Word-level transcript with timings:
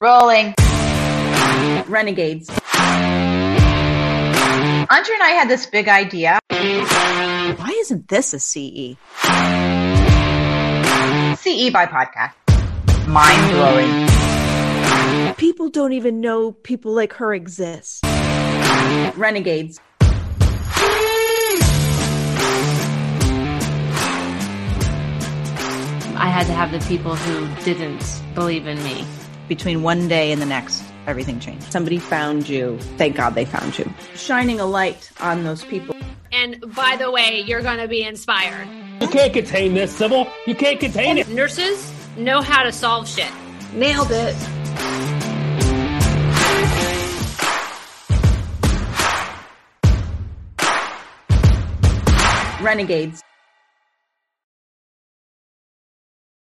Rolling. 0.00 0.54
Renegades. 1.86 2.50
Antra 4.90 5.14
and 5.14 5.22
I 5.22 5.30
had 5.38 5.48
this 5.48 5.66
big 5.66 5.88
idea. 5.88 6.38
Why 6.50 7.76
isn't 7.78 8.08
this 8.08 8.34
a 8.34 8.40
CE? 8.40 8.96
CE 11.40 11.70
by 11.70 11.86
podcast. 11.86 12.32
Mind 13.06 13.52
blowing. 13.52 15.34
People 15.36 15.68
don't 15.68 15.92
even 15.92 16.20
know 16.20 16.50
people 16.50 16.92
like 16.92 17.12
her 17.14 17.32
exist. 17.32 18.04
Renegades. 19.16 19.80
I 26.16 26.28
had 26.28 26.46
to 26.46 26.52
have 26.52 26.72
the 26.72 26.80
people 26.88 27.14
who 27.14 27.46
didn't 27.64 28.22
believe 28.34 28.66
in 28.66 28.82
me. 28.82 29.06
Between 29.48 29.82
one 29.82 30.08
day 30.08 30.32
and 30.32 30.40
the 30.40 30.46
next, 30.46 30.82
everything 31.06 31.38
changed. 31.38 31.70
Somebody 31.70 31.98
found 31.98 32.48
you. 32.48 32.78
Thank 32.96 33.16
God 33.16 33.34
they 33.34 33.44
found 33.44 33.78
you. 33.78 33.92
Shining 34.14 34.58
a 34.58 34.64
light 34.64 35.10
on 35.20 35.44
those 35.44 35.62
people. 35.64 35.94
And 36.32 36.64
by 36.74 36.96
the 36.96 37.10
way, 37.10 37.44
you're 37.46 37.62
going 37.62 37.78
to 37.78 37.86
be 37.88 38.02
inspired. 38.02 38.66
You 39.00 39.08
can't 39.08 39.32
contain 39.32 39.74
this, 39.74 39.94
Sybil. 39.94 40.26
You 40.46 40.54
can't 40.54 40.80
contain 40.80 41.18
it. 41.18 41.28
Nurses 41.28 41.92
know 42.16 42.40
how 42.40 42.62
to 42.62 42.72
solve 42.72 43.06
shit. 43.06 43.30
Nailed 43.74 44.08
it. 44.10 44.34
Renegades. 52.62 53.20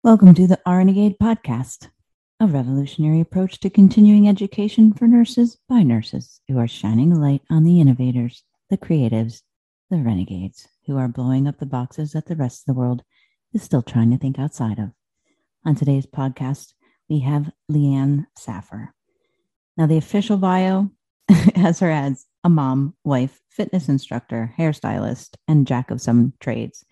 Welcome 0.03 0.33
to 0.35 0.47
the 0.47 0.59
Renegade 0.66 1.17
Podcast, 1.22 1.89
a 2.43 2.47
revolutionary 2.47 3.21
approach 3.21 3.57
to 3.57 3.70
continuing 3.70 4.27
education 4.27 4.91
for 4.91 5.07
nurses 5.07 5.57
by 5.70 5.81
nurses 5.81 6.41
who 6.49 6.59
are 6.59 6.67
shining 6.67 7.13
a 7.13 7.17
light 7.17 7.41
on 7.49 7.63
the 7.63 7.80
innovators, 7.80 8.44
the 8.69 8.77
creatives, 8.77 9.44
the 9.89 9.95
renegades 9.95 10.67
who 10.86 10.97
are 10.97 11.08
blowing 11.08 11.47
up 11.47 11.58
the 11.59 11.66
boxes 11.66 12.11
that 12.11 12.25
the 12.25 12.36
rest 12.36 12.64
of 12.64 12.66
the 12.66 12.77
world 12.77 13.02
is 13.53 13.64
still 13.64 13.81
trying 13.81 14.11
to 14.11 14.17
think 14.17 14.38
outside 14.38 14.77
of. 14.77 14.89
On 15.66 15.73
today's 15.73 16.05
podcast, 16.05 16.73
we 17.08 17.19
have 17.19 17.49
Leanne 17.71 18.25
Saffer. 18.38 18.94
Now, 19.77 19.86
the 19.86 19.95
official 19.95 20.36
bio 20.36 20.91
has 21.55 21.80
her 21.80 21.91
as 21.91 22.25
a 22.44 22.49
mom, 22.49 22.94
wife, 23.05 23.39
fitness 23.52 23.88
instructor, 23.88 24.53
hairstylist, 24.59 25.38
and 25.47 25.66
jack 25.66 25.91
of 25.91 26.02
some 26.02 26.33
trades. 26.41 26.83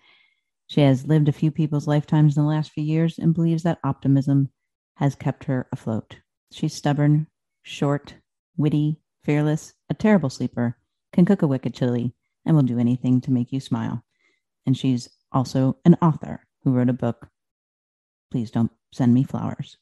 She 0.68 0.80
has 0.80 1.06
lived 1.06 1.28
a 1.28 1.32
few 1.32 1.50
people's 1.50 1.86
lifetimes 1.86 2.38
in 2.38 2.42
the 2.42 2.48
last 2.48 2.70
few 2.70 2.84
years 2.84 3.18
and 3.18 3.34
believes 3.34 3.64
that 3.64 3.80
optimism 3.84 4.48
has 4.96 5.14
kept 5.14 5.44
her 5.44 5.66
afloat. 5.72 6.16
She's 6.50 6.74
stubborn, 6.74 7.26
short, 7.62 8.14
witty, 8.56 9.00
fearless, 9.24 9.74
a 9.88 9.94
terrible 9.94 10.30
sleeper, 10.30 10.76
can 11.12 11.24
cook 11.24 11.42
a 11.42 11.46
wicked 11.46 11.74
chili, 11.74 12.14
and 12.44 12.56
will 12.56 12.62
do 12.62 12.78
anything 12.78 13.20
to 13.22 13.30
make 13.30 13.52
you 13.52 13.60
smile. 13.60 14.04
And 14.66 14.76
she's 14.76 15.08
also 15.32 15.78
an 15.84 15.96
author 16.02 16.44
who 16.62 16.72
wrote 16.72 16.88
a 16.88 16.94
book, 16.94 17.28
Please 18.30 18.50
Don't 18.50 18.72
Send 18.92 19.14
Me 19.14 19.22
Flowers. 19.22 19.76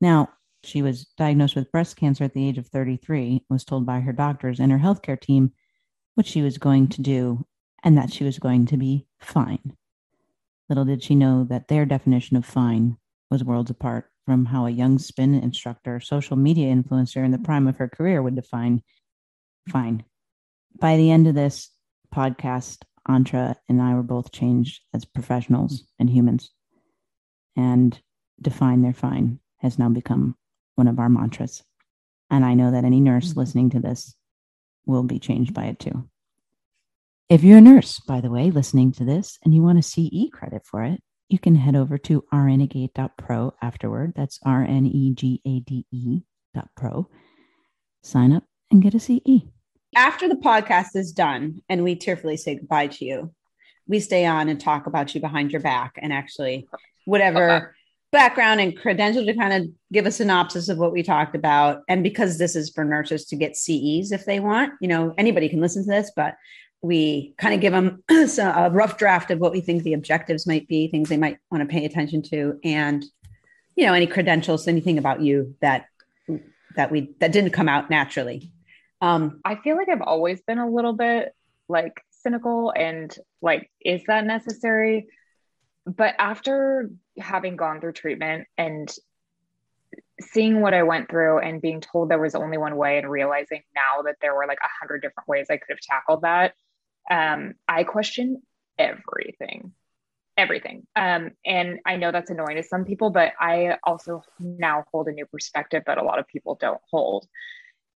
Now, 0.00 0.30
she 0.62 0.82
was 0.82 1.06
diagnosed 1.16 1.56
with 1.56 1.72
breast 1.72 1.96
cancer 1.96 2.24
at 2.24 2.34
the 2.34 2.46
age 2.46 2.58
of 2.58 2.66
33, 2.66 3.44
was 3.48 3.64
told 3.64 3.86
by 3.86 4.00
her 4.00 4.12
doctors 4.12 4.60
and 4.60 4.70
her 4.70 4.78
healthcare 4.78 5.20
team 5.20 5.52
what 6.14 6.26
she 6.26 6.42
was 6.42 6.58
going 6.58 6.88
to 6.88 7.02
do 7.02 7.46
and 7.82 7.96
that 7.96 8.12
she 8.12 8.24
was 8.24 8.38
going 8.38 8.66
to 8.66 8.76
be 8.76 9.06
fine. 9.18 9.76
Little 10.68 10.84
did 10.84 11.02
she 11.02 11.14
know 11.14 11.44
that 11.44 11.68
their 11.68 11.86
definition 11.86 12.36
of 12.36 12.44
fine 12.44 12.98
was 13.30 13.42
worlds 13.42 13.70
apart 13.70 14.10
from 14.26 14.46
how 14.46 14.66
a 14.66 14.70
young 14.70 14.98
spin 14.98 15.34
instructor, 15.34 16.00
social 16.00 16.36
media 16.36 16.74
influencer 16.74 17.24
in 17.24 17.30
the 17.30 17.38
prime 17.38 17.66
of 17.66 17.76
her 17.76 17.88
career 17.88 18.22
would 18.22 18.36
define 18.36 18.82
fine. 19.68 20.04
By 20.78 20.96
the 20.96 21.10
end 21.10 21.26
of 21.26 21.34
this 21.34 21.70
podcast, 22.14 22.78
Antra 23.08 23.56
and 23.68 23.80
I 23.80 23.94
were 23.94 24.02
both 24.02 24.32
changed 24.32 24.82
as 24.94 25.04
professionals 25.04 25.84
and 25.98 26.08
humans. 26.08 26.50
And 27.56 27.98
define 28.40 28.82
their 28.82 28.94
fine 28.94 29.40
has 29.58 29.78
now 29.78 29.88
become 29.88 30.36
one 30.76 30.88
of 30.88 30.98
our 30.98 31.08
mantras. 31.08 31.62
And 32.30 32.44
I 32.44 32.54
know 32.54 32.70
that 32.70 32.84
any 32.84 33.00
nurse 33.00 33.30
mm-hmm. 33.30 33.40
listening 33.40 33.70
to 33.70 33.80
this 33.80 34.14
will 34.86 35.02
be 35.02 35.18
changed 35.18 35.52
by 35.52 35.64
it 35.64 35.78
too. 35.78 36.08
If 37.28 37.44
you're 37.44 37.58
a 37.58 37.62
nurse, 37.62 38.00
by 38.00 38.20
the 38.20 38.30
way, 38.30 38.50
listening 38.50 38.92
to 38.92 39.04
this 39.04 39.38
and 39.44 39.54
you 39.54 39.62
want 39.62 39.78
a 39.78 39.82
CE 39.82 40.30
credit 40.32 40.62
for 40.64 40.82
it, 40.82 41.00
you 41.30 41.38
can 41.38 41.54
head 41.54 41.76
over 41.76 41.96
to 41.98 42.24
rnegade.pro 42.32 43.54
afterward. 43.62 44.12
That's 44.16 44.38
R 44.44 44.62
N 44.62 44.86
E 44.86 45.14
G 45.14 45.40
A 45.46 45.60
D 45.60 45.86
E 45.92 46.22
dot 46.54 46.68
pro. 46.76 47.08
Sign 48.02 48.32
up 48.32 48.44
and 48.70 48.82
get 48.82 48.94
a 48.94 49.00
CE. 49.00 49.46
After 49.94 50.28
the 50.28 50.36
podcast 50.36 50.94
is 50.94 51.12
done 51.12 51.62
and 51.68 51.82
we 51.82 51.96
tearfully 51.96 52.36
say 52.36 52.56
goodbye 52.56 52.88
to 52.88 53.04
you, 53.04 53.34
we 53.86 54.00
stay 54.00 54.24
on 54.26 54.48
and 54.48 54.60
talk 54.60 54.86
about 54.86 55.14
you 55.14 55.20
behind 55.20 55.52
your 55.52 55.60
back 55.60 55.94
and 56.00 56.12
actually 56.12 56.66
whatever 57.04 57.50
Okay. 57.50 57.66
background 58.12 58.60
and 58.60 58.76
credential 58.76 59.24
to 59.24 59.34
kind 59.34 59.52
of 59.52 59.70
give 59.92 60.04
a 60.04 60.10
synopsis 60.10 60.68
of 60.68 60.78
what 60.78 60.92
we 60.92 61.02
talked 61.02 61.36
about. 61.36 61.82
And 61.88 62.02
because 62.02 62.38
this 62.38 62.56
is 62.56 62.70
for 62.70 62.84
nurses 62.84 63.24
to 63.26 63.36
get 63.36 63.56
CEs 63.56 64.10
if 64.10 64.24
they 64.24 64.40
want, 64.40 64.72
you 64.80 64.88
know, 64.88 65.14
anybody 65.16 65.48
can 65.48 65.60
listen 65.60 65.84
to 65.84 65.90
this, 65.90 66.10
but 66.16 66.34
we 66.82 67.34
kind 67.38 67.54
of 67.54 67.60
give 67.60 67.72
them 67.72 68.02
a 68.10 68.70
rough 68.70 68.96
draft 68.96 69.30
of 69.30 69.38
what 69.38 69.52
we 69.52 69.60
think 69.60 69.82
the 69.82 69.92
objectives 69.92 70.46
might 70.46 70.66
be, 70.66 70.88
things 70.88 71.08
they 71.08 71.16
might 71.16 71.38
want 71.50 71.62
to 71.62 71.72
pay 71.72 71.84
attention 71.84 72.22
to, 72.22 72.58
and 72.64 73.04
you 73.76 73.86
know, 73.86 73.94
any 73.94 74.06
credentials, 74.06 74.66
anything 74.68 74.98
about 74.98 75.20
you 75.20 75.54
that 75.60 75.86
that 76.76 76.90
we 76.90 77.14
that 77.20 77.32
didn't 77.32 77.52
come 77.52 77.68
out 77.68 77.90
naturally. 77.90 78.52
Um, 79.00 79.40
I 79.44 79.56
feel 79.56 79.76
like 79.76 79.88
I've 79.88 80.02
always 80.02 80.40
been 80.42 80.58
a 80.58 80.68
little 80.68 80.92
bit 80.92 81.34
like 81.68 82.02
cynical 82.10 82.72
and 82.74 83.14
like, 83.40 83.70
is 83.80 84.02
that 84.06 84.24
necessary? 84.24 85.06
But 85.86 86.14
after 86.18 86.90
having 87.18 87.56
gone 87.56 87.80
through 87.80 87.92
treatment 87.92 88.46
and 88.58 88.92
seeing 90.20 90.60
what 90.60 90.74
I 90.74 90.82
went 90.82 91.08
through 91.08 91.38
and 91.38 91.62
being 91.62 91.80
told 91.80 92.10
there 92.10 92.18
was 92.18 92.34
only 92.34 92.58
one 92.58 92.76
way 92.76 92.98
and 92.98 93.10
realizing 93.10 93.62
now 93.74 94.02
that 94.02 94.16
there 94.20 94.34
were 94.34 94.46
like 94.46 94.58
a 94.62 94.68
hundred 94.80 95.00
different 95.00 95.28
ways 95.28 95.46
I 95.48 95.56
could 95.56 95.70
have 95.70 95.80
tackled 95.80 96.22
that, 96.22 96.54
um, 97.10 97.54
I 97.68 97.84
question 97.84 98.42
everything. 98.78 99.72
Everything. 100.36 100.86
Um, 100.96 101.32
and 101.44 101.80
I 101.84 101.96
know 101.96 102.12
that's 102.12 102.30
annoying 102.30 102.56
to 102.56 102.62
some 102.62 102.84
people, 102.84 103.10
but 103.10 103.32
I 103.38 103.76
also 103.84 104.22
now 104.38 104.84
hold 104.90 105.08
a 105.08 105.12
new 105.12 105.26
perspective 105.26 105.82
that 105.86 105.98
a 105.98 106.04
lot 106.04 106.18
of 106.18 106.26
people 106.26 106.56
don't 106.60 106.80
hold. 106.90 107.26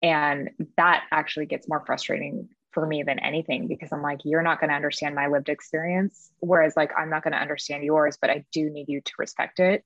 And 0.01 0.49
that 0.77 1.03
actually 1.11 1.45
gets 1.45 1.69
more 1.69 1.83
frustrating 1.85 2.49
for 2.71 2.85
me 2.85 3.03
than 3.03 3.19
anything 3.19 3.67
because 3.67 3.91
I'm 3.91 4.01
like, 4.01 4.21
you're 4.23 4.41
not 4.41 4.59
going 4.59 4.69
to 4.69 4.75
understand 4.75 5.13
my 5.13 5.27
lived 5.27 5.49
experience. 5.49 6.31
Whereas, 6.39 6.73
like, 6.75 6.91
I'm 6.97 7.09
not 7.09 7.23
going 7.23 7.33
to 7.33 7.39
understand 7.39 7.83
yours, 7.83 8.17
but 8.19 8.29
I 8.29 8.45
do 8.51 8.69
need 8.69 8.89
you 8.89 9.01
to 9.01 9.11
respect 9.19 9.59
it 9.59 9.83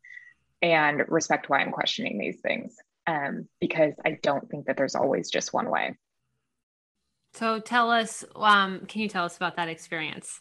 and 0.61 1.03
respect 1.09 1.49
why 1.49 1.59
I'm 1.59 1.71
questioning 1.71 2.17
these 2.17 2.39
things. 2.39 2.77
Um, 3.07 3.47
because 3.59 3.93
I 4.03 4.17
don't 4.21 4.49
think 4.49 4.65
that 4.65 4.77
there's 4.77 4.95
always 4.95 5.29
just 5.29 5.53
one 5.53 5.69
way. 5.69 5.95
So 7.35 7.59
tell 7.59 7.91
us, 7.91 8.23
um, 8.35 8.85
can 8.87 9.01
you 9.01 9.09
tell 9.09 9.25
us 9.25 9.35
about 9.35 9.57
that 9.57 9.67
experience? 9.67 10.39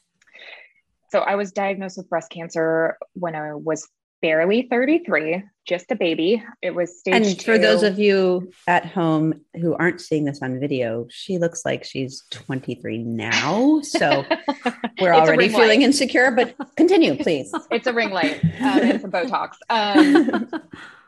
So, 1.10 1.21
I 1.21 1.34
was 1.34 1.53
diagnosed 1.53 1.97
with 1.97 2.09
breast 2.09 2.31
cancer 2.31 2.97
when 3.15 3.34
I 3.34 3.55
was 3.55 3.88
barely 4.22 4.69
33, 4.71 5.43
just 5.66 5.91
a 5.91 5.97
baby. 5.97 6.43
It 6.62 6.75
was 6.75 6.99
stage 6.99 7.15
and 7.15 7.43
for 7.43 7.59
those 7.59 7.82
of 7.82 7.99
you 7.99 8.50
at 8.66 8.87
home 8.87 9.43
who 9.60 9.75
aren't 9.75 10.00
seeing 10.00 10.25
this 10.25 10.41
on 10.41 10.59
video, 10.59 11.06
she 11.10 11.38
looks 11.38 11.65
like 11.65 11.84
she's 11.84 12.25
23 12.31 12.99
now. 12.99 13.81
So 13.82 14.25
we're 15.00 15.12
already 15.12 15.49
feeling 15.49 15.81
light. 15.81 15.82
insecure, 15.82 16.31
but 16.31 16.55
continue, 16.76 17.16
please. 17.16 17.53
it's 17.71 17.87
a 17.87 17.93
ring 17.93 18.11
light 18.11 18.43
um, 18.61 18.81
and 18.81 19.00
some 19.00 19.11
Botox. 19.11 19.56
Um, 19.69 20.49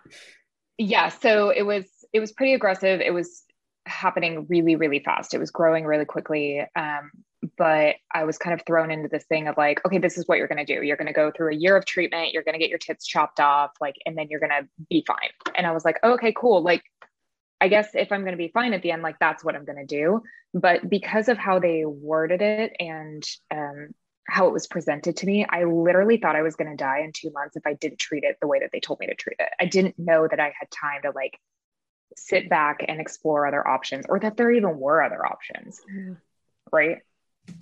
yeah, 0.79 1.09
so 1.09 1.51
it 1.51 1.63
was 1.63 1.87
it 2.13 2.21
was 2.21 2.33
pretty 2.33 2.55
aggressive. 2.55 3.01
It 3.01 3.15
was 3.15 3.46
happening 3.87 4.47
really 4.49 4.77
really 4.77 5.01
fast. 5.01 5.35
It 5.35 5.39
was 5.39 5.51
growing 5.51 5.85
really 5.85 6.05
quickly. 6.05 6.65
Um, 6.75 7.11
but 7.57 7.97
I 8.13 8.25
was 8.25 8.39
kind 8.39 8.59
of 8.59 8.67
thrown 8.67 8.91
into 8.91 9.09
this 9.09 9.25
thing 9.25 9.47
of 9.47 9.57
like, 9.57 9.85
okay, 9.85 9.99
this 9.99 10.19
is 10.19 10.27
what 10.27 10.39
you're 10.39 10.49
going 10.49 10.65
to 10.65 10.75
do. 10.75 10.83
You're 10.83 10.97
going 10.97 11.07
to 11.07 11.13
go 11.13 11.31
through 11.31 11.53
a 11.53 11.57
year 11.57 11.77
of 11.77 11.85
treatment. 11.85 12.33
You're 12.33 12.43
going 12.43 12.55
to 12.55 12.59
get 12.59 12.71
your 12.71 12.79
tits 12.79 13.07
chopped 13.07 13.41
off, 13.41 13.73
like, 13.81 13.95
and 14.05 14.17
then 14.17 14.29
you're 14.29 14.41
going 14.41 14.51
to 14.51 14.67
be 14.91 15.05
fine. 15.07 15.31
And 15.55 15.67
I 15.67 15.73
was 15.73 15.85
like, 15.85 15.99
okay, 16.03 16.33
cool. 16.37 16.63
Like, 16.63 16.83
I 17.61 17.69
guess 17.69 17.89
if 17.95 18.13
I'm 18.13 18.23
going 18.23 18.33
to 18.33 18.39
be 18.39 18.49
fine 18.49 18.75
at 18.75 18.83
the 18.83 18.91
end, 18.91 19.03
like 19.03 19.19
that's 19.19 19.45
what 19.45 19.55
I'm 19.55 19.65
going 19.65 19.79
to 19.79 19.87
do. 19.87 20.23
But 20.53 20.89
because 20.89 21.29
of 21.29 21.39
how 21.39 21.59
they 21.59 21.85
worded 21.85 22.43
it 22.43 22.73
and 22.79 23.23
um, 23.51 23.89
how 24.29 24.47
it 24.47 24.53
was 24.53 24.67
presented 24.67 25.17
to 25.19 25.27
me, 25.27 25.47
I 25.49 25.65
literally 25.65 26.19
thought 26.19 26.37
I 26.37 26.43
was 26.43 26.57
going 26.57 26.71
to 26.71 26.77
die 26.77 27.01
in 27.01 27.13
two 27.15 27.31
months 27.31 27.57
if 27.57 27.67
I 27.67 27.75
didn't 27.75 27.99
treat 27.99 28.25
it 28.25 28.37
the 28.41 28.47
way 28.47 28.59
that 28.61 28.71
they 28.73 28.81
told 28.81 29.01
me 29.01 29.07
to 29.07 29.15
treat 29.15 29.37
it. 29.39 29.49
I 29.61 29.67
didn't 29.67 29.99
know 29.99 30.27
that 30.29 30.41
I 30.41 30.53
had 30.59 30.71
time 30.71 31.03
to 31.03 31.13
like 31.15 31.39
sit 32.17 32.49
back 32.49 32.85
and 32.87 33.01
explore 33.01 33.47
other 33.47 33.67
options 33.67 34.07
or 34.09 34.19
that 34.21 34.37
there 34.37 34.51
even 34.51 34.79
were 34.79 35.03
other 35.03 35.25
options. 35.25 35.81
Right. 36.73 36.99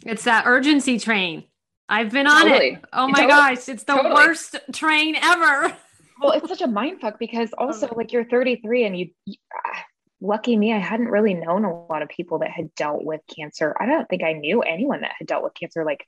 It's 0.05 0.25
that 0.25 0.47
urgency 0.47 0.99
train. 0.99 1.45
I've 1.89 2.11
been 2.11 2.27
on 2.27 2.49
Totally. 2.49 2.73
it. 2.73 2.85
Oh 2.93 3.09
my 3.09 3.21
Totally. 3.21 3.29
gosh, 3.29 3.69
it's 3.69 3.85
the 3.85 3.95
Totally. 3.95 4.15
worst 4.15 4.57
train 4.73 5.17
ever. 5.17 5.77
well, 6.21 6.33
it's 6.33 6.49
such 6.49 6.63
a 6.63 6.67
mind 6.67 7.01
fuck 7.01 7.19
because 7.19 7.53
also 7.59 7.93
like 7.95 8.13
you're 8.13 8.25
33 8.25 8.85
and 8.85 8.99
you, 8.99 9.11
you 9.27 9.35
ah, 9.55 9.85
lucky 10.21 10.57
me, 10.57 10.73
I 10.73 10.79
hadn't 10.79 11.09
really 11.09 11.35
known 11.35 11.65
a 11.65 11.87
lot 11.87 12.03
of 12.03 12.09
people 12.09 12.39
that 12.39 12.51
had 12.51 12.75
dealt 12.75 13.05
with 13.05 13.21
cancer. 13.35 13.77
I 13.79 13.87
don't 13.87 14.09
think 14.09 14.23
I 14.23 14.33
knew 14.33 14.63
anyone 14.63 15.03
that 15.03 15.13
had 15.19 15.27
dealt 15.27 15.45
with 15.45 15.55
cancer 15.55 15.85
like 15.85 16.07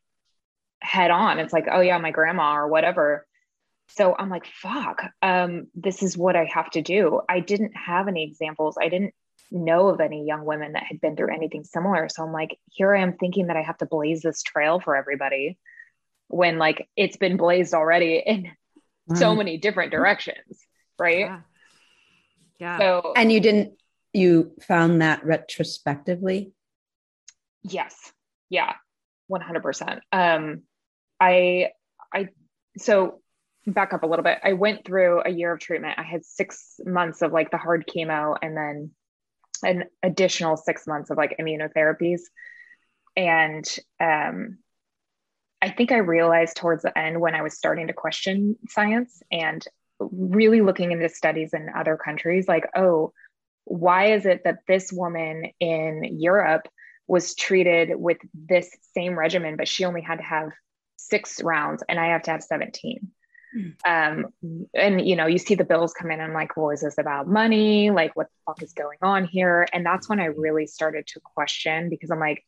head 0.81 1.11
on. 1.11 1.39
It's 1.39 1.53
like, 1.53 1.67
oh 1.71 1.81
yeah, 1.81 1.99
my 1.99 2.11
grandma 2.11 2.57
or 2.57 2.69
whatever. 2.69 3.27
So 3.89 4.15
I'm 4.19 4.29
like, 4.29 4.47
fuck, 4.47 5.03
um, 5.23 5.69
this 5.75 6.03
is 6.03 6.17
what 6.17 6.37
I 6.37 6.45
have 6.53 6.71
to 6.71 6.83
do. 6.83 7.21
I 7.29 7.41
didn't 7.41 7.73
have 7.77 8.09
any 8.09 8.25
examples. 8.25 8.77
I 8.81 8.89
didn't 8.89 9.15
know 9.51 9.89
of 9.89 10.01
any 10.01 10.27
young 10.27 10.45
women 10.45 10.73
that 10.73 10.83
had 10.83 11.01
been 11.01 11.17
through 11.17 11.35
anything 11.35 11.65
similar. 11.65 12.09
So 12.09 12.25
I'm 12.25 12.33
like, 12.33 12.59
here 12.67 12.95
I 12.95 13.03
am 13.03 13.17
thinking 13.17 13.47
that 13.47 13.57
I 13.57 13.63
have 13.63 13.79
to 13.79 13.87
blaze 13.87 14.23
this 14.23 14.43
trail 14.43 14.81
for 14.81 14.97
everybody 14.97 15.57
when 16.29 16.59
like 16.59 16.89
it's 16.97 17.17
been 17.17 17.37
blazed 17.37 17.73
already 17.73 18.17
in 18.27 18.51
so 19.15 19.37
many 19.37 19.57
different 19.59 19.93
directions. 19.93 20.59
Right. 20.99 21.21
Yeah. 21.21 21.41
yeah. 22.59 22.79
So, 22.79 23.13
And 23.15 23.31
you 23.31 23.39
didn't, 23.41 23.75
you 24.13 24.53
found 24.67 25.03
that 25.03 25.25
retrospectively? 25.25 26.53
yes. 27.63 28.13
Yeah. 28.49 28.75
100%. 29.31 30.01
Um, 30.13 30.63
I, 31.21 31.71
I, 32.13 32.29
so 32.79 33.21
back 33.67 33.93
up 33.93 34.03
a 34.03 34.07
little 34.07 34.23
bit. 34.23 34.39
I 34.43 34.53
went 34.53 34.85
through 34.85 35.23
a 35.25 35.31
year 35.31 35.53
of 35.53 35.61
treatment. 35.61 35.99
I 35.99 36.03
had 36.03 36.25
six 36.25 36.81
months 36.85 37.23
of 37.23 37.33
like 37.33 37.51
the 37.51 37.57
hard 37.57 37.87
chemo 37.87 38.37
and 38.41 38.57
then 38.57 38.91
an 39.63 39.85
additional 40.03 40.57
six 40.57 40.87
months 40.87 41.11
of 41.11 41.17
like 41.17 41.37
immunotherapies. 41.41 42.21
And 43.17 43.65
um, 44.01 44.59
I 45.61 45.71
think 45.71 45.91
I 45.91 45.99
realized 45.99 46.57
towards 46.57 46.83
the 46.83 46.97
end 46.97 47.21
when 47.21 47.35
I 47.35 47.43
was 47.43 47.57
starting 47.57 47.89
to 47.89 47.93
question 47.93 48.57
science 48.69 49.23
and 49.33 49.65
really 49.99 50.61
looking 50.61 50.93
into 50.93 51.09
studies 51.09 51.55
in 51.55 51.69
other 51.75 51.97
countries, 51.97 52.47
like, 52.47 52.69
oh, 52.77 53.13
why 53.65 54.13
is 54.13 54.27
it 54.27 54.43
that 54.45 54.59
this 54.69 54.93
woman 54.93 55.51
in 55.59 56.05
Europe 56.21 56.69
was 57.09 57.35
treated 57.35 57.91
with 57.97 58.19
this 58.35 58.71
same 58.95 59.19
regimen, 59.19 59.57
but 59.57 59.69
she 59.69 59.85
only 59.85 60.03
had 60.03 60.19
to 60.19 60.25
have 60.25 60.51
six 60.97 61.43
rounds 61.43 61.83
and 61.89 61.99
I 61.99 62.09
have 62.09 62.23
to 62.23 62.31
have 62.33 62.43
17? 62.43 63.11
Um 63.87 64.27
and 64.75 65.07
you 65.07 65.17
know 65.17 65.27
you 65.27 65.39
see 65.39 65.55
the 65.55 65.65
bills 65.65 65.93
come 65.93 66.11
in 66.11 66.21
I'm 66.21 66.35
like 66.35 66.57
well 66.57 66.71
is 66.71 66.83
this 66.83 66.99
about 66.99 67.29
money? 67.29 67.91
Like 67.91 68.15
what 68.17 68.27
the 68.27 68.37
fuck 68.47 68.63
is 68.63 68.73
going 68.73 68.99
on 69.03 69.25
here? 69.25 69.67
And 69.73 69.85
that's 69.85 70.09
when 70.09 70.21
i 70.21 70.27
really 70.27 70.67
started 70.67 71.07
to 71.07 71.21
question 71.21 71.89
because 71.89 72.11
i'm 72.11 72.21
like 72.21 72.45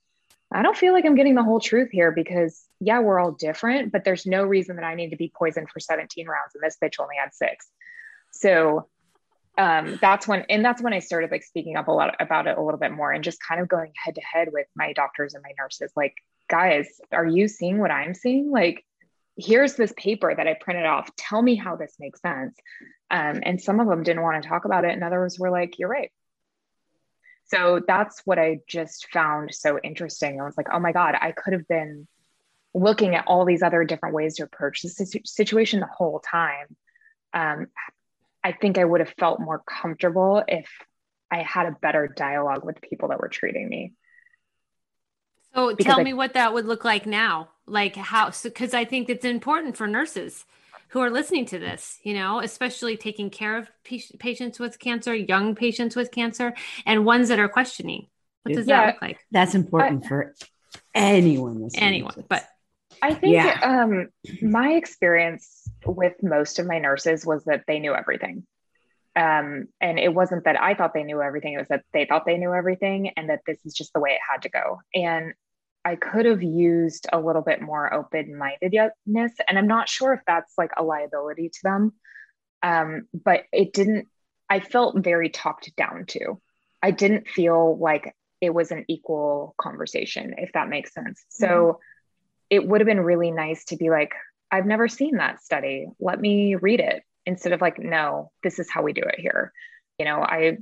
i 0.53 0.63
don't 0.63 0.77
feel 0.77 0.93
like 0.93 1.05
i'm 1.05 1.15
getting 1.15 1.35
the 1.35 1.43
whole 1.43 1.61
truth 1.61 1.89
here 1.91 2.11
because 2.11 2.65
yeah 2.81 3.01
we're 3.01 3.19
all 3.19 3.33
different 3.33 3.93
but 3.93 4.05
there's 4.05 4.27
no 4.27 4.45
reason 4.45 4.77
that 4.77 4.85
i 4.85 4.95
need 4.95 5.11
to 5.11 5.17
be 5.17 5.33
poisoned 5.37 5.69
for 5.71 5.81
17 5.81 6.27
rounds 6.27 6.55
and 6.55 6.63
this 6.63 6.77
bitch 6.83 7.01
only 7.01 7.17
had 7.17 7.35
six. 7.35 7.69
So 8.31 8.89
um 9.57 9.99
that's 10.01 10.29
when 10.29 10.45
and 10.49 10.65
that's 10.65 10.81
when 10.81 10.93
i 10.93 11.01
started 11.01 11.31
like 11.31 11.43
speaking 11.43 11.77
up 11.77 11.89
a 11.89 11.93
lot 11.93 12.15
about 12.21 12.47
it 12.47 12.57
a 12.57 12.63
little 12.63 12.79
bit 12.79 12.93
more 12.93 13.11
and 13.13 13.25
just 13.25 13.39
kind 13.47 13.61
of 13.61 13.69
going 13.69 13.93
head 13.97 14.15
to 14.15 14.21
head 14.21 14.49
with 14.53 14.67
my 14.77 14.93
doctors 14.93 15.35
and 15.35 15.43
my 15.43 15.53
nurses. 15.59 15.93
Like 15.97 16.15
guys 16.49 16.87
are 17.13 17.27
you 17.27 17.49
seeing 17.49 17.79
what 17.79 17.91
i'm 17.91 18.15
seeing? 18.15 18.51
Like 18.51 18.85
here's 19.39 19.75
this 19.75 19.93
paper 19.97 20.35
that 20.35 20.47
I 20.47 20.55
printed 20.55 20.85
off. 20.85 21.09
Tell 21.17 21.41
me 21.41 21.55
how 21.55 21.77
this 21.77 21.95
makes 21.99 22.21
sense. 22.21 22.57
Um, 23.11 23.41
and 23.45 23.61
some 23.61 23.81
of 23.81 23.87
them 23.89 24.03
didn't 24.03 24.23
want 24.23 24.43
to 24.43 24.49
talk 24.49 24.65
about 24.65 24.85
it, 24.85 24.93
and 24.93 25.03
others 25.03 25.39
were 25.39 25.51
like, 25.51 25.79
"You're 25.79 25.89
right." 25.89 26.13
So 27.45 27.81
that's 27.87 28.21
what 28.27 28.39
I 28.39 28.59
just 28.67 29.09
found 29.11 29.55
so 29.55 29.79
interesting. 29.79 30.41
I 30.41 30.45
was 30.45 30.57
like, 30.59 30.69
"Oh 30.71 30.81
my 30.81 30.93
god, 30.93 31.15
I 31.19 31.33
could 31.33 31.55
have 31.55 31.67
been 31.67 32.07
looking 32.75 33.15
at 33.15 33.27
all 33.27 33.45
these 33.47 33.63
other 33.63 33.85
different 33.85 34.15
ways 34.15 34.37
to 34.37 34.43
approach 34.43 34.83
this 34.83 34.97
situ- 34.97 35.25
situation 35.25 35.81
the 35.81 35.87
whole 35.87 36.21
time." 36.21 36.77
Um, 37.33 37.69
I 38.45 38.53
think 38.53 38.77
I 38.77 38.85
would 38.85 39.01
have 39.01 39.15
felt 39.19 39.41
more 39.41 39.61
comfortable 39.61 40.43
if 40.47 40.69
I 41.31 41.43
had 41.43 41.67
a 41.67 41.77
better 41.81 42.09
dialogue 42.09 42.65
with 42.65 42.77
the 42.77 42.87
people 42.87 43.09
that 43.09 43.21
were 43.21 43.29
treating 43.29 43.69
me. 43.69 43.95
So 45.55 45.75
Because 45.75 45.87
tell 45.87 46.01
I- 46.01 46.05
me 46.05 46.13
what 46.13 46.35
that 46.35 46.53
would 46.53 46.67
look 46.67 46.85
like 46.85 47.07
now. 47.07 47.51
Like 47.69 47.97
how, 47.97 48.31
because 48.43 48.75
I 48.75 48.85
think 48.85 49.09
it's 49.09 49.25
important 49.25 49.77
for 49.77 49.87
nurses 49.87 50.45
who 50.89 51.01
are 51.01 51.11
listening 51.11 51.45
to 51.47 51.59
this, 51.59 51.99
you 52.03 52.15
know, 52.15 52.41
especially 52.41 52.97
taking 52.97 53.29
care 53.31 53.59
of 53.59 53.69
pa- 53.89 54.17
patients 54.19 54.59
with 54.59 54.79
cancer, 54.79 55.15
young 55.15 55.55
patients 55.55 55.95
with 55.95 56.11
cancer, 56.11 56.55
and 56.87 57.05
ones 57.05 57.29
that 57.29 57.39
are 57.39 57.49
questioning. 57.49 58.07
What 58.43 58.55
does 58.55 58.67
Yeah. 58.67 58.81
that 58.81 58.95
look 58.95 59.03
like? 59.03 59.19
That's 59.31 59.55
important 59.55 60.07
for 60.07 60.35
anyone. 60.95 61.63
listening 61.63 61.81
to 61.81 61.87
Anyone, 61.87 62.25
but 62.29 62.49
I 63.03 63.15
think 63.15 63.35
Yeah. 63.35 63.61
um, 63.63 64.09
my 64.41 64.73
experience 64.73 65.69
with 65.85 66.15
most 66.23 66.59
of 66.59 66.67
my 66.67 66.79
nurses 66.79 67.25
was 67.27 67.45
that 67.45 67.65
they 67.67 67.79
knew 67.79 67.95
everything. 67.95 68.47
Um, 69.15 69.69
and 69.81 69.99
it 69.99 70.15
wasn't 70.15 70.45
that 70.45 70.61
I 70.61 70.75
thought 70.75 70.95
they 70.95 71.03
knew 71.05 71.21
everything, 71.21 71.53
it 71.53 71.59
was 71.59 71.69
that 71.69 71.85
they 71.93 72.07
thought 72.07 72.25
they 72.25 72.39
knew 72.39 72.55
everything 72.55 73.11
and 73.11 73.29
that 73.31 73.41
this 73.47 73.59
is 73.67 73.75
just 73.75 73.93
the 73.93 74.01
way 74.01 74.11
it 74.13 74.21
had 74.29 74.43
to 74.43 74.49
go. 74.49 74.81
And 74.95 75.35
I 75.89 75.97
could 75.97 76.27
have 76.27 76.43
used 76.43 77.07
a 77.11 77.19
little 77.19 77.41
bit 77.41 77.63
more 77.63 77.93
open 77.93 78.37
mindedness. 78.37 79.33
And 79.49 79.59
I'm 79.59 79.67
not 79.67 79.89
sure 79.89 80.13
if 80.13 80.21
that's 80.27 80.53
like 80.59 80.73
a 80.77 80.83
liability 80.83 81.49
to 81.49 81.59
them. 81.63 81.93
Um, 82.63 83.09
but 83.15 83.45
it 83.55 83.73
didn't, 83.73 84.07
I 84.51 84.61
felt 84.61 84.99
very 84.99 85.31
talked 85.31 85.75
down 85.77 86.05
to. 86.09 86.41
I 86.83 86.91
didn't 86.91 87.27
feel 87.27 87.79
like 87.79 88.15
it 88.43 88.53
was 88.53 88.71
an 88.71 88.85
equal 88.87 89.55
conversation, 89.59 90.35
if 90.37 90.53
that 90.53 90.69
makes 90.69 90.93
sense. 90.93 91.25
So 91.31 91.81
it 92.51 92.69
would 92.69 92.83
have 92.83 92.87
been 92.87 93.01
really 93.01 93.31
nice 93.31 93.65
to 93.67 93.77
be 93.77 93.89
like, 93.89 94.13
I've 94.51 94.67
never 94.67 94.89
seen 94.89 95.17
that 95.17 95.43
study. 95.43 95.87
Let 95.99 96.21
me 96.21 96.55
read 96.55 96.81
it 96.81 97.03
instead 97.25 97.55
of 97.55 97.63
like, 97.63 97.79
no, 97.79 98.31
this 98.43 98.59
is 98.59 98.71
how 98.71 98.83
we 98.83 98.93
do 98.93 99.03
it 99.03 99.19
here. 99.19 99.55
You 99.99 100.05
know, 100.05 100.21
I 100.21 100.59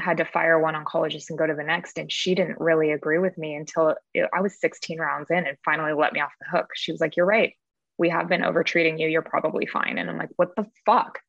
had 0.00 0.16
to 0.18 0.24
fire 0.24 0.58
one 0.58 0.74
oncologist 0.74 1.30
and 1.30 1.38
go 1.38 1.46
to 1.46 1.54
the 1.54 1.62
next, 1.62 1.98
and 1.98 2.10
she 2.10 2.34
didn't 2.34 2.60
really 2.60 2.90
agree 2.92 3.18
with 3.18 3.36
me 3.38 3.54
until 3.54 3.94
it, 4.14 4.28
I 4.34 4.40
was 4.40 4.60
16 4.60 4.98
rounds 4.98 5.30
in 5.30 5.46
and 5.46 5.56
finally 5.64 5.92
let 5.92 6.12
me 6.12 6.20
off 6.20 6.32
the 6.40 6.56
hook. 6.56 6.66
She 6.74 6.92
was 6.92 7.00
like, 7.00 7.16
You're 7.16 7.26
right. 7.26 7.54
We 7.98 8.08
have 8.08 8.28
been 8.28 8.42
overtreating 8.42 8.98
you. 8.98 9.08
You're 9.08 9.22
probably 9.22 9.66
fine. 9.66 9.98
And 9.98 10.10
I'm 10.10 10.18
like, 10.18 10.30
What 10.36 10.56
the 10.56 10.66
fuck? 10.86 11.20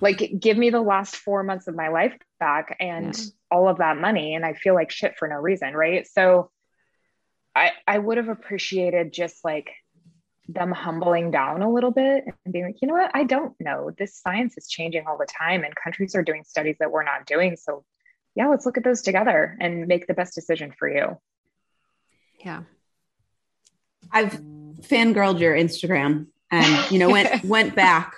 Like, 0.00 0.32
give 0.38 0.56
me 0.58 0.70
the 0.70 0.80
last 0.80 1.16
four 1.16 1.42
months 1.42 1.68
of 1.68 1.74
my 1.74 1.88
life 1.88 2.16
back 2.38 2.76
and 2.80 3.16
Yeah. 3.16 3.24
all 3.50 3.68
of 3.68 3.78
that 3.78 3.96
money. 3.96 4.34
And 4.34 4.44
I 4.44 4.52
feel 4.52 4.74
like 4.74 4.90
shit 4.90 5.16
for 5.18 5.26
no 5.28 5.36
reason. 5.36 5.74
Right. 5.74 6.06
So, 6.06 6.50
I, 7.54 7.72
I 7.88 7.98
would 7.98 8.18
have 8.18 8.28
appreciated 8.28 9.14
just 9.14 9.42
like 9.42 9.70
them 10.48 10.70
humbling 10.72 11.30
down 11.30 11.62
a 11.62 11.70
little 11.72 11.90
bit 11.90 12.24
and 12.44 12.52
being 12.52 12.66
like, 12.66 12.76
you 12.80 12.88
know 12.88 12.94
what, 12.94 13.10
I 13.14 13.24
don't 13.24 13.54
know. 13.60 13.90
This 13.98 14.14
science 14.16 14.56
is 14.56 14.68
changing 14.68 15.06
all 15.06 15.18
the 15.18 15.26
time 15.26 15.64
and 15.64 15.74
countries 15.74 16.14
are 16.14 16.22
doing 16.22 16.44
studies 16.44 16.76
that 16.78 16.90
we're 16.92 17.02
not 17.04 17.26
doing. 17.26 17.56
So 17.56 17.84
yeah, 18.36 18.46
let's 18.48 18.64
look 18.66 18.76
at 18.76 18.84
those 18.84 19.02
together 19.02 19.56
and 19.60 19.86
make 19.88 20.06
the 20.06 20.14
best 20.14 20.34
decision 20.34 20.72
for 20.78 20.88
you. 20.88 21.18
yeah. 22.44 22.62
I've 24.12 24.40
fangirled 24.82 25.40
your 25.40 25.54
Instagram 25.56 26.26
and 26.52 26.90
you 26.92 26.98
know 27.00 27.10
went 27.10 27.44
went 27.56 27.74
back. 27.74 28.14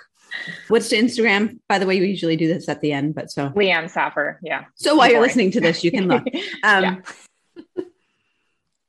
What's 0.67 0.89
the 0.89 0.97
Instagram? 0.97 1.57
By 1.67 1.79
the 1.79 1.87
way, 1.87 1.99
we 1.99 2.07
usually 2.09 2.35
do 2.37 2.47
this 2.47 2.69
at 2.69 2.81
the 2.81 2.91
end, 2.91 3.15
but 3.15 3.31
so 3.31 3.49
Leanne 3.49 3.89
Saffer. 3.89 4.39
Yeah. 4.43 4.65
so 4.75 4.95
while 4.95 5.09
you're 5.09 5.19
listening 5.21 5.49
to 5.51 5.61
this, 5.61 5.83
you 5.83 5.89
can 5.89 6.07
look. 6.07 6.23
Um, 6.63 6.83
Yeah. 6.83 7.83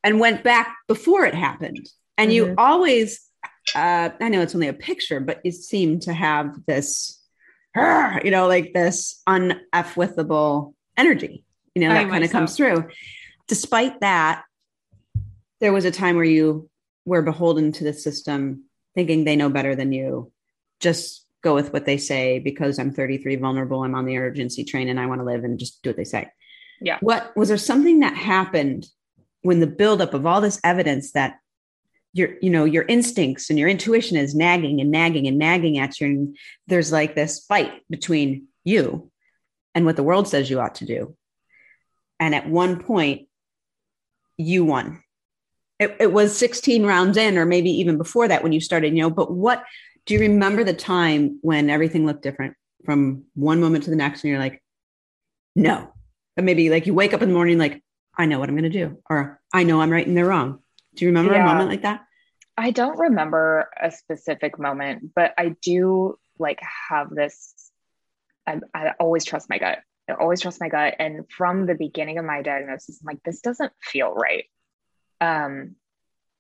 and 0.05 0.21
went 0.21 0.43
back 0.45 0.77
before 0.89 1.25
it 1.25 1.35
happened. 1.35 1.89
And 2.19 2.33
you 2.33 2.47
Mhm. 2.49 2.55
always, 2.59 3.30
uh, 3.75 4.11
I 4.21 4.29
know 4.29 4.41
it's 4.41 4.55
only 4.55 4.69
a 4.69 4.73
picture, 4.73 5.21
but 5.21 5.41
it 5.45 5.55
seemed 5.55 6.03
to 6.03 6.13
have 6.13 6.55
this, 6.67 7.21
you 7.77 8.31
know, 8.31 8.47
like 8.47 8.73
this 8.73 9.23
unfwithable 9.29 10.75
energy, 10.97 11.45
you 11.75 11.83
know, 11.83 11.95
that 11.95 12.09
kind 12.09 12.25
of 12.25 12.31
comes 12.31 12.57
through. 12.57 12.89
Despite 13.49 14.01
that, 14.01 14.45
there 15.61 15.73
was 15.73 15.85
a 15.85 15.91
time 15.91 16.17
where 16.17 16.25
you 16.25 16.69
were 17.05 17.23
beholden 17.23 17.73
to 17.73 17.85
the 17.85 17.93
system, 17.93 18.65
thinking 18.95 19.25
they 19.25 19.37
know 19.37 19.51
better 19.51 19.75
than 19.75 19.93
you. 19.93 20.33
Just 20.81 21.27
go 21.43 21.55
with 21.55 21.73
what 21.73 21.87
they 21.87 21.97
say 21.97 22.39
because 22.39 22.79
I'm 22.79 22.93
33, 22.93 23.37
vulnerable, 23.37 23.83
I'm 23.83 23.95
on 23.95 24.05
the 24.05 24.19
urgency 24.19 24.65
train, 24.65 24.89
and 24.89 25.01
I 25.01 25.07
want 25.07 25.21
to 25.21 25.25
live 25.25 25.45
and 25.45 25.59
just 25.59 25.83
do 25.83 25.91
what 25.91 25.97
they 25.97 26.05
say. 26.05 26.29
Yeah. 26.81 26.99
What 27.01 27.37
was 27.37 27.49
there 27.49 27.59
something 27.59 28.01
that 28.01 28.17
happened 28.17 28.87
when 29.43 29.61
the 29.61 29.67
buildup 29.67 30.15
of 30.15 30.27
all 30.27 30.41
this 30.41 30.61
evidence 30.65 31.13
that 31.13 31.40
your 32.13 32.31
you 32.41 32.51
know 32.51 32.65
your 32.65 32.85
instincts 32.85 33.51
and 33.51 33.59
your 33.59 33.69
intuition 33.69 34.17
is 34.17 34.35
nagging 34.35 34.81
and 34.81 34.91
nagging 34.91 35.27
and 35.27 35.39
nagging 35.39 35.79
at 35.79 36.01
you 36.01 36.07
and 36.07 36.37
there's 36.67 36.91
like 36.91 37.15
this 37.15 37.41
fight 37.41 37.73
between 37.89 38.47
you 38.65 39.11
and 39.75 39.87
what 39.87 39.97
the 39.97 40.03
world 40.03 40.29
says 40.29 40.51
you 40.51 40.61
ought 40.61 40.77
to 40.77 40.87
do. 40.87 41.17
And 42.19 42.35
at 42.35 42.49
one 42.49 42.81
point 42.81 43.29
you 44.37 44.65
won. 44.65 45.03
It, 45.79 45.97
it 46.01 46.13
was 46.13 46.37
16 46.37 46.85
rounds 46.85 47.17
in 47.17 47.39
or 47.39 47.47
maybe 47.47 47.71
even 47.71 47.97
before 47.97 48.29
that 48.29 48.43
when 48.43 48.53
you 48.53 48.61
started 48.61 48.95
you 48.95 49.01
know 49.01 49.09
but 49.09 49.33
what 49.33 49.65
do 50.05 50.13
you 50.13 50.21
remember 50.21 50.63
the 50.63 50.75
time 50.75 51.39
when 51.41 51.71
everything 51.71 52.05
looked 52.05 52.23
different 52.23 52.55
from 52.85 53.25
one 53.35 53.61
moment 53.61 53.85
to 53.85 53.91
the 53.91 53.97
next 53.97 54.23
and 54.23 54.31
you're 54.31 54.39
like 54.39 54.63
no. 55.57 55.93
But 56.37 56.45
maybe 56.45 56.71
like 56.71 56.87
you 56.87 56.95
wake 56.95 57.15
up 57.15 57.23
in 57.23 57.29
the 57.29 57.35
morning 57.35 57.59
like 57.59 57.83
i 58.17 58.27
know 58.27 58.39
what 58.39 58.49
i'm 58.49 58.57
going 58.57 58.71
to 58.71 58.79
do 58.79 58.99
or 59.09 59.41
i 59.53 59.63
know 59.63 59.81
i'm 59.81 59.91
right 59.91 60.07
and 60.07 60.17
they're 60.17 60.27
wrong 60.27 60.61
do 61.01 61.07
you 61.07 61.09
remember 61.09 61.35
a 61.35 61.45
moment 61.45 61.71
like 61.71 61.83
that 61.83 62.05
I 62.61 62.73
don't 62.73 62.99
remember 62.99 63.71
a 63.81 63.91
specific 63.91 64.59
moment, 64.59 65.15
but 65.15 65.33
I 65.39 65.55
do 65.63 66.19
like 66.39 66.61
have 66.91 67.09
this 67.09 67.55
I, 68.47 68.61
I 68.75 68.93
always 69.01 69.25
trust 69.25 69.49
my 69.49 69.59
gut. 69.59 69.79
I 70.09 70.13
always 70.15 70.41
trust 70.43 70.61
my 70.61 70.69
gut. 70.69 70.95
And 70.99 71.25
from 71.31 71.65
the 71.67 71.75
beginning 71.75 72.19
of 72.19 72.25
my 72.25 72.43
diagnosis, 72.43 73.01
I'm 73.01 73.07
like, 73.07 73.23
this 73.25 73.41
doesn't 73.41 73.73
feel 73.83 74.13
right. 74.13 74.45
Um, 75.21 75.77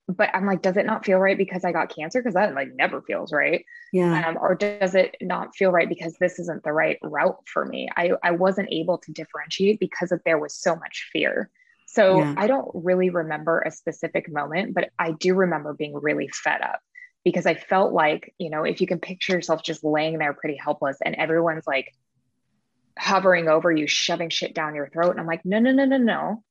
but 0.08 0.28
I'm 0.34 0.44
like, 0.44 0.60
does 0.60 0.76
it 0.76 0.86
not 0.86 1.04
feel 1.04 1.18
right 1.18 1.38
because 1.38 1.64
I 1.64 1.72
got 1.72 1.94
cancer? 1.94 2.20
Because 2.20 2.34
that 2.34 2.54
like 2.54 2.74
never 2.74 3.00
feels 3.00 3.32
right. 3.32 3.64
Yeah. 3.92 4.28
Um, 4.28 4.38
or 4.40 4.56
does 4.56 4.94
it 4.94 5.16
not 5.20 5.54
feel 5.54 5.70
right 5.70 5.88
because 5.88 6.16
this 6.18 6.38
isn't 6.38 6.64
the 6.64 6.72
right 6.72 6.98
route 7.02 7.38
for 7.46 7.64
me? 7.64 7.88
I, 7.96 8.10
I 8.22 8.32
wasn't 8.32 8.72
able 8.72 8.98
to 8.98 9.12
differentiate 9.12 9.80
because 9.80 10.12
of 10.12 10.20
there 10.24 10.38
was 10.38 10.54
so 10.54 10.74
much 10.74 11.08
fear. 11.12 11.48
So 11.92 12.18
Yeah. 12.18 12.34
I 12.36 12.46
don't 12.46 12.70
really 12.72 13.10
remember 13.10 13.60
a 13.60 13.70
specific 13.72 14.30
moment, 14.30 14.74
but 14.74 14.90
I 14.96 15.10
do 15.10 15.34
remember 15.34 15.74
being 15.74 15.94
really 15.94 16.28
fed 16.28 16.60
up 16.62 16.80
because 17.24 17.46
I 17.46 17.54
felt 17.54 17.92
like, 17.92 18.32
you 18.38 18.48
know, 18.48 18.62
if 18.62 18.80
you 18.80 18.86
can 18.86 19.00
picture 19.00 19.32
yourself 19.32 19.64
just 19.64 19.82
laying 19.82 20.18
there 20.18 20.32
pretty 20.32 20.56
helpless 20.56 20.98
and 21.04 21.16
everyone's 21.16 21.66
like 21.66 21.92
hovering 22.96 23.48
over 23.48 23.72
you, 23.72 23.88
shoving 23.88 24.30
shit 24.30 24.54
down 24.54 24.76
your 24.76 24.88
throat. 24.88 25.10
And 25.10 25.18
I'm 25.18 25.26
like, 25.26 25.44
no, 25.44 25.58
no, 25.58 25.72
no, 25.72 25.84
no, 25.84 25.96
no. 25.96 26.44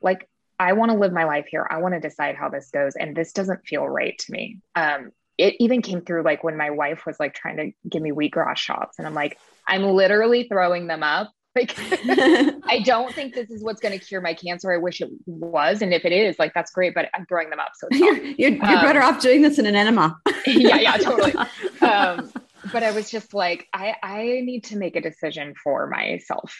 Like, 0.00 0.26
I 0.58 0.72
want 0.72 0.90
to 0.90 0.96
live 0.96 1.12
my 1.12 1.24
life 1.24 1.46
here. 1.50 1.66
I 1.70 1.78
want 1.78 1.92
to 1.94 2.00
decide 2.00 2.36
how 2.36 2.48
this 2.48 2.70
goes. 2.70 2.96
And 2.96 3.14
this 3.14 3.32
doesn't 3.32 3.66
feel 3.66 3.86
right 3.86 4.18
to 4.18 4.32
me. 4.32 4.58
Um, 4.74 5.10
it 5.36 5.54
even 5.60 5.82
came 5.82 6.00
through 6.00 6.22
like 6.22 6.42
when 6.42 6.56
my 6.56 6.70
wife 6.70 7.04
was 7.04 7.20
like 7.20 7.34
trying 7.34 7.58
to 7.58 7.72
give 7.88 8.00
me 8.00 8.10
wheatgrass 8.10 8.56
shots. 8.56 8.98
And 8.98 9.06
I'm 9.06 9.14
like, 9.14 9.38
I'm 9.66 9.84
literally 9.84 10.48
throwing 10.48 10.86
them 10.86 11.02
up. 11.02 11.30
Like, 11.58 11.74
I 12.66 12.82
don't 12.84 13.12
think 13.14 13.34
this 13.34 13.50
is 13.50 13.62
what's 13.62 13.80
going 13.80 13.98
to 13.98 14.04
cure 14.04 14.20
my 14.20 14.34
cancer. 14.34 14.72
I 14.72 14.76
wish 14.76 15.00
it 15.00 15.10
was. 15.26 15.82
And 15.82 15.92
if 15.92 16.04
it 16.04 16.12
is, 16.12 16.38
like, 16.38 16.54
that's 16.54 16.70
great, 16.70 16.94
but 16.94 17.08
I'm 17.14 17.24
growing 17.28 17.50
them 17.50 17.60
up. 17.60 17.70
So 17.74 17.88
it's 17.90 17.98
you're, 18.00 18.16
you're, 18.16 18.50
you're 18.50 18.78
Um, 18.78 18.84
better 18.84 19.02
off 19.02 19.20
doing 19.20 19.42
this 19.42 19.58
in 19.58 19.66
an 19.66 19.74
enema. 19.74 20.16
yeah, 20.46 20.76
yeah, 20.76 20.96
totally. 20.96 21.34
Um, 21.80 22.32
but 22.72 22.82
I 22.82 22.92
was 22.92 23.10
just 23.10 23.34
like, 23.34 23.66
I, 23.72 23.94
I 24.02 24.22
need 24.44 24.64
to 24.64 24.76
make 24.76 24.96
a 24.96 25.00
decision 25.00 25.54
for 25.62 25.86
myself 25.88 26.54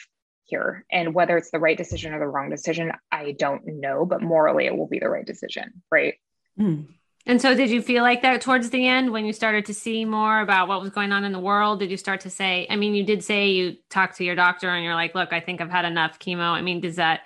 here. 0.45 0.85
And 0.91 1.15
whether 1.15 1.37
it's 1.37 1.51
the 1.51 1.59
right 1.59 1.77
decision 1.77 2.15
or 2.15 2.19
the 2.19 2.27
wrong 2.27 2.51
decision, 2.51 2.93
I 3.13 3.33
don't 3.39 3.63
know, 3.67 4.05
but 4.05 4.23
morally 4.23 4.67
it 4.67 4.77
will 4.77 4.89
be 4.89 4.99
the 4.99 5.09
right 5.09 5.27
decision. 5.27 5.83
Right. 5.91 6.15
Mm. 6.59 6.87
And 7.29 7.43
so, 7.43 7.55
did 7.55 7.69
you 7.69 7.83
feel 7.83 8.03
like 8.03 8.23
that 8.23 8.41
towards 8.41 8.71
the 8.71 8.87
end 8.87 9.13
when 9.13 9.27
you 9.27 9.35
started 9.35 9.67
to 9.67 9.75
see 9.75 10.07
more 10.07 10.41
about 10.41 10.67
what 10.67 10.81
was 10.81 10.89
going 10.89 11.13
on 11.13 11.25
in 11.25 11.33
the 11.33 11.39
world? 11.39 11.79
Did 11.79 11.91
you 11.91 11.99
start 11.99 12.23
to 12.23 12.31
say, 12.31 12.67
I 12.71 12.77
mean, 12.77 12.95
you 12.95 13.05
did 13.05 13.23
say 13.23 13.51
you 13.51 13.77
talked 13.91 14.17
to 14.17 14.25
your 14.25 14.35
doctor 14.35 14.71
and 14.71 14.83
you're 14.83 14.95
like, 14.95 15.15
look, 15.15 15.35
I 15.35 15.41
think 15.41 15.61
I've 15.61 15.71
had 15.71 15.85
enough 15.85 16.19
chemo. 16.19 16.51
I 16.53 16.63
mean, 16.63 16.81
does 16.81 16.97
that, 16.97 17.21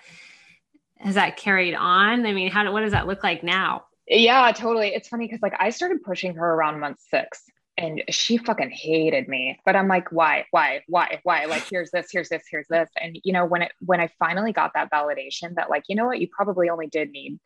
has 0.99 1.14
that 1.14 1.37
carried 1.37 1.76
on? 1.76 2.26
I 2.26 2.32
mean, 2.32 2.50
how, 2.50 2.71
what 2.73 2.80
does 2.80 2.90
that 2.90 3.06
look 3.06 3.23
like 3.23 3.44
now? 3.44 3.85
Yeah, 4.09 4.50
totally. 4.50 4.88
It's 4.88 5.09
funny 5.09 5.26
because 5.26 5.40
like 5.40 5.54
I 5.56 5.71
started 5.71 6.02
pushing 6.02 6.35
her 6.35 6.52
around 6.52 6.80
month 6.80 6.99
six 7.09 7.44
and 7.78 8.02
she 8.11 8.38
fucking 8.38 8.71
hated 8.71 9.28
me. 9.28 9.61
But 9.64 9.76
I'm 9.76 9.87
like, 9.87 10.11
why, 10.11 10.47
why, 10.50 10.82
why, 10.88 11.21
why? 11.23 11.44
Like, 11.44 11.68
here's 11.71 11.92
this, 11.92 12.09
here's 12.11 12.28
this, 12.28 12.42
here's 12.50 12.66
this. 12.68 12.90
And 13.00 13.18
you 13.23 13.32
know, 13.32 13.44
when 13.44 13.62
it 13.62 13.73
when 13.78 14.00
I 14.00 14.11
finally 14.18 14.52
got 14.52 14.73
that 14.75 14.90
validation 14.90 15.54
that 15.54 15.71
like, 15.71 15.85
you 15.88 15.94
know 15.94 16.06
what, 16.06 16.21
you 16.21 16.26
probably 16.26 16.71
only 16.71 16.88
did 16.88 17.11
need 17.12 17.38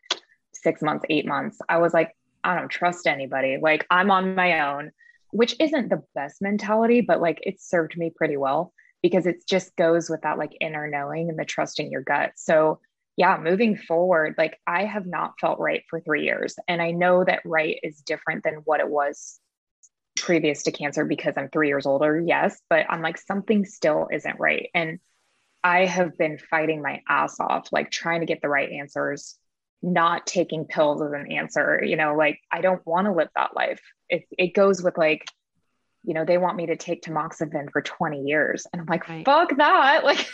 six 0.54 0.80
months, 0.80 1.04
eight 1.10 1.26
months, 1.26 1.58
I 1.68 1.78
was 1.78 1.92
like, 1.92 2.16
I 2.46 2.54
don't 2.54 2.68
trust 2.68 3.06
anybody. 3.06 3.58
Like 3.60 3.86
I'm 3.90 4.10
on 4.10 4.34
my 4.34 4.60
own, 4.60 4.92
which 5.30 5.56
isn't 5.58 5.88
the 5.88 6.02
best 6.14 6.40
mentality, 6.40 7.00
but 7.00 7.20
like 7.20 7.40
it 7.42 7.60
served 7.60 7.96
me 7.96 8.12
pretty 8.14 8.36
well 8.36 8.72
because 9.02 9.26
it 9.26 9.46
just 9.48 9.74
goes 9.76 10.08
with 10.08 10.22
that 10.22 10.38
like 10.38 10.52
inner 10.60 10.88
knowing 10.88 11.28
and 11.28 11.38
the 11.38 11.44
trusting 11.44 11.90
your 11.90 12.02
gut. 12.02 12.32
So 12.36 12.80
yeah, 13.16 13.38
moving 13.42 13.76
forward, 13.76 14.34
like 14.38 14.58
I 14.66 14.84
have 14.84 15.06
not 15.06 15.34
felt 15.40 15.58
right 15.58 15.82
for 15.88 16.00
three 16.00 16.24
years. 16.24 16.54
And 16.68 16.80
I 16.80 16.92
know 16.92 17.24
that 17.24 17.42
right 17.44 17.78
is 17.82 18.02
different 18.02 18.44
than 18.44 18.56
what 18.64 18.80
it 18.80 18.88
was 18.88 19.40
previous 20.16 20.64
to 20.64 20.72
cancer 20.72 21.04
because 21.04 21.34
I'm 21.36 21.48
three 21.48 21.68
years 21.68 21.86
older. 21.86 22.22
Yes. 22.24 22.60
But 22.68 22.86
I'm 22.88 23.02
like, 23.02 23.18
something 23.18 23.64
still 23.64 24.08
isn't 24.12 24.38
right. 24.38 24.68
And 24.74 24.98
I 25.64 25.86
have 25.86 26.16
been 26.16 26.38
fighting 26.38 26.82
my 26.82 27.02
ass 27.08 27.40
off, 27.40 27.68
like 27.72 27.90
trying 27.90 28.20
to 28.20 28.26
get 28.26 28.40
the 28.42 28.48
right 28.48 28.70
answers, 28.70 29.36
not 29.86 30.26
taking 30.26 30.64
pills 30.64 31.00
as 31.00 31.12
an 31.12 31.30
answer. 31.30 31.82
You 31.82 31.96
know, 31.96 32.16
like 32.16 32.40
I 32.50 32.60
don't 32.60 32.84
want 32.84 33.06
to 33.06 33.12
live 33.12 33.28
that 33.36 33.54
life. 33.54 33.80
It, 34.08 34.24
it 34.36 34.52
goes 34.52 34.82
with 34.82 34.98
like, 34.98 35.24
you 36.04 36.12
know, 36.12 36.24
they 36.24 36.38
want 36.38 36.56
me 36.56 36.66
to 36.66 36.76
take 36.76 37.02
tamoxifen 37.02 37.70
for 37.72 37.80
20 37.82 38.22
years. 38.22 38.66
And 38.72 38.82
I'm 38.82 38.86
like, 38.86 39.08
Right. 39.08 39.24
fuck 39.24 39.56
that. 39.56 40.04
Like, 40.04 40.26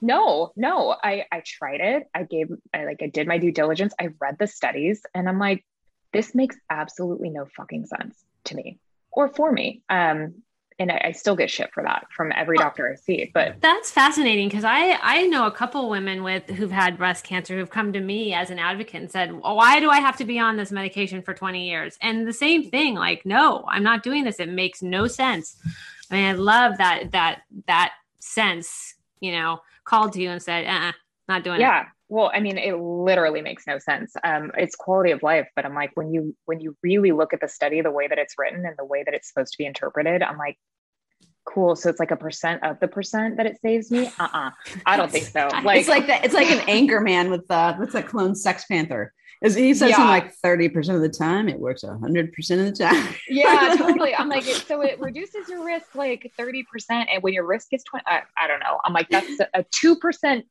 no, 0.00 0.52
no, 0.54 0.94
I, 1.02 1.24
I 1.32 1.42
tried 1.44 1.80
it. 1.80 2.04
I 2.14 2.24
gave, 2.24 2.48
I 2.72 2.84
like, 2.84 3.00
I 3.02 3.06
did 3.06 3.26
my 3.26 3.38
due 3.38 3.52
diligence. 3.52 3.94
I 3.98 4.08
read 4.20 4.36
the 4.38 4.46
studies 4.46 5.02
and 5.14 5.28
I'm 5.28 5.38
like, 5.38 5.64
this 6.12 6.34
makes 6.34 6.56
absolutely 6.70 7.30
no 7.30 7.46
fucking 7.56 7.86
sense 7.86 8.22
to 8.44 8.54
me 8.54 8.78
or 9.10 9.28
for 9.28 9.50
me. 9.50 9.82
Um, 9.88 10.42
and 10.78 10.90
I, 10.90 11.00
I 11.04 11.12
still 11.12 11.36
get 11.36 11.50
shit 11.50 11.72
for 11.72 11.82
that 11.82 12.06
from 12.10 12.32
every 12.34 12.56
doctor 12.56 12.90
I 12.90 12.96
see, 12.96 13.30
but 13.32 13.60
That's 13.60 13.90
fascinating 13.90 14.48
because 14.48 14.64
I 14.64 14.98
I 15.02 15.26
know 15.26 15.46
a 15.46 15.50
couple 15.50 15.88
women 15.88 16.22
with 16.22 16.48
who've 16.50 16.70
had 16.70 16.98
breast 16.98 17.24
cancer 17.24 17.56
who've 17.56 17.70
come 17.70 17.92
to 17.92 18.00
me 18.00 18.34
as 18.34 18.50
an 18.50 18.58
advocate 18.58 19.00
and 19.00 19.10
said, 19.10 19.32
well, 19.32 19.56
"Why 19.56 19.78
do 19.80 19.90
I 19.90 20.00
have 20.00 20.16
to 20.16 20.24
be 20.24 20.38
on 20.38 20.56
this 20.56 20.72
medication 20.72 21.22
for 21.22 21.34
20 21.34 21.68
years?" 21.68 21.96
And 22.02 22.26
the 22.26 22.32
same 22.32 22.68
thing, 22.70 22.94
like, 22.94 23.24
"No, 23.24 23.64
I'm 23.68 23.82
not 23.82 24.02
doing 24.02 24.24
this. 24.24 24.40
It 24.40 24.48
makes 24.48 24.82
no 24.82 25.06
sense." 25.06 25.56
I 26.10 26.14
mean, 26.14 26.24
I 26.24 26.32
love 26.32 26.78
that 26.78 27.12
that 27.12 27.42
that 27.66 27.92
sense, 28.18 28.94
you 29.20 29.32
know, 29.32 29.60
called 29.84 30.12
to 30.14 30.22
you 30.22 30.30
and 30.30 30.42
said, 30.42 30.66
"Uh, 30.66 30.92
not 31.28 31.44
doing 31.44 31.56
it." 31.56 31.60
yeah 31.60 31.86
well 32.08 32.30
i 32.34 32.40
mean 32.40 32.58
it 32.58 32.76
literally 32.78 33.40
makes 33.40 33.66
no 33.66 33.78
sense 33.78 34.14
um 34.24 34.50
it's 34.56 34.76
quality 34.76 35.10
of 35.10 35.22
life 35.22 35.48
but 35.56 35.64
i'm 35.64 35.74
like 35.74 35.90
when 35.94 36.12
you 36.12 36.34
when 36.44 36.60
you 36.60 36.76
really 36.82 37.12
look 37.12 37.32
at 37.32 37.40
the 37.40 37.48
study 37.48 37.80
the 37.80 37.90
way 37.90 38.06
that 38.08 38.18
it's 38.18 38.34
written 38.38 38.64
and 38.66 38.76
the 38.78 38.84
way 38.84 39.02
that 39.04 39.14
it's 39.14 39.28
supposed 39.28 39.52
to 39.52 39.58
be 39.58 39.64
interpreted 39.66 40.22
i'm 40.22 40.36
like 40.38 40.58
cool 41.46 41.76
so 41.76 41.90
it's 41.90 42.00
like 42.00 42.10
a 42.10 42.16
percent 42.16 42.62
of 42.64 42.80
the 42.80 42.88
percent 42.88 43.36
that 43.36 43.44
it 43.46 43.58
saves 43.60 43.90
me 43.90 44.10
uh-uh 44.18 44.50
i 44.86 44.96
don't 44.96 45.10
think 45.10 45.26
so 45.26 45.48
like 45.62 45.80
it's 45.80 45.88
like 45.88 46.06
that. 46.06 46.24
It's 46.24 46.34
like 46.34 46.50
an 46.50 46.60
anchor 46.68 47.00
man 47.00 47.30
with 47.30 47.50
uh, 47.50 47.74
what's 47.76 47.92
that 47.92 48.06
clone 48.08 48.34
Sex 48.34 48.64
Panther? 48.64 49.12
Is 49.42 49.54
he 49.54 49.74
says 49.74 49.90
something 49.90 50.04
Yeah. 50.04 50.10
like 50.10 50.32
thirty 50.42 50.70
percent 50.70 50.96
of 50.96 51.02
the 51.02 51.10
time 51.10 51.50
it 51.50 51.58
works 51.58 51.82
hundred 51.82 52.32
percent 52.32 52.60
of 52.62 52.66
the 52.74 52.84
time. 52.84 53.14
yeah 53.28 53.74
totally 53.78 54.14
i'm 54.14 54.30
like 54.30 54.44
so 54.44 54.80
it 54.80 54.98
reduces 55.00 55.48
your 55.48 55.62
risk 55.64 55.94
like 55.94 56.32
30% 56.38 56.64
and 56.90 57.22
when 57.22 57.34
your 57.34 57.44
risk 57.44 57.68
is 57.72 57.84
20 57.84 58.04
I, 58.06 58.22
I 58.38 58.46
don't 58.46 58.60
know 58.60 58.78
i'm 58.84 58.94
like 58.94 59.08
that's 59.10 59.38
a, 59.40 59.48
a 59.54 59.64
2% 59.64 60.42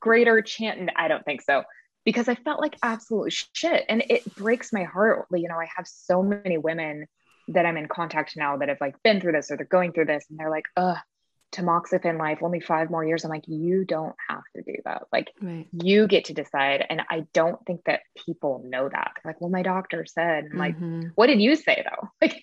greater 0.00 0.40
chance 0.42 0.78
and 0.78 0.92
i 0.96 1.08
don't 1.08 1.24
think 1.24 1.42
so 1.42 1.62
because 2.04 2.28
i 2.28 2.34
felt 2.34 2.60
like 2.60 2.76
absolute 2.82 3.32
shit 3.52 3.84
and 3.88 4.02
it 4.08 4.34
breaks 4.34 4.72
my 4.72 4.84
heart 4.84 5.26
you 5.32 5.48
know 5.48 5.58
i 5.58 5.68
have 5.76 5.86
so 5.86 6.22
many 6.22 6.58
women 6.58 7.06
that 7.48 7.66
i'm 7.66 7.76
in 7.76 7.88
contact 7.88 8.36
now 8.36 8.56
that 8.56 8.68
have 8.68 8.80
like 8.80 8.94
been 9.02 9.20
through 9.20 9.32
this 9.32 9.50
or 9.50 9.56
they're 9.56 9.66
going 9.66 9.92
through 9.92 10.06
this 10.06 10.24
and 10.30 10.38
they're 10.38 10.50
like 10.50 10.66
ugh 10.76 10.98
tamoxifen 11.52 12.18
life 12.18 12.38
only 12.42 12.60
five 12.60 12.90
more 12.90 13.04
years. 13.04 13.24
I'm 13.24 13.30
like 13.30 13.44
you 13.46 13.84
don't 13.84 14.14
have 14.28 14.42
to 14.54 14.62
do 14.62 14.76
that. 14.84 15.02
Like 15.12 15.32
Right. 15.40 15.66
you 15.72 16.06
get 16.06 16.26
to 16.26 16.34
decide 16.34 16.84
and 16.88 17.02
i 17.10 17.26
don't 17.32 17.64
think 17.66 17.82
that 17.86 18.00
people 18.26 18.62
know 18.66 18.88
that 18.88 19.12
They're 19.22 19.32
like 19.32 19.40
well 19.40 19.50
my 19.50 19.62
doctor 19.62 20.04
said 20.06 20.48
I'm 20.52 20.58
like 20.58 20.76
mm-hmm. 20.76 21.08
what 21.14 21.26
did 21.26 21.40
you 21.40 21.56
say 21.56 21.84
though? 21.84 22.08
Like 22.20 22.42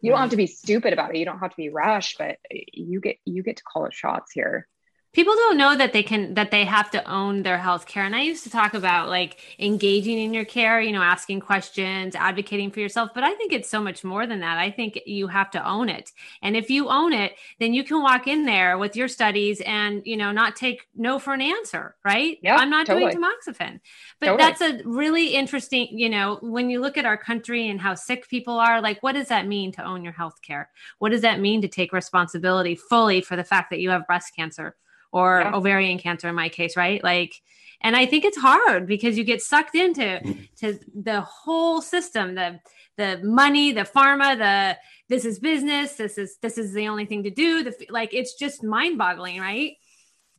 you 0.00 0.10
don't 0.10 0.20
have 0.20 0.30
to 0.30 0.36
be 0.36 0.46
stupid 0.46 0.92
about 0.94 1.14
it 1.14 1.18
you 1.18 1.24
don't 1.24 1.40
have 1.40 1.50
to 1.50 1.56
be 1.56 1.68
rash 1.68 2.16
but 2.16 2.38
eh, 2.50 2.64
you 2.72 3.00
get 3.00 3.16
you 3.26 3.42
get 3.42 3.58
to 3.58 3.62
call 3.62 3.84
the 3.84 3.92
shots 3.92 4.32
here 4.32 4.66
people 5.12 5.34
don't 5.34 5.56
know 5.56 5.76
that 5.76 5.92
they 5.92 6.02
can 6.02 6.34
that 6.34 6.50
they 6.50 6.64
have 6.64 6.90
to 6.90 7.10
own 7.10 7.42
their 7.42 7.58
health 7.58 7.86
care. 7.86 8.04
And 8.04 8.14
i 8.14 8.22
used 8.22 8.44
to 8.44 8.50
talk 8.50 8.74
about 8.74 9.08
like 9.08 9.38
engaging 9.58 10.18
in 10.18 10.32
your 10.32 10.44
care 10.44 10.80
you 10.80 10.92
know 10.92 11.02
asking 11.02 11.40
questions 11.40 12.14
advocating 12.14 12.70
for 12.70 12.80
yourself. 12.80 13.10
But 13.14 13.24
i 13.24 13.34
think 13.34 13.52
it's 13.52 13.68
so 13.68 13.80
much 13.80 14.04
more 14.04 14.26
than 14.26 14.40
that. 14.40 14.58
I 14.58 14.70
think 14.70 15.00
you 15.06 15.26
have 15.26 15.50
to 15.52 15.68
own 15.68 15.88
it. 15.88 16.12
And 16.42 16.56
if 16.56 16.70
you 16.70 16.88
own 16.88 17.12
it 17.12 17.34
then 17.58 17.74
you 17.74 17.84
can 17.84 18.02
walk 18.02 18.26
in 18.26 18.44
there 18.44 18.78
with 18.78 18.96
your 18.96 19.08
studies 19.08 19.60
and 19.66 20.02
you 20.04 20.16
know 20.16 20.32
not 20.32 20.56
take 20.56 20.86
no 20.94 21.18
for 21.18 21.34
an 21.34 21.42
answer 21.42 21.96
right? 22.04 22.38
Yeah, 22.42 22.56
i'm 22.56 22.70
not 22.70 22.86
doing 22.86 23.08
tamoxifen. 23.08 23.80
But 24.20 24.26
Totally. 24.26 24.36
that's 24.36 24.60
a 24.60 24.82
really 24.84 25.28
interesting 25.34 25.88
you 25.90 26.08
know 26.08 26.38
when 26.42 26.70
you 26.70 26.80
look 26.80 26.96
at 26.96 27.06
our 27.06 27.16
country 27.16 27.68
and 27.68 27.80
how 27.80 27.94
sick 27.94 28.28
people 28.28 28.54
are 28.54 28.80
like 28.80 29.02
what 29.02 29.12
does 29.12 29.28
that 29.28 29.46
mean 29.46 29.72
to 29.72 29.84
own 29.84 30.04
your 30.04 30.12
health 30.12 30.40
care? 30.42 30.70
What 30.98 31.10
does 31.10 31.22
that 31.22 31.40
mean 31.40 31.62
to 31.62 31.68
take 31.68 31.92
responsibility 31.92 32.76
fully 32.76 33.20
for 33.20 33.36
the 33.36 33.44
fact 33.44 33.70
that 33.70 33.80
you 33.80 33.90
have 33.90 34.06
breast 34.06 34.34
cancer 34.36 34.76
or 35.12 35.40
Yeah. 35.40 35.54
ovarian 35.54 35.98
cancer 35.98 36.28
in 36.28 36.34
my 36.34 36.48
case 36.48 36.76
right? 36.76 37.02
Like 37.02 37.34
and 37.82 37.96
i 37.96 38.04
think 38.04 38.26
it's 38.26 38.36
hard 38.36 38.86
because 38.86 39.16
you 39.16 39.24
get 39.24 39.40
sucked 39.40 39.74
into 39.74 40.20
to 40.60 40.78
the 40.94 41.22
whole 41.22 41.80
system 41.80 42.34
the 42.34 42.60
the 42.98 43.18
money 43.24 43.72
the 43.72 43.86
pharma 43.94 44.36
the 44.36 44.76
this 45.08 45.24
is 45.24 45.38
business 45.38 45.94
this 45.94 46.18
is 46.18 46.36
this 46.42 46.58
is 46.58 46.74
the 46.74 46.86
only 46.88 47.06
thing 47.06 47.22
to 47.22 47.30
do 47.30 47.62
the 47.64 47.74
like 47.88 48.12
it's 48.12 48.34
just 48.34 48.62
mind 48.62 48.98
boggling 48.98 49.40
right? 49.40 49.72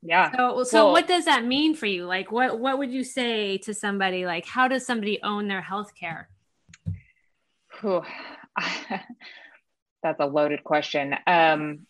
Yeah. 0.04 0.32
So 0.36 0.64
so 0.64 0.86
Well- 0.86 0.92
what 0.94 1.08
does 1.08 1.26
that 1.26 1.44
mean 1.46 1.74
for 1.76 1.88
you? 1.88 2.06
Like 2.06 2.32
what 2.32 2.60
what 2.60 2.78
would 2.80 2.92
you 2.92 3.04
say 3.04 3.58
to 3.66 3.74
somebody 3.74 4.26
like 4.28 4.46
how 4.46 4.68
does 4.68 4.86
somebody 4.86 5.20
own 5.24 5.48
their 5.48 5.62
health 5.62 5.92
care 6.00 6.30
that's 10.04 10.20
a 10.20 10.26
loaded 10.26 10.64
question. 10.64 11.16
Um 11.28 11.88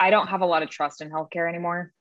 i 0.00 0.10
don't 0.10 0.26
have 0.26 0.40
a 0.42 0.46
lot 0.46 0.62
of 0.62 0.68
trust 0.70 1.00
in 1.00 1.10
healthcare 1.10 1.48
anymore 1.48 1.92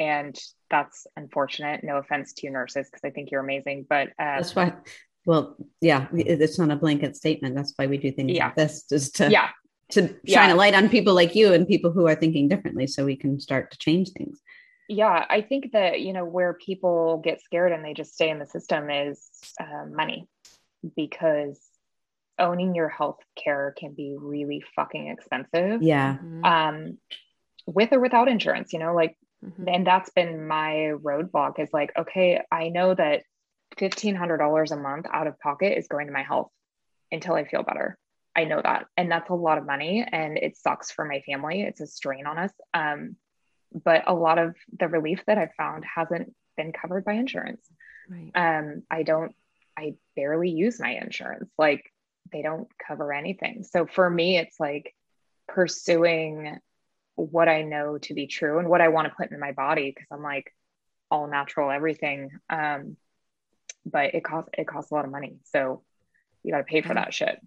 and 0.00 0.36
that's 0.70 1.06
unfortunate 1.16 1.82
no 1.82 1.96
offense 1.96 2.32
to 2.34 2.46
you 2.46 2.52
nurses 2.52 2.86
because 2.90 3.04
i 3.04 3.10
think 3.10 3.30
you're 3.30 3.40
amazing 3.42 3.84
but 3.88 4.08
uh, 4.18 4.36
That's 4.38 4.54
why. 4.54 4.72
Well, 5.26 5.56
yeah, 5.82 6.06
it's 6.14 6.58
not 6.58 6.70
a 6.70 6.76
blanket 6.76 7.14
statement. 7.14 7.54
That's 7.54 7.74
why 7.76 7.86
we 7.86 7.98
do 7.98 8.10
things 8.10 8.30
Yeah. 8.32 8.46
like 8.46 8.54
this, 8.56 8.84
just 8.88 9.16
to 9.16 9.30
yeah 9.30 9.48
to 9.90 10.00
shine 10.08 10.16
Yeah. 10.24 10.54
a 10.54 10.56
light 10.56 10.74
on 10.74 10.88
people 10.88 11.12
like 11.14 11.34
you 11.34 11.52
and 11.52 11.68
people 11.68 11.90
who 11.92 12.06
are 12.06 12.14
thinking 12.14 12.48
differently 12.48 12.86
so 12.86 13.04
we 13.04 13.16
can 13.16 13.38
start 13.38 13.70
to 13.72 13.78
change 13.78 14.10
things. 14.12 14.40
yeah 14.88 15.26
i 15.28 15.42
think 15.42 15.72
that 15.72 16.00
you 16.00 16.12
know 16.14 16.24
where 16.24 16.54
people 16.54 17.18
get 17.22 17.42
scared 17.42 17.72
and 17.72 17.84
they 17.84 17.92
just 17.92 18.14
stay 18.14 18.30
in 18.30 18.38
the 18.38 18.46
system 18.46 18.88
is 18.90 19.28
uh, 19.60 19.84
money 19.90 20.26
because 20.96 21.60
owning 22.38 22.74
your 22.74 22.88
health 22.88 23.18
care 23.42 23.74
can 23.78 23.92
be 23.92 24.14
really 24.18 24.62
fucking 24.76 25.08
expensive 25.08 25.82
Yeah. 25.82 26.16
Mhm. 26.24 26.44
um 26.44 26.98
with 27.66 27.92
or 27.92 28.00
without 28.00 28.28
insurance 28.28 28.72
you 28.72 28.78
know 28.78 28.94
like 28.94 29.14
Mhm. 29.44 29.72
and 29.72 29.86
that's 29.86 30.10
been 30.10 30.48
my 30.48 30.92
roadblock 30.96 31.58
is 31.60 31.68
like 31.72 31.92
okay 31.96 32.42
i 32.50 32.68
know 32.70 32.94
that 32.94 33.22
$1500 33.76 34.70
a 34.72 34.76
month 34.76 35.06
out 35.12 35.26
of 35.26 35.38
pocket 35.38 35.78
is 35.78 35.86
going 35.88 36.06
to 36.06 36.12
my 36.12 36.22
health 36.22 36.50
until 37.12 37.34
i 37.34 37.44
feel 37.44 37.62
better. 37.62 37.96
I 38.34 38.44
know 38.44 38.60
that. 38.62 38.86
And 38.96 39.10
that's 39.10 39.30
a 39.30 39.34
lot 39.34 39.58
of 39.58 39.66
money 39.66 40.06
and 40.10 40.38
it 40.38 40.56
sucks 40.56 40.92
for 40.92 41.04
my 41.04 41.20
family. 41.20 41.62
It's 41.62 41.80
a 41.80 41.86
strain 41.88 42.24
on 42.26 42.38
us. 42.38 42.52
Um, 42.72 43.16
but 43.72 44.04
a 44.06 44.14
lot 44.14 44.38
of 44.38 44.54
the 44.78 44.88
relief 44.88 45.22
that 45.26 45.38
i've 45.38 45.54
found 45.56 45.84
hasn't 45.84 46.34
been 46.56 46.72
covered 46.72 47.04
by 47.04 47.12
insurance. 47.14 47.64
Right. 48.08 48.30
um, 48.34 48.82
i 48.90 49.02
don't 49.02 49.34
i 49.76 49.94
barely 50.16 50.50
use 50.50 50.80
my 50.80 50.92
insurance. 50.92 51.50
Like 51.58 51.92
they 52.32 52.42
don't 52.42 52.68
cover 52.86 53.12
anything. 53.12 53.62
So 53.64 53.86
for 53.86 54.08
me 54.08 54.38
it's 54.38 54.58
like 54.58 54.94
pursuing 55.46 56.58
what 57.18 57.48
i 57.48 57.62
know 57.62 57.98
to 57.98 58.14
be 58.14 58.26
true 58.26 58.58
and 58.58 58.68
what 58.68 58.80
i 58.80 58.88
want 58.88 59.08
to 59.08 59.14
put 59.14 59.30
in 59.30 59.40
my 59.40 59.52
body 59.52 59.90
because 59.90 60.06
i'm 60.12 60.22
like 60.22 60.54
all 61.10 61.26
natural 61.26 61.70
everything 61.70 62.30
um, 62.50 62.96
but 63.86 64.14
it 64.14 64.22
costs 64.24 64.50
it 64.56 64.66
costs 64.66 64.90
a 64.90 64.94
lot 64.94 65.04
of 65.04 65.10
money 65.10 65.36
so 65.44 65.82
you 66.42 66.52
got 66.52 66.58
to 66.58 66.64
pay 66.64 66.80
for 66.80 66.94
that 66.94 67.12
shit 67.12 67.40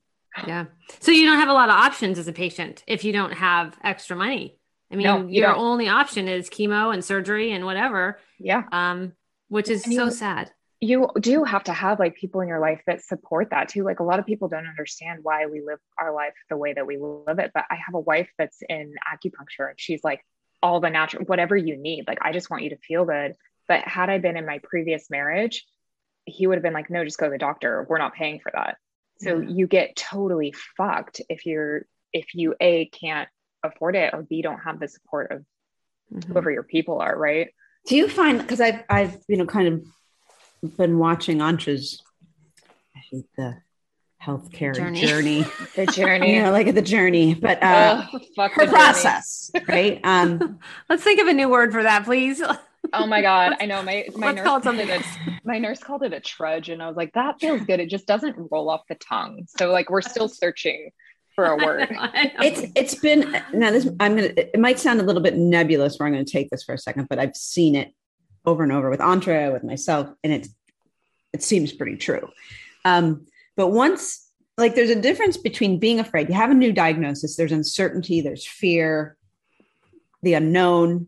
Yeah. 0.48 0.66
So 1.00 1.12
you 1.12 1.26
don't 1.26 1.40
have 1.40 1.50
a 1.50 1.54
lot 1.54 1.70
of 1.70 1.76
options 1.76 2.18
as 2.18 2.28
a 2.28 2.34
patient 2.34 2.84
if 2.88 3.04
you 3.04 3.12
don't 3.14 3.34
have 3.34 3.78
extra 3.84 4.16
money. 4.16 4.58
I 4.92 4.96
mean, 4.96 5.06
No, 5.06 5.18
you 5.28 5.42
your 5.42 5.52
don't. 5.52 5.60
only 5.60 5.88
option 5.90 6.28
is 6.28 6.50
chemo 6.50 6.94
and 6.94 7.04
surgery 7.04 7.52
and 7.52 7.66
whatever, 7.66 8.18
yeah 8.40 8.64
um, 8.72 9.14
which 9.50 9.70
is 9.70 9.84
so 9.84 10.10
sad. 10.10 10.52
You 10.84 11.08
do 11.20 11.44
have 11.44 11.64
to 11.66 11.74
have 11.74 12.00
like 12.00 12.16
people 12.16 12.42
in 12.42 12.48
your 12.48 12.60
life 12.60 12.82
that 12.88 13.04
support 13.04 13.52
that 13.52 13.70
too. 13.70 13.84
Like 13.84 14.00
a 14.00 14.04
lot 14.04 14.18
of 14.18 14.26
people 14.26 14.48
don't 14.48 14.66
understand 14.66 15.20
why 15.22 15.46
we 15.46 15.62
live 15.62 15.78
our 16.00 16.12
life 16.12 16.34
the 16.50 16.58
way 16.58 16.74
that 16.74 16.88
we 16.88 16.98
live 16.98 17.38
it. 17.38 17.52
But 17.54 17.66
I 17.70 17.76
have 17.76 17.94
a 17.94 18.00
wife 18.00 18.30
that's 18.40 18.58
in 18.68 18.96
acupuncture 19.08 19.70
and 19.70 19.80
she's 19.80 20.04
like, 20.04 20.26
all 20.64 20.80
the 20.80 20.90
natural, 20.90 21.24
whatever 21.26 21.56
you 21.56 21.78
need. 21.78 22.06
Like, 22.08 22.18
I 22.22 22.32
just 22.32 22.50
want 22.50 22.64
you 22.64 22.72
to 22.72 22.78
feel 22.78 23.06
good. 23.06 23.36
But 23.68 23.82
had 23.82 24.10
I 24.10 24.18
been 24.18 24.38
in 24.38 24.46
my 24.46 24.60
previous 24.64 25.10
marriage, 25.10 25.66
he 26.26 26.48
would 26.48 26.56
have 26.56 26.64
been 26.64 26.74
like, 26.74 26.90
no, 26.90 27.04
just 27.04 27.18
go 27.20 27.28
to 27.28 27.32
the 27.32 27.38
doctor. 27.38 27.86
We're 27.88 27.98
not 28.00 28.14
paying 28.16 28.40
for 28.40 28.52
that. 28.54 28.78
So 29.20 29.40
Yeah. 29.40 29.50
you 29.50 29.68
get 29.68 29.96
totally 29.96 30.54
fucked 30.78 31.22
if 31.30 31.46
you're, 31.46 31.86
if 32.12 32.34
you 32.34 32.56
A, 32.60 32.86
can't 32.88 33.30
afford 33.64 33.96
it 33.96 34.14
or 34.16 34.24
B, 34.24 34.42
don't 34.42 34.60
have 34.60 34.80
the 34.80 34.88
support 34.88 35.32
of 35.32 35.46
Mhm. 36.12 36.26
whoever 36.26 36.52
your 36.52 36.64
people 36.64 37.00
are, 37.00 37.16
right? 37.18 37.54
Do 37.88 37.96
you 37.96 38.08
find 38.08 38.40
because 38.40 38.60
I've 38.62 38.84
I've 38.90 39.18
you 39.28 39.38
know 39.38 39.46
kind 39.46 39.68
of 39.68 39.86
been 40.78 40.98
watching 41.00 41.40
Antra's 41.40 42.02
I 42.96 43.00
hate 43.12 43.26
the 43.38 43.58
healthcare 44.24 44.76
Journey. 44.76 45.02
journey. 45.06 45.46
The 45.76 45.86
journey. 45.88 46.36
you 46.36 46.42
know, 46.44 46.52
like 46.52 46.74
the 46.76 46.82
journey, 46.82 47.34
but 47.34 47.62
uh, 47.64 48.04
Ugh, 48.14 48.22
fuck 48.36 48.52
her 48.54 48.66
the 48.66 48.72
journey. 48.72 48.78
process, 48.78 49.52
right? 49.68 50.00
Um, 50.04 50.60
Let's 50.90 51.04
think 51.04 51.20
of 51.20 51.28
a 51.28 51.34
new 51.34 51.50
word 51.50 51.72
for 51.72 51.84
that, 51.84 52.04
please. 52.06 52.42
Oh 52.94 53.06
my 53.06 53.22
god, 53.22 53.54
I 53.62 53.68
know 53.68 53.84
my 53.84 54.08
my 54.16 54.32
nurse 54.32 54.44
called 54.44 54.64
something 54.64 54.90
it 54.90 55.02
a, 55.02 55.40
my 55.46 55.60
nurse 55.60 55.80
called 55.80 56.02
it 56.02 56.14
a 56.14 56.20
trudge, 56.20 56.68
and 56.68 56.82
I 56.82 56.88
was 56.88 56.98
like, 56.98 57.14
that 57.14 57.40
feels 57.40 57.62
good. 57.62 57.80
It 57.80 57.90
just 57.90 58.08
doesn't 58.08 58.36
roll 58.52 58.70
off 58.72 58.82
the 58.90 58.96
tongue. 58.96 59.46
So 59.56 59.72
like 59.72 59.90
we're 59.92 60.02
still 60.02 60.28
searching 60.28 60.90
for 61.36 61.46
a 61.46 61.58
word. 61.58 61.88
it's 62.42 62.64
it's 62.76 62.96
been 62.96 63.32
now 63.54 63.70
this 63.70 63.88
I'm 64.00 64.16
gonna 64.16 64.34
it 64.36 64.60
might 64.60 64.80
sound 64.80 65.00
a 65.00 65.04
little 65.04 65.22
bit 65.22 65.38
nebulous 65.38 66.00
where 66.00 66.08
I'm 66.08 66.14
gonna 66.14 66.26
take 66.26 66.50
this 66.50 66.64
for 66.64 66.74
a 66.74 66.78
second, 66.78 67.08
but 67.08 67.20
I've 67.20 67.36
seen 67.36 67.76
it 67.76 67.94
over 68.46 68.64
and 68.64 68.72
over 68.72 68.90
with 68.90 69.00
Antra, 69.00 69.52
with 69.52 69.64
myself, 69.64 70.10
and 70.24 70.34
it's 70.34 70.50
it 71.34 71.44
seems 71.44 71.72
pretty 71.72 71.98
true. 71.98 72.30
Um, 72.84 73.26
but 73.56 73.70
once 73.70 74.30
like 74.58 74.76
there's 74.76 74.90
a 74.90 75.02
difference 75.02 75.38
between 75.38 75.80
being 75.80 76.00
afraid, 76.00 76.30
you 76.30 76.36
have 76.36 76.52
a 76.52 76.56
new 76.56 76.72
diagnosis, 76.72 77.36
there's 77.36 77.52
uncertainty, 77.52 78.22
there's 78.22 78.48
fear, 78.48 79.18
the 80.22 80.34
unknown. 80.34 81.08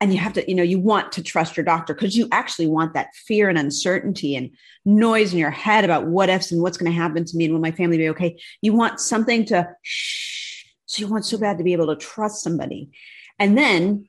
And 0.00 0.12
you 0.12 0.18
have 0.20 0.34
to, 0.34 0.48
you 0.48 0.54
know, 0.54 0.62
you 0.62 0.78
want 0.78 1.10
to 1.12 1.24
trust 1.24 1.56
your 1.56 1.64
doctor 1.64 1.92
because 1.92 2.16
you 2.16 2.28
actually 2.30 2.68
want 2.68 2.94
that 2.94 3.14
fear 3.16 3.48
and 3.48 3.58
uncertainty 3.58 4.36
and 4.36 4.50
noise 4.84 5.32
in 5.32 5.40
your 5.40 5.50
head 5.50 5.84
about 5.84 6.06
what 6.06 6.28
ifs 6.28 6.52
and 6.52 6.62
what's 6.62 6.78
going 6.78 6.90
to 6.90 6.96
happen 6.96 7.24
to 7.24 7.36
me 7.36 7.46
and 7.46 7.54
will 7.54 7.60
my 7.60 7.72
family 7.72 7.96
be 7.96 8.08
okay. 8.10 8.38
You 8.62 8.74
want 8.74 9.00
something 9.00 9.44
to 9.46 9.68
shh. 9.82 10.66
So 10.86 11.00
you 11.00 11.08
want 11.08 11.24
so 11.24 11.36
bad 11.36 11.58
to 11.58 11.64
be 11.64 11.72
able 11.72 11.88
to 11.88 11.96
trust 11.96 12.42
somebody. 12.42 12.90
And 13.40 13.58
then 13.58 14.08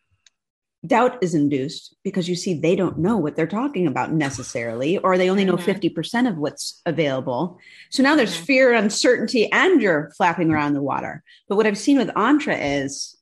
doubt 0.85 1.17
is 1.21 1.35
induced 1.35 1.95
because 2.03 2.29
you 2.29 2.35
see 2.35 2.53
they 2.53 2.75
don't 2.75 2.97
know 2.97 3.17
what 3.17 3.35
they're 3.35 3.47
talking 3.47 3.85
about 3.85 4.13
necessarily, 4.13 4.97
or 4.97 5.17
they 5.17 5.29
only 5.29 5.43
know 5.43 5.57
Mhm. 5.57 5.63
50% 5.65 6.27
of 6.27 6.37
what's 6.37 6.81
available. 6.85 7.59
So 7.89 8.01
now 8.01 8.15
there's 8.15 8.35
Mhm. 8.37 8.45
fear, 8.45 8.73
uncertainty, 8.73 9.51
and 9.51 9.81
you're 9.81 10.11
flapping 10.15 10.51
around 10.51 10.73
the 10.73 10.81
water. 10.81 11.23
But 11.47 11.57
what 11.57 11.67
I've 11.67 11.77
seen 11.77 11.97
with 11.97 12.09
Antra 12.09 12.57
is 12.85 13.17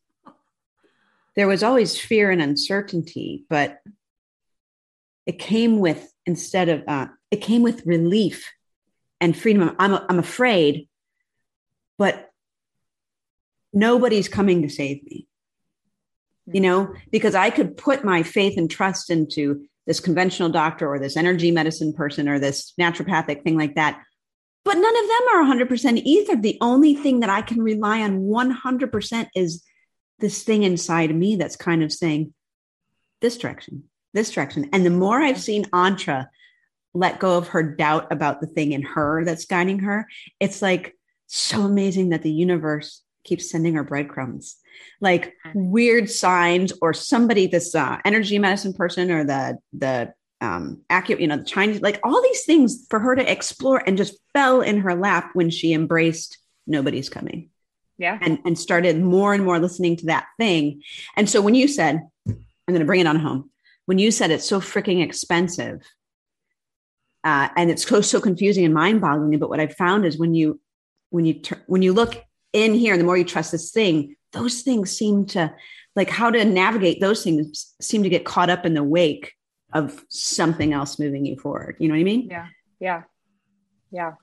there 1.35 1.47
was 1.47 1.63
always 1.63 1.99
fear 1.99 2.29
and 2.29 2.41
uncertainty, 2.41 3.45
but 3.49 3.79
it 5.25 5.39
came 5.39 5.79
with 5.79 6.13
instead 6.25 6.69
of 6.69 6.83
uh, 6.87 7.07
it 7.31 7.41
came 7.41 7.63
with 7.63 7.85
relief 7.85 8.51
and 9.19 9.35
freedom. 9.35 9.75
I'm 9.79 9.93
I'm 10.09 10.19
afraid, 10.19 10.87
but 11.97 12.31
nobody's 13.73 14.29
coming 14.29 14.61
to 14.61 14.69
save 14.69 15.03
me. 15.03 15.26
You 16.51 16.61
know, 16.61 16.93
because 17.11 17.35
I 17.35 17.49
could 17.49 17.75
put 17.75 18.05
my 18.05 18.23
faith 18.23 18.57
and 18.57 18.71
trust 18.71 19.09
into 19.09 19.65
this 19.85 19.99
conventional 19.99 20.49
doctor 20.49 20.87
or 20.87 20.97
this 20.97 21.17
energy 21.17 21.51
medicine 21.51 21.93
person 21.93 22.29
or 22.29 22.39
this 22.39 22.73
naturopathic 22.79 23.43
thing 23.43 23.57
like 23.57 23.75
that. 23.75 24.01
But 24.63 24.77
none 24.77 24.95
of 24.97 25.07
them 25.07 25.21
are 25.33 25.55
100% 25.55 26.01
either. 26.03 26.35
The 26.35 26.57
only 26.61 26.95
thing 26.95 27.21
that 27.21 27.29
I 27.29 27.41
can 27.41 27.61
rely 27.61 28.01
on 28.01 28.21
100% 28.21 29.27
is 29.35 29.63
this 30.19 30.43
thing 30.43 30.63
inside 30.63 31.15
me 31.15 31.35
that's 31.35 31.55
kind 31.55 31.83
of 31.83 31.91
saying 31.91 32.33
this 33.21 33.37
direction, 33.37 33.83
this 34.13 34.31
direction. 34.31 34.69
And 34.73 34.85
the 34.85 34.89
more 34.89 35.21
I've 35.21 35.39
seen 35.39 35.65
Antra 35.65 36.27
let 36.93 37.19
go 37.19 37.37
of 37.37 37.49
her 37.49 37.63
doubt 37.63 38.11
about 38.11 38.41
the 38.41 38.47
thing 38.47 38.71
in 38.71 38.81
her 38.81 39.23
that's 39.23 39.45
guiding 39.45 39.79
her, 39.79 40.07
it's 40.39 40.61
like 40.61 40.95
so 41.27 41.61
amazing 41.61 42.09
that 42.09 42.23
the 42.23 42.31
universe 42.31 43.03
keeps 43.23 43.49
sending 43.49 43.75
her 43.75 43.83
breadcrumbs, 43.83 44.57
like 45.01 45.33
weird 45.53 46.09
signs, 46.09 46.73
or 46.81 46.93
somebody, 46.93 47.47
this 47.47 47.75
uh, 47.75 47.99
energy 48.05 48.39
medicine 48.39 48.73
person, 48.73 49.11
or 49.11 49.23
the 49.23 49.57
the 49.73 50.13
um 50.41 50.81
accurate, 50.89 51.21
you 51.21 51.27
know, 51.27 51.37
the 51.37 51.43
Chinese, 51.43 51.81
like 51.81 51.99
all 52.03 52.21
these 52.21 52.45
things 52.45 52.85
for 52.89 52.99
her 52.99 53.15
to 53.15 53.31
explore, 53.31 53.81
and 53.85 53.97
just 53.97 54.17
fell 54.33 54.61
in 54.61 54.79
her 54.79 54.95
lap 54.95 55.31
when 55.33 55.49
she 55.49 55.73
embraced 55.73 56.37
nobody's 56.67 57.09
coming 57.09 57.49
Yeah. 57.97 58.19
and 58.21 58.39
and 58.45 58.57
started 58.59 58.99
more 59.01 59.33
and 59.33 59.43
more 59.43 59.59
listening 59.59 59.95
to 59.97 60.07
that 60.07 60.25
thing. 60.37 60.83
And 61.15 61.29
so 61.29 61.41
when 61.41 61.55
you 61.55 61.67
said, 61.67 62.01
I'm 62.27 62.35
going 62.67 62.81
to 62.81 62.85
bring 62.85 62.99
it 62.99 63.07
on 63.07 63.15
home, 63.19 63.49
when 63.85 63.99
you 63.99 64.11
said 64.11 64.29
it's 64.31 64.45
so 64.47 64.59
freaking 64.59 65.01
expensive, 65.01 65.81
uh, 67.23 67.49
and 67.55 67.71
it's 67.71 67.87
so 67.87 68.01
so 68.01 68.19
confusing 68.19 68.65
and 68.65 68.73
mind 68.73 68.99
boggling. 69.01 69.39
But 69.39 69.49
what 69.49 69.59
I 69.59 69.67
found 69.67 70.05
is 70.05 70.17
when 70.17 70.33
you 70.35 70.59
when 71.09 71.25
you 71.25 71.41
when 71.67 71.81
you 71.81 71.93
look 71.93 72.21
in 72.53 72.73
here, 72.73 72.93
and 72.93 73.01
the 73.01 73.05
more 73.05 73.17
you 73.17 73.23
trust 73.23 73.53
this 73.53 73.71
thing, 73.71 74.16
those 74.33 74.61
things 74.61 74.91
seem 74.91 75.25
to 75.27 75.53
like 75.95 76.09
how 76.09 76.29
to 76.29 76.45
navigate 76.45 77.01
those 77.01 77.23
things 77.23 77.73
seem 77.81 78.03
to 78.03 78.09
get 78.09 78.25
caught 78.25 78.49
up 78.49 78.65
in 78.65 78.73
the 78.73 78.83
wake 78.83 79.33
of 79.73 80.03
something 80.09 80.73
else 80.73 80.99
moving 80.99 81.25
you 81.25 81.37
forward. 81.37 81.75
You 81.79 81.87
know 81.87 81.95
what 81.95 82.01
I 82.01 82.03
mean? 82.03 82.27
Yeah. 82.29 82.47
Yeah. 82.79 83.03
Yeah. 83.91 84.13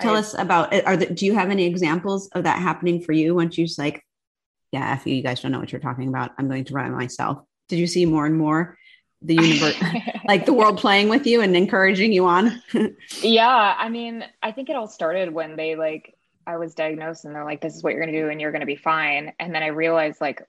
Tell 0.00 0.16
I- 0.16 0.20
us 0.20 0.34
about 0.34 0.72
it. 0.72 0.86
Are 0.86 0.96
the, 0.96 1.06
do 1.06 1.26
you 1.26 1.34
have 1.34 1.50
any 1.50 1.66
examples 1.66 2.28
of 2.28 2.44
that 2.44 2.58
happening 2.58 3.00
for 3.00 3.12
you 3.12 3.34
once 3.34 3.58
you 3.58 3.66
like, 3.78 4.02
yeah, 4.72 4.92
F 4.92 5.06
you, 5.06 5.14
you 5.14 5.22
guys 5.22 5.40
don't 5.40 5.52
know 5.52 5.60
what 5.60 5.70
you're 5.70 5.80
talking 5.80 6.08
about. 6.08 6.32
I'm 6.38 6.48
going 6.48 6.64
to 6.64 6.74
run 6.74 6.86
it 6.86 6.96
myself. 6.96 7.44
Did 7.68 7.78
you 7.78 7.86
see 7.86 8.06
more 8.06 8.26
and 8.26 8.36
more 8.36 8.76
the 9.22 9.34
universe, 9.34 9.76
like 10.26 10.46
the 10.46 10.52
world 10.52 10.78
playing 10.78 11.08
with 11.08 11.26
you 11.26 11.42
and 11.42 11.56
encouraging 11.56 12.12
you 12.12 12.26
on? 12.26 12.60
yeah. 13.22 13.74
I 13.78 13.88
mean, 13.88 14.24
I 14.42 14.52
think 14.52 14.70
it 14.70 14.76
all 14.76 14.88
started 14.88 15.32
when 15.32 15.56
they 15.56 15.76
like, 15.76 16.14
I 16.46 16.56
was 16.56 16.74
diagnosed 16.74 17.24
and 17.24 17.34
they're 17.34 17.44
like, 17.44 17.60
this 17.60 17.74
is 17.74 17.82
what 17.82 17.92
you're 17.92 18.02
going 18.02 18.12
to 18.12 18.20
do 18.20 18.28
and 18.28 18.40
you're 18.40 18.52
going 18.52 18.60
to 18.60 18.66
be 18.66 18.76
fine. 18.76 19.32
And 19.38 19.54
then 19.54 19.62
I 19.62 19.68
realized 19.68 20.20
like 20.20 20.42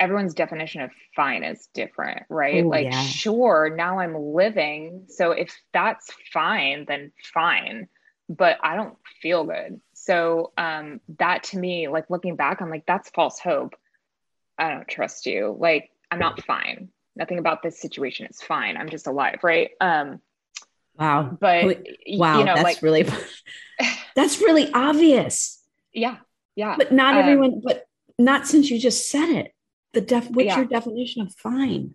everyone's 0.00 0.34
definition 0.34 0.80
of 0.82 0.90
fine 1.14 1.44
is 1.44 1.68
different, 1.74 2.24
right? 2.28 2.64
Oh, 2.64 2.68
like, 2.68 2.86
yeah. 2.86 3.02
sure, 3.02 3.72
now 3.76 4.00
I'm 4.00 4.16
living. 4.16 5.04
So 5.08 5.32
if 5.32 5.56
that's 5.72 6.10
fine, 6.32 6.86
then 6.86 7.12
fine. 7.32 7.88
But 8.28 8.58
I 8.62 8.76
don't 8.76 8.96
feel 9.20 9.44
good. 9.44 9.80
So 9.94 10.52
um, 10.58 11.00
that 11.18 11.44
to 11.44 11.58
me, 11.58 11.88
like 11.88 12.10
looking 12.10 12.36
back, 12.36 12.60
I'm 12.60 12.70
like, 12.70 12.86
that's 12.86 13.10
false 13.10 13.38
hope. 13.38 13.74
I 14.58 14.70
don't 14.70 14.88
trust 14.88 15.26
you. 15.26 15.56
Like, 15.58 15.90
I'm 16.10 16.18
not 16.18 16.42
fine. 16.44 16.88
Nothing 17.14 17.38
about 17.38 17.62
this 17.62 17.80
situation 17.80 18.26
is 18.26 18.40
fine. 18.40 18.76
I'm 18.76 18.88
just 18.88 19.06
alive, 19.06 19.40
right? 19.42 19.70
Um, 19.80 20.20
wow. 20.98 21.36
but 21.38 21.82
Wow. 22.08 22.38
you 22.38 22.44
know, 22.44 22.54
that's 22.54 22.64
like, 22.64 22.82
really, 22.82 23.02
that's 24.14 24.40
really 24.40 24.70
obvious. 24.72 25.60
yeah, 25.92 26.16
yeah. 26.56 26.74
But 26.78 26.92
not 26.92 27.14
Um, 27.14 27.20
everyone, 27.20 27.60
but 27.64 27.86
not 28.18 28.46
since 28.46 28.70
you 28.70 28.78
just 28.78 29.10
said 29.10 29.28
it. 29.30 29.54
The 29.92 30.00
def, 30.00 30.30
what's 30.30 30.46
Yeah. 30.46 30.56
your 30.58 30.64
definition 30.66 31.22
of 31.22 31.34
fine? 31.34 31.94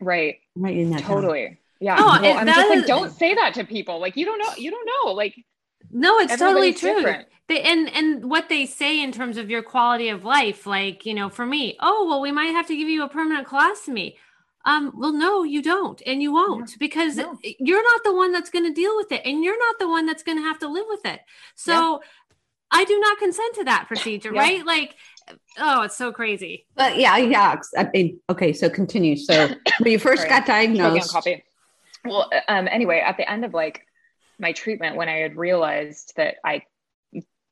Right. 0.00 0.36
I'm 0.56 0.62
writing 0.62 0.90
that 0.90 1.00
down. 1.00 1.08
Totally. 1.08 1.58
Yeah. 1.80 1.96
Oh, 1.98 2.04
well, 2.04 2.24
and 2.24 2.38
I'm 2.40 2.46
that 2.46 2.56
just 2.56 2.68
like, 2.76 2.86
don't 2.86 3.10
say 3.10 3.34
that 3.34 3.54
to 3.54 3.64
people. 3.64 3.98
Like, 4.00 4.16
you 4.16 4.24
don't 4.24 4.38
know. 4.38 4.52
You 4.56 4.70
don't 4.70 4.88
know. 5.04 5.12
Like, 5.12 5.34
No, 5.90 6.18
it's 6.18 6.36
totally 6.36 6.72
true. 6.74 6.94
different. 6.96 7.28
They, 7.48 7.60
and 7.62 7.88
and 7.94 8.30
what 8.30 8.48
they 8.48 8.66
say 8.66 9.02
in 9.02 9.10
terms 9.12 9.36
of 9.36 9.50
your 9.50 9.62
quality 9.62 10.08
of 10.10 10.24
life, 10.24 10.64
like 10.66 11.04
you 11.04 11.12
know, 11.14 11.28
for 11.28 11.44
me, 11.44 11.76
oh 11.80 12.06
well, 12.08 12.20
we 12.20 12.30
might 12.32 12.52
have 12.52 12.66
to 12.68 12.76
give 12.76 12.88
you 12.88 13.02
a 13.02 13.08
permanent 13.08 13.46
colostomy. 13.48 14.14
Um, 14.64 14.92
well, 14.96 15.12
no, 15.12 15.42
you 15.42 15.60
don't, 15.60 16.00
and 16.06 16.22
you 16.22 16.32
won't 16.32 16.78
because 16.78 17.16
no. 17.16 17.36
you're 17.42 17.82
not 17.82 18.04
the 18.04 18.14
one 18.14 18.32
that's 18.32 18.50
going 18.50 18.64
to 18.64 18.72
deal 18.72 18.96
with 18.96 19.10
it, 19.10 19.22
and 19.24 19.42
you're 19.42 19.58
not 19.58 19.78
the 19.78 19.88
one 19.88 20.06
that's 20.06 20.22
going 20.22 20.38
to 20.38 20.44
have 20.44 20.58
to 20.60 20.68
live 20.68 20.86
with 20.88 21.04
it. 21.04 21.20
So, 21.56 22.00
I 22.72 22.84
do 22.84 22.98
not 22.98 23.18
consent 23.18 23.54
to 23.56 23.64
that 23.64 23.86
procedure, 23.86 24.32
Yeah. 24.34 24.40
right? 24.40 24.66
Like, 24.66 24.96
oh, 25.58 25.82
it's 25.82 25.96
so 25.96 26.10
crazy. 26.10 26.66
But 26.74 26.96
yeah, 26.96 27.16
yeah. 27.18 27.56
I 27.76 27.88
mean, 27.92 28.20
okay, 28.30 28.52
so 28.52 28.70
continue. 28.70 29.16
So 29.16 29.48
when 29.78 29.92
you 29.92 29.98
first 29.98 30.22
Sorry. 30.22 30.30
got 30.30 30.46
choking 30.46 30.76
diagnosed, 30.76 31.12
coffee. 31.12 31.44
Well, 32.04 32.30
um, 32.48 32.66
anyway, 32.68 33.00
at 33.00 33.16
the 33.16 33.30
end 33.30 33.44
of 33.44 33.52
like 33.54 33.86
my 34.38 34.52
treatment, 34.52 34.96
when 34.96 35.08
I 35.08 35.18
had 35.18 35.36
realized 35.36 36.14
that 36.16 36.36
I 36.44 36.62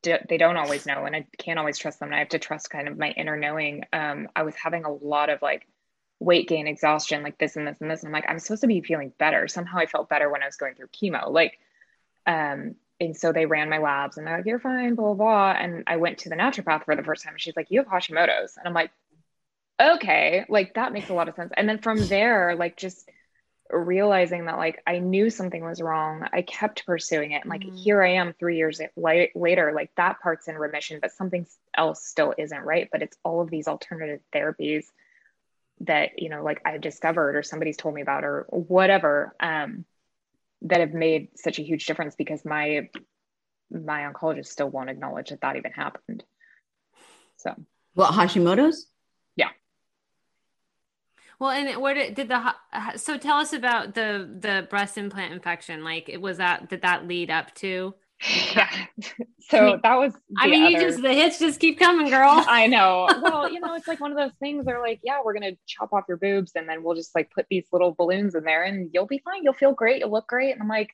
d- 0.03 0.17
they 0.29 0.39
don't 0.39 0.57
always 0.57 0.87
know 0.87 1.05
and 1.05 1.15
I 1.15 1.27
can't 1.39 1.59
always 1.59 1.79
trust 1.79 2.01
them, 2.01 2.09
and 2.09 2.17
I 2.17 2.21
have 2.21 2.31
to 2.31 2.39
trust 2.39 2.71
kind 2.71 2.89
of 2.89 2.99
my 2.99 3.11
inner 3.11 3.37
knowing. 3.37 3.85
Um, 3.93 4.29
I 4.35 4.43
was 4.43 4.55
having 4.57 4.85
a 4.85 4.93
lot 4.93 5.29
of 5.29 5.43
like 5.43 5.67
weight 6.21 6.47
gain, 6.49 6.69
exhaustion, 6.69 7.23
like 7.23 7.39
this 7.39 7.57
and 7.57 7.67
this 7.67 7.81
and 7.81 7.91
this. 7.91 8.01
And 8.01 8.09
I'm 8.09 8.13
like, 8.13 8.29
I'm 8.29 8.39
supposed 8.39 8.61
to 8.61 8.67
be 8.67 8.83
feeling 8.83 9.13
better. 9.19 9.49
Somehow 9.49 9.79
I 9.79 9.87
felt 9.87 10.09
better 10.09 10.31
when 10.31 10.43
I 10.43 10.47
was 10.47 10.57
going 10.57 10.75
through 10.75 10.89
chemo. 10.89 11.31
Like, 11.31 11.59
um, 12.27 12.77
and 13.01 13.17
so 13.17 13.33
they 13.33 13.47
ran 13.47 13.71
my 13.71 13.79
labs 13.79 14.19
and 14.19 14.27
they're 14.27 14.37
like, 14.37 14.47
you're 14.47 14.59
fine, 14.59 14.95
blah, 14.95 15.15
blah, 15.15 15.15
blah. 15.15 15.51
And 15.53 15.85
I 15.87 15.97
went 15.97 16.19
to 16.19 16.29
the 16.29 16.37
naturopath 16.37 16.85
for 16.85 16.95
the 16.95 17.03
first 17.03 17.25
time. 17.25 17.33
And 17.33 17.41
she's 17.41 17.57
like, 17.57 17.71
you 17.71 17.81
have 17.83 17.89
Hashimoto's. 17.89 18.59
And 18.59 18.69
I'm 18.69 18.75
like, 18.75 18.91
okay, 19.81 20.45
like 20.51 20.75
that 20.75 20.93
makes 20.93 21.09
a 21.09 21.15
lot 21.15 21.29
of 21.29 21.35
sense. 21.35 21.53
And 21.57 21.67
then 21.67 21.79
from 21.79 22.07
there, 22.07 22.55
like 22.55 22.77
just 22.77 23.09
realizing 23.73 24.47
that 24.47 24.59
like 24.59 24.83
I 24.87 24.99
knew 24.99 25.31
something 25.31 25.65
was 25.65 25.81
wrong, 25.81 26.27
I 26.33 26.43
kept 26.43 26.85
pursuing 26.85 27.33
it. 27.33 27.43
And 27.43 27.51
like 27.51 27.63
Mhm. 27.63 27.83
here 27.83 28.03
I 28.03 28.15
am 28.15 28.35
three 28.35 28.59
years 28.59 28.81
la- 28.97 29.25
later, 29.35 29.73
like 29.73 29.95
that 29.95 30.21
part's 30.21 30.49
in 30.49 30.59
remission, 30.59 30.99
but 31.01 31.13
something 31.13 31.47
else 31.75 32.05
still 32.05 32.35
isn't 32.37 32.63
right. 32.63 32.89
But 32.93 33.01
it's 33.01 33.17
all 33.23 33.41
of 33.41 33.49
these 33.49 33.69
alternative 33.69 34.21
therapies 34.35 34.91
that, 35.81 36.19
you 36.19 36.29
know, 36.29 36.43
like 36.43 36.61
i've 36.65 36.81
discovered 36.81 37.37
or 37.37 37.43
somebody's 37.43 37.77
told 37.77 37.95
me 37.95 38.03
about 38.03 38.25
or 38.25 38.47
whatever, 38.51 39.35
um, 39.41 39.85
that 40.63 40.81
have 40.81 40.93
made 40.93 41.29
such 41.37 41.59
a 41.59 41.63
huge 41.63 41.87
difference 41.87 42.15
because 42.15 42.45
my 42.45 42.89
my 43.71 44.11
oncologist 44.11 44.47
still 44.47 44.69
won't 44.69 44.91
acknowledge 44.91 45.31
that 45.31 45.41
that 45.41 45.57
even 45.57 45.73
happened. 45.73 46.25
So 47.37 47.55
what 47.95 48.13
Hashimoto's? 48.13 48.87
Yeah. 49.37 49.49
Well, 51.39 51.51
and 51.51 51.81
what 51.81 51.95
did, 51.95 52.15
did 52.15 52.29
the 52.29 52.55
so 52.97 53.17
tell 53.17 53.39
us 53.39 53.53
about 53.53 53.95
the 53.95 54.29
the 54.39 54.67
breast 54.69 54.99
implant 54.99 55.33
infection? 55.33 55.83
Like, 55.85 56.09
it 56.09 56.21
was 56.21 56.37
that 56.37 56.69
did 56.69 56.83
that 56.83 57.09
lead 57.09 57.31
up 57.31 57.55
to? 57.57 57.95
Yeah, 58.55 58.71
so 59.49 59.79
that 59.83 59.95
was. 59.95 60.13
I 60.39 60.49
mean, 60.49 60.71
you 60.71 60.81
just 60.81 61.01
the 61.01 61.13
hits 61.13 61.39
just 61.39 61.59
keep 61.59 61.79
coming, 61.79 62.11
girl. 62.11 62.29
I 62.49 62.67
know. 62.67 63.09
Well, 63.23 63.51
you 63.51 63.61
know, 63.61 63.75
it's 63.75 63.89
like 63.89 64.01
one 64.01 64.11
of 64.11 64.19
those 64.19 64.37
things. 64.41 64.67
They're 64.67 64.81
like, 64.81 65.01
yeah, 65.03 65.21
we're 65.25 65.33
gonna 65.33 65.53
chop 65.67 65.93
off 65.93 66.05
your 66.07 66.19
boobs, 66.19 66.53
and 66.55 66.69
then 66.69 66.83
we'll 66.83 66.95
just 66.95 67.15
like 67.15 67.31
put 67.31 67.47
these 67.49 67.65
little 67.73 67.93
balloons 67.93 68.35
in 68.35 68.45
there, 68.45 68.63
and 68.63 68.91
you'll 68.93 69.07
be 69.07 69.23
fine. 69.25 69.43
You'll 69.43 69.55
feel 69.55 69.73
great. 69.73 70.01
You'll 70.01 70.11
look 70.11 70.27
great. 70.27 70.53
And 70.53 70.61
I'm 70.61 70.69
like, 70.69 70.91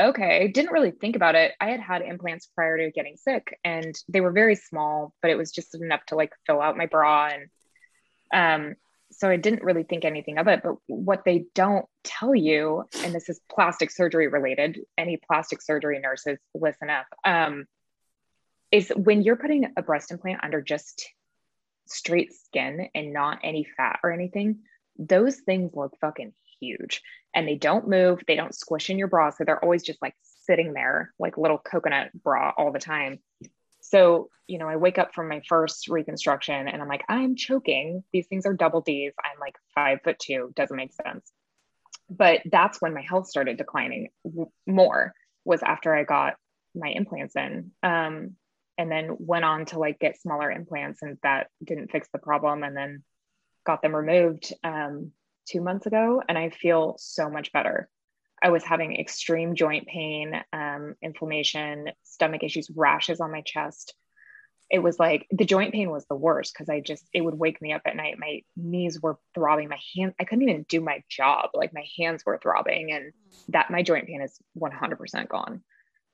okay. 0.00 0.48
Didn't 0.48 0.72
really 0.72 0.92
think 0.92 1.16
about 1.16 1.34
it. 1.34 1.54
I 1.60 1.70
had 1.70 1.80
had 1.80 2.02
implants 2.02 2.46
prior 2.46 2.78
to 2.78 2.92
getting 2.92 3.16
sick, 3.16 3.58
and 3.64 3.94
they 4.08 4.20
were 4.20 4.32
very 4.32 4.54
small, 4.54 5.12
but 5.20 5.32
it 5.32 5.36
was 5.36 5.50
just 5.50 5.74
enough 5.74 6.04
to 6.06 6.14
like 6.14 6.32
fill 6.46 6.60
out 6.60 6.76
my 6.76 6.86
bra, 6.86 7.30
and 7.32 7.48
um. 8.32 8.76
So 9.18 9.28
I 9.28 9.36
didn't 9.36 9.64
really 9.64 9.82
think 9.82 10.04
anything 10.04 10.38
of 10.38 10.46
it. 10.46 10.60
But 10.62 10.76
what 10.86 11.24
they 11.24 11.46
don't 11.54 11.86
tell 12.04 12.36
you, 12.36 12.84
and 13.02 13.12
this 13.12 13.28
is 13.28 13.40
plastic 13.50 13.90
surgery 13.90 14.28
related, 14.28 14.78
any 14.96 15.16
plastic 15.16 15.60
surgery 15.60 15.98
nurses 15.98 16.38
listen 16.54 16.88
up. 16.88 17.06
Um, 17.24 17.66
is 18.70 18.92
when 18.94 19.22
you're 19.22 19.36
putting 19.36 19.72
a 19.76 19.82
breast 19.82 20.12
implant 20.12 20.44
under 20.44 20.60
just 20.60 21.08
straight 21.86 22.32
skin 22.32 22.88
and 22.94 23.12
not 23.12 23.40
any 23.42 23.66
fat 23.76 23.98
or 24.04 24.12
anything, 24.12 24.60
those 24.96 25.36
things 25.36 25.72
look 25.74 25.96
fucking 26.00 26.32
huge 26.60 27.02
and 27.34 27.48
they 27.48 27.56
don't 27.56 27.88
move, 27.88 28.20
they 28.28 28.36
don't 28.36 28.54
squish 28.54 28.88
in 28.88 28.98
your 28.98 29.08
bra. 29.08 29.30
So 29.30 29.42
they're 29.44 29.62
always 29.62 29.82
just 29.82 30.00
like 30.00 30.14
sitting 30.22 30.74
there 30.74 31.12
like 31.18 31.36
little 31.36 31.58
coconut 31.58 32.10
bra 32.22 32.52
all 32.56 32.70
the 32.70 32.78
time. 32.78 33.18
So, 33.90 34.28
you 34.46 34.58
know, 34.58 34.68
I 34.68 34.76
wake 34.76 34.98
up 34.98 35.14
from 35.14 35.28
my 35.28 35.40
first 35.48 35.88
reconstruction 35.88 36.68
and 36.68 36.82
I'm 36.82 36.88
like, 36.88 37.04
I'm 37.08 37.36
choking. 37.36 38.04
These 38.12 38.26
things 38.26 38.44
are 38.44 38.54
double 38.54 38.82
D's. 38.82 39.14
I'm 39.24 39.40
like 39.40 39.56
five 39.74 40.00
foot 40.04 40.18
two, 40.18 40.52
doesn't 40.54 40.76
make 40.76 40.92
sense. 40.92 41.30
But 42.10 42.40
that's 42.46 42.80
when 42.80 42.94
my 42.94 43.02
health 43.02 43.28
started 43.28 43.56
declining 43.56 44.08
more, 44.66 45.14
was 45.44 45.62
after 45.62 45.94
I 45.94 46.04
got 46.04 46.34
my 46.74 46.88
implants 46.88 47.36
in. 47.36 47.72
Um, 47.82 48.36
and 48.78 48.90
then 48.90 49.16
went 49.18 49.44
on 49.44 49.66
to 49.66 49.78
like 49.78 49.98
get 49.98 50.20
smaller 50.20 50.50
implants 50.50 51.02
and 51.02 51.18
that 51.22 51.48
didn't 51.64 51.90
fix 51.90 52.08
the 52.12 52.18
problem 52.18 52.62
and 52.62 52.76
then 52.76 53.02
got 53.66 53.82
them 53.82 53.94
removed 53.94 54.54
um, 54.62 55.10
two 55.46 55.60
months 55.60 55.86
ago 55.86 56.22
and 56.28 56.38
i 56.38 56.50
feel 56.50 56.94
so 56.98 57.28
much 57.28 57.52
better 57.52 57.88
i 58.42 58.50
was 58.50 58.64
having 58.64 58.98
extreme 58.98 59.54
joint 59.54 59.86
pain 59.86 60.40
um, 60.52 60.94
inflammation 61.02 61.90
stomach 62.02 62.42
issues 62.42 62.70
rashes 62.74 63.20
on 63.20 63.32
my 63.32 63.42
chest. 63.42 63.94
It 64.70 64.80
was 64.80 64.98
like 64.98 65.26
the 65.30 65.46
joint 65.46 65.72
pain 65.72 65.90
was 65.90 66.04
the 66.06 66.14
worst 66.14 66.52
because 66.52 66.68
i 66.68 66.80
just 66.80 67.04
it 67.12 67.22
would 67.22 67.34
wake 67.34 67.60
me 67.62 67.72
up 67.72 67.82
at 67.86 67.96
night. 67.96 68.18
My 68.18 68.42
knees 68.56 69.00
were 69.00 69.18
throbbing. 69.34 69.68
My 69.68 69.80
hand 69.96 70.14
i 70.20 70.24
couldn't 70.24 70.48
even 70.48 70.66
do 70.68 70.80
my 70.80 71.02
job. 71.08 71.50
Like 71.54 71.72
my 71.72 71.84
hands 71.98 72.24
were 72.24 72.38
throbbing 72.42 72.92
and 72.92 73.12
that 73.48 73.70
my 73.70 73.82
joint 73.82 74.06
pain 74.06 74.20
is 74.20 74.36
100% 74.58 75.28
gone. 75.28 75.62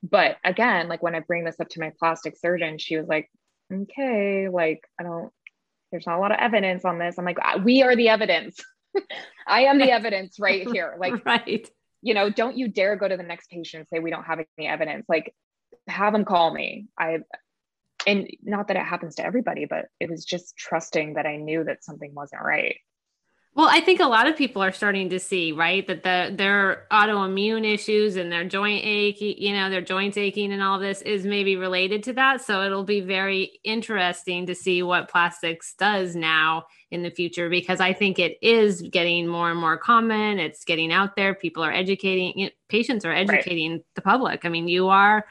But 0.02 0.36
again 0.44 0.88
like 0.88 1.02
when 1.02 1.14
i 1.14 1.20
bring 1.20 1.44
this 1.44 1.58
up 1.60 1.68
to 1.70 1.80
my 1.80 1.92
plastic 1.98 2.36
surgeon 2.36 2.78
she 2.78 2.96
was 2.96 3.08
like 3.08 3.30
okay 3.72 4.48
like 4.50 4.82
i 5.00 5.02
don't 5.02 5.32
there's 5.94 6.06
not 6.06 6.18
a 6.18 6.20
lot 6.20 6.32
of 6.32 6.38
evidence 6.40 6.84
on 6.84 6.98
this. 6.98 7.16
I'm 7.18 7.24
like 7.24 7.38
"Ah, 7.40 7.60
we 7.62 7.84
are 7.84 7.94
the 7.94 8.08
evidence. 8.08 8.58
I 9.46 9.66
am 9.66 9.78
the 9.78 9.92
evidence 9.92 10.40
right 10.40 10.68
here. 10.68 10.96
Like 10.98 11.24
right. 11.24 11.68
You 12.04 12.14
know 12.14 12.30
don't 12.30 12.56
you 12.56 12.68
dare 12.68 12.96
go 12.96 13.08
to 13.08 13.16
the 13.16 13.22
next 13.22 13.50
patient 13.50 13.80
and 13.80 13.88
say 13.88 13.98
we 13.98 14.10
don't 14.10 14.24
have 14.24 14.38
any 14.58 14.68
evidence. 14.68 15.06
Like 15.08 15.34
have 15.88 16.12
them 16.12 16.24
call 16.24 16.54
me. 16.54 16.86
I 16.98 17.18
and 18.06 18.28
not 18.42 18.68
that 18.68 18.76
it 18.76 18.84
happens 18.84 19.14
to 19.16 19.24
everybody 19.24 19.64
but 19.64 19.86
it 20.00 20.10
was 20.10 20.24
just 20.24 20.56
trusting 20.56 21.14
that 21.14 21.26
i 21.26 21.36
knew 21.36 21.64
that 21.64 21.84
something 21.84 22.12
wasn't 22.14 22.42
right 22.42 22.76
Well, 23.56 23.68
I 23.70 23.80
think 23.80 24.00
a 24.00 24.06
lot 24.06 24.26
of 24.26 24.36
people 24.36 24.62
are 24.64 24.72
starting 24.72 25.10
to 25.10 25.20
see, 25.20 25.52
right, 25.52 25.86
that 25.86 26.02
the 26.02 26.34
their 26.34 26.86
autoimmune 26.90 27.64
issues 27.64 28.16
and 28.16 28.32
their 28.32 28.42
joint 28.44 28.84
ache, 28.84 29.20
you 29.20 29.52
know, 29.54 29.70
their 29.70 29.80
joints 29.80 30.16
aching 30.16 30.52
and 30.52 30.60
all 30.60 30.80
this 30.80 31.02
is 31.02 31.24
maybe 31.24 31.54
related 31.54 32.02
to 32.04 32.12
that. 32.14 32.40
So 32.40 32.64
it'll 32.64 32.82
be 32.82 33.00
very 33.00 33.60
interesting 33.62 34.44
to 34.46 34.56
see 34.56 34.82
what 34.82 35.08
plastics 35.08 35.74
does 35.78 36.16
now 36.16 36.64
in 36.90 37.04
the 37.04 37.10
future 37.10 37.48
because 37.48 37.78
I 37.78 37.92
think 37.92 38.18
it 38.18 38.38
is 38.42 38.82
getting 38.82 39.28
more 39.28 39.52
and 39.52 39.60
more 39.60 39.78
common. 39.78 40.40
It's 40.40 40.64
getting 40.64 40.92
out 40.92 41.14
there. 41.14 41.32
People 41.32 41.62
are 41.62 41.72
educating, 41.72 42.36
you 42.36 42.46
know, 42.46 42.52
patients 42.68 43.04
are 43.04 43.12
educating 43.12 43.84
the 43.94 44.02
public. 44.02 44.44
I 44.44 44.48
mean, 44.48 44.66
you 44.66 44.88
are, 44.88 45.24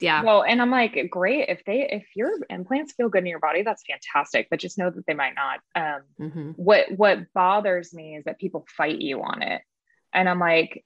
yeah. 0.00 0.22
well 0.22 0.42
and 0.42 0.60
i'm 0.60 0.70
like 0.70 1.08
great 1.10 1.48
if 1.48 1.64
they 1.64 1.88
if 1.88 2.04
your 2.16 2.32
implants 2.50 2.92
feel 2.94 3.08
good 3.08 3.22
in 3.22 3.26
your 3.26 3.38
body 3.38 3.62
that's 3.62 3.84
fantastic 3.88 4.48
but 4.50 4.58
just 4.58 4.78
know 4.78 4.90
that 4.90 5.06
they 5.06 5.14
might 5.14 5.34
not. 5.34 5.60
Um 5.74 6.30
hmm 6.30 6.50
what 6.56 6.86
what 6.90 7.32
bothers 7.32 7.94
me 7.94 8.16
is 8.16 8.24
that 8.24 8.38
people 8.38 8.66
fight 8.76 9.00
you 9.00 9.22
on 9.22 9.42
it. 9.42 9.62
And 10.12 10.28
i'm 10.28 10.40
like 10.40 10.84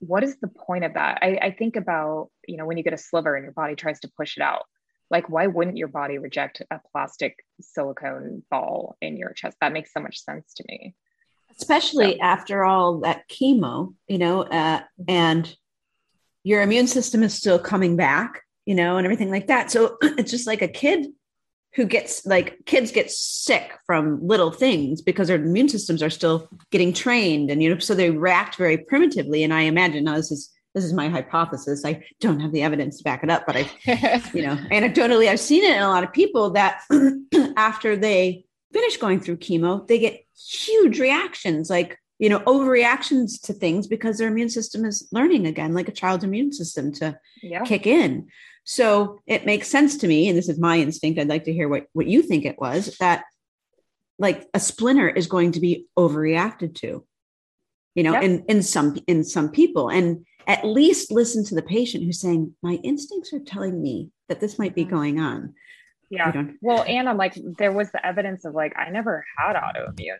what 0.00 0.24
is 0.24 0.38
the 0.40 0.48
point 0.48 0.84
of 0.84 0.94
that? 0.94 1.18
I, 1.20 1.38
I 1.42 1.50
think 1.50 1.76
about 1.76 2.30
you 2.48 2.56
know 2.56 2.66
when 2.66 2.78
you 2.78 2.82
get 2.84 2.94
a 2.94 2.98
sliver 2.98 3.34
and 3.36 3.44
your 3.44 3.52
body 3.52 3.74
tries 3.74 4.00
to 4.00 4.10
push 4.16 4.36
it 4.36 4.42
out 4.42 4.62
like 5.10 5.28
why 5.28 5.46
wouldn't 5.48 5.76
your 5.76 5.88
body 5.88 6.18
reject 6.18 6.62
a 6.70 6.80
plastic 6.92 7.44
silicone 7.60 8.42
ball 8.50 8.96
in 9.00 9.16
your 9.16 9.32
chest? 9.32 9.56
That 9.60 9.72
makes 9.72 9.92
so 9.92 10.00
much 10.00 10.22
sense 10.22 10.54
to 10.54 10.64
me. 10.68 10.94
Especially 11.50 12.12
So- 12.12 12.22
after 12.22 12.64
all 12.64 13.00
that 13.00 13.28
chemo, 13.28 13.94
you 14.06 14.18
know, 14.18 14.42
uh, 14.42 14.82
and 15.08 15.54
your 16.44 16.62
immune 16.62 16.86
system 16.86 17.22
is 17.22 17.34
still 17.34 17.58
coming 17.58 17.96
back, 17.96 18.42
you 18.70 18.76
know, 18.76 18.96
and 18.96 19.04
everything 19.04 19.30
like 19.30 19.48
that. 19.48 19.68
So 19.68 19.96
it's 20.02 20.30
just 20.30 20.46
like 20.46 20.62
a 20.62 20.68
kid 20.68 21.08
who 21.74 21.84
gets 21.84 22.24
like 22.24 22.56
kids 22.66 22.92
get 22.92 23.10
sick 23.10 23.72
from 23.84 24.24
little 24.24 24.52
things 24.52 25.02
because 25.02 25.28
their 25.28 25.42
immune 25.42 25.68
systems 25.68 26.02
are 26.02 26.10
still 26.10 26.48
getting 26.70 26.92
trained 26.92 27.50
and 27.50 27.62
you 27.62 27.72
know 27.72 27.78
so 27.78 27.94
they 27.94 28.10
react 28.10 28.56
very 28.56 28.76
primitively 28.76 29.44
and 29.44 29.54
i 29.54 29.60
imagine 29.60 30.02
now 30.02 30.16
this 30.16 30.32
is 30.32 30.50
this 30.74 30.82
is 30.82 30.92
my 30.92 31.08
hypothesis 31.08 31.84
i 31.84 32.04
don't 32.18 32.40
have 32.40 32.50
the 32.50 32.62
evidence 32.62 32.98
to 32.98 33.04
back 33.04 33.22
it 33.22 33.30
up 33.30 33.46
but 33.46 33.56
i 33.56 33.70
you 34.34 34.42
know, 34.42 34.56
anecdotally, 34.70 35.28
I've 35.28 35.40
seen 35.40 35.64
it 35.64 35.76
in 35.76 35.82
a 35.82 35.88
lot 35.88 36.04
of 36.04 36.12
people 36.12 36.50
that 36.50 36.82
after 37.56 37.96
they 37.96 38.44
finish 38.72 38.96
going 38.96 39.20
through 39.20 39.38
chemo, 39.38 39.86
they 39.86 39.98
get 39.98 40.20
huge 40.36 41.00
reactions, 41.00 41.70
like, 41.70 41.98
you 42.18 42.28
know, 42.28 42.40
overreactions 42.40 43.40
to 43.42 43.52
things 43.52 43.86
because 43.86 44.18
their 44.18 44.28
immune 44.28 44.50
system 44.50 44.84
is 44.84 45.08
learning 45.10 45.46
again, 45.46 45.72
like 45.74 45.88
a 45.88 45.92
child's 45.92 46.24
immune 46.24 46.52
system 46.52 46.92
to 46.92 47.18
yeah 47.42 47.64
kick 47.64 47.86
in. 47.86 48.28
So 48.64 49.20
it 49.26 49.46
makes 49.46 49.68
sense 49.68 49.96
to 49.98 50.06
me, 50.06 50.28
and 50.28 50.36
this 50.36 50.48
is 50.48 50.58
my 50.58 50.78
instinct. 50.78 51.18
I'd 51.18 51.28
like 51.28 51.44
to 51.44 51.52
hear 51.52 51.68
what, 51.68 51.86
what 51.92 52.06
you 52.06 52.22
think 52.22 52.44
it 52.44 52.58
was 52.58 52.96
that 53.00 53.24
like 54.18 54.48
a 54.54 54.60
splinter 54.60 55.08
is 55.08 55.26
going 55.26 55.52
to 55.52 55.60
be 55.60 55.86
overreacted 55.98 56.74
to, 56.76 57.04
you 57.94 58.02
know, 58.02 58.12
Yep. 58.12 58.22
in, 58.22 58.44
in 58.48 58.62
some 58.62 58.96
in 59.06 59.24
some 59.24 59.50
people. 59.50 59.90
And 59.90 60.26
at 60.46 60.64
least 60.64 61.10
listen 61.10 61.44
to 61.46 61.54
the 61.54 61.62
patient 61.62 62.04
who's 62.04 62.20
saying, 62.20 62.54
My 62.62 62.74
instincts 62.84 63.32
are 63.32 63.40
telling 63.40 63.80
me 63.82 64.10
that 64.28 64.40
this 64.40 64.58
might 64.58 64.74
be 64.74 64.84
Mhm. 64.84 64.90
going 64.90 65.20
on. 65.20 65.54
Yeah. 66.10 66.44
Well, 66.60 66.82
and 66.82 67.08
I'm 67.08 67.16
like, 67.16 67.34
there 67.58 67.72
was 67.72 67.90
the 67.92 68.04
evidence 68.04 68.44
of 68.44 68.54
like, 68.54 68.76
I 68.76 68.90
never 68.90 69.24
had 69.38 69.54
autoimmune. 69.56 70.18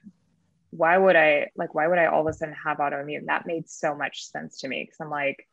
Why 0.71 0.97
would 0.97 1.17
I 1.17 1.51
like, 1.57 1.75
why 1.75 1.89
would 1.89 1.99
I 1.99 2.07
all 2.07 2.21
of 2.21 2.27
a 2.29 2.33
sudden 2.33 2.55
have 2.65 2.79
autoimmune? 2.79 3.27
That 3.27 3.45
made 3.47 3.69
so 3.69 3.95
much 3.97 4.25
sense 4.27 4.61
to 4.61 4.69
me. 4.69 4.87
Cause 4.87 4.97
I'm 5.01 5.11
like, 5.11 5.47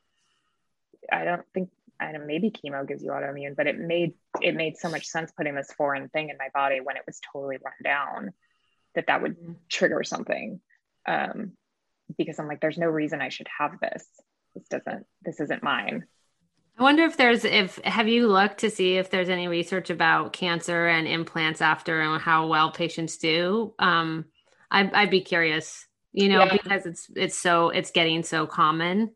I 1.11 1.25
don't 1.25 1.43
think, 1.53 1.69
I 1.99 2.11
don't 2.11 2.27
maybe 2.27 2.51
chemo 2.51 2.87
gives 2.87 3.03
you 3.03 3.11
autoimmune, 3.11 3.55
but 3.55 3.67
it 3.67 3.77
made, 3.77 4.13
it 4.41 4.55
made 4.55 4.77
so 4.77 4.89
much 4.89 5.05
sense 5.05 5.31
putting 5.35 5.55
this 5.55 5.71
foreign 5.77 6.09
thing 6.09 6.29
in 6.29 6.37
my 6.37 6.49
body 6.53 6.79
when 6.81 6.95
it 6.97 7.03
was 7.05 7.19
totally 7.33 7.57
run 7.63 7.73
down 7.83 8.31
that 8.95 9.07
that 9.07 9.21
would 9.21 9.35
trigger 9.69 10.03
something. 10.03 10.59
Um, 11.07 11.53
because 12.17 12.39
I'm 12.39 12.47
like, 12.47 12.61
there's 12.61 12.77
no 12.77 12.87
reason 12.87 13.21
I 13.21 13.29
should 13.29 13.47
have 13.57 13.79
this. 13.81 14.05
This 14.55 14.67
doesn't, 14.69 15.05
this 15.23 15.39
isn't 15.39 15.63
mine. 15.63 16.05
I 16.79 16.83
wonder 16.83 17.03
if 17.03 17.17
there's 17.17 17.43
if 17.43 17.77
have 17.83 18.07
you 18.07 18.27
looked 18.27 18.59
to 18.59 18.69
see 18.69 18.97
if 18.97 19.09
there's 19.09 19.29
any 19.29 19.47
research 19.47 19.89
about 19.89 20.31
cancer 20.31 20.87
and 20.87 21.07
implants 21.07 21.59
after 21.59 22.01
and 22.01 22.21
how 22.21 22.45
well 22.47 22.71
patients 22.71 23.17
do. 23.17 23.73
Um, 23.79 24.25
I, 24.69 24.89
I'd 24.93 25.09
be 25.09 25.21
curious, 25.21 25.87
you 26.13 26.29
know, 26.29 26.43
Yeah. 26.43 26.51
because 26.51 26.85
it's 26.85 27.07
it's 27.15 27.35
so 27.37 27.69
it's 27.69 27.89
getting 27.89 28.21
so 28.21 28.45
common. 28.45 29.15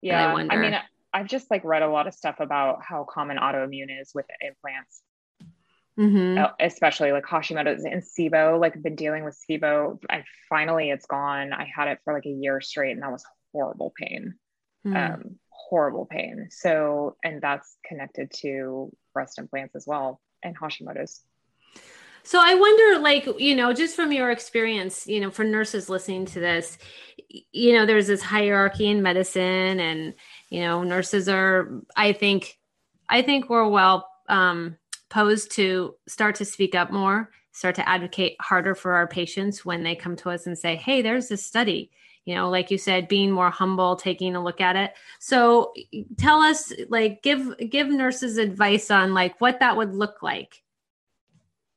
Yeah. 0.00 0.30
I, 0.30 0.32
wonder. 0.32 0.58
mean, 0.58 0.78
I've 1.12 1.28
just 1.28 1.50
like 1.50 1.64
read 1.64 1.82
a 1.82 1.88
lot 1.88 2.06
of 2.06 2.14
stuff 2.14 2.36
about 2.40 2.82
how 2.82 3.04
common 3.04 3.38
autoimmune 3.38 4.00
is 4.00 4.12
with 4.14 4.26
implants. 4.40 5.02
Mm-hmm. 5.98 6.38
uh, 6.38 6.50
especially 6.60 7.10
like 7.10 7.24
Hashimoto's 7.24 7.84
and 7.84 8.04
SIBO. 8.04 8.60
Like 8.60 8.76
I've 8.76 8.84
been 8.84 8.94
dealing 8.94 9.24
with 9.24 9.36
SIBO. 9.50 9.98
I 10.08 10.22
finally 10.48 10.90
it's 10.90 11.06
gone. 11.06 11.52
I 11.52 11.68
had 11.74 11.88
it 11.88 11.98
for 12.04 12.14
like 12.14 12.24
a 12.24 12.30
year 12.30 12.60
straight, 12.60 12.92
and 12.92 13.02
that 13.02 13.10
was 13.10 13.24
horrible 13.52 13.92
pain. 13.98 14.34
Mm-hmm. 14.86 14.96
Um, 14.96 15.38
horrible 15.50 16.06
pain. 16.06 16.48
So, 16.50 17.16
and 17.24 17.42
that's 17.42 17.76
connected 17.84 18.30
to 18.42 18.92
breast 19.12 19.38
implants 19.38 19.74
as 19.74 19.88
well 19.88 20.20
and 20.42 20.56
Hashimoto's. 20.56 21.22
So 22.22 22.38
I 22.42 22.54
wonder, 22.54 23.00
like, 23.00 23.26
you 23.38 23.56
know, 23.56 23.72
just 23.72 23.96
from 23.96 24.12
your 24.12 24.30
experience, 24.30 25.06
you 25.06 25.20
know, 25.20 25.30
for 25.30 25.44
nurses 25.44 25.88
listening 25.88 26.26
to 26.26 26.40
this, 26.40 26.76
you 27.52 27.72
know, 27.72 27.86
there's 27.86 28.06
this 28.06 28.22
hierarchy 28.22 28.88
in 28.88 29.02
medicine, 29.02 29.80
and 29.80 30.14
you 30.50 30.60
know, 30.60 30.82
nurses 30.82 31.28
are, 31.28 31.68
I 31.96 32.12
think, 32.12 32.58
I 33.08 33.22
think 33.22 33.48
we're 33.50 33.68
well 33.68 34.08
um, 34.28 34.76
posed 35.10 35.52
to 35.52 35.94
start 36.06 36.36
to 36.36 36.44
speak 36.44 36.74
up 36.74 36.90
more, 36.90 37.30
start 37.52 37.74
to 37.76 37.88
advocate 37.88 38.36
harder 38.40 38.74
for 38.74 38.94
our 38.94 39.06
patients 39.06 39.64
when 39.64 39.82
they 39.82 39.94
come 39.94 40.16
to 40.16 40.30
us 40.30 40.46
and 40.46 40.58
say, 40.58 40.76
"Hey, 40.76 41.02
there's 41.02 41.28
this 41.28 41.44
study." 41.44 41.90
You 42.24 42.34
know, 42.34 42.50
like 42.50 42.70
you 42.70 42.76
said, 42.78 43.08
being 43.08 43.30
more 43.30 43.50
humble, 43.50 43.96
taking 43.96 44.36
a 44.36 44.42
look 44.44 44.60
at 44.60 44.76
it. 44.76 44.92
So, 45.18 45.72
tell 46.18 46.40
us, 46.40 46.72
like, 46.88 47.22
give 47.22 47.54
give 47.70 47.88
nurses 47.88 48.36
advice 48.38 48.90
on 48.90 49.14
like 49.14 49.40
what 49.40 49.60
that 49.60 49.76
would 49.76 49.94
look 49.94 50.22
like 50.22 50.62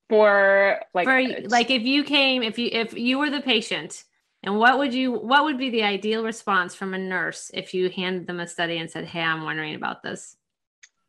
For 0.09 0.81
like, 0.93 1.05
for 1.05 1.21
like 1.47 1.71
if 1.71 1.83
you 1.83 2.03
came 2.03 2.43
if 2.43 2.59
you 2.59 2.69
if 2.71 2.93
you 2.93 3.17
were 3.17 3.29
the 3.29 3.39
patient 3.39 4.03
and 4.43 4.57
what 4.57 4.77
would 4.77 4.93
you 4.93 5.11
what 5.11 5.43
would 5.43 5.57
be 5.57 5.69
the 5.69 5.83
ideal 5.83 6.23
response 6.23 6.75
from 6.75 6.93
a 6.93 6.97
nurse 6.97 7.51
if 7.53 7.73
you 7.73 7.89
handed 7.89 8.27
them 8.27 8.39
a 8.39 8.47
study 8.47 8.77
and 8.77 8.89
said 8.89 9.05
hey 9.05 9.21
i'm 9.21 9.43
wondering 9.43 9.75
about 9.75 10.03
this 10.03 10.35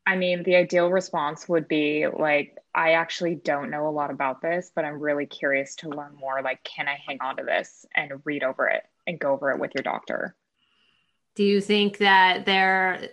I 0.05 0.17
mean, 0.17 0.43
the 0.43 0.57
ideal 0.57 0.89
response 0.89 1.47
would 1.47 1.69
be 1.69 2.07
like, 2.07 2.57
I 2.75 2.91
actually 2.91 3.35
don't 3.35 3.69
know 3.69 3.87
a 3.87 3.89
lot 3.89 4.11
about 4.11 4.41
this, 4.41 4.69
but 4.75 4.83
I'm 4.83 4.99
really 4.99 5.25
curious 5.25 5.75
to 5.75 5.87
learn 5.87 6.17
more. 6.19 6.41
Like, 6.41 6.61
can 6.65 6.89
I 6.89 6.99
hang 7.07 7.19
on 7.21 7.37
to 7.37 7.43
this 7.43 7.85
and 7.95 8.11
read 8.25 8.43
over 8.43 8.67
it 8.67 8.83
and 9.07 9.17
go 9.17 9.31
over 9.31 9.51
it 9.51 9.61
with 9.61 9.71
your 9.73 9.81
doctor? 9.81 10.35
do 11.35 11.43
you 11.43 11.61
think 11.61 11.97
that 11.97 12.45
they're 12.45 13.09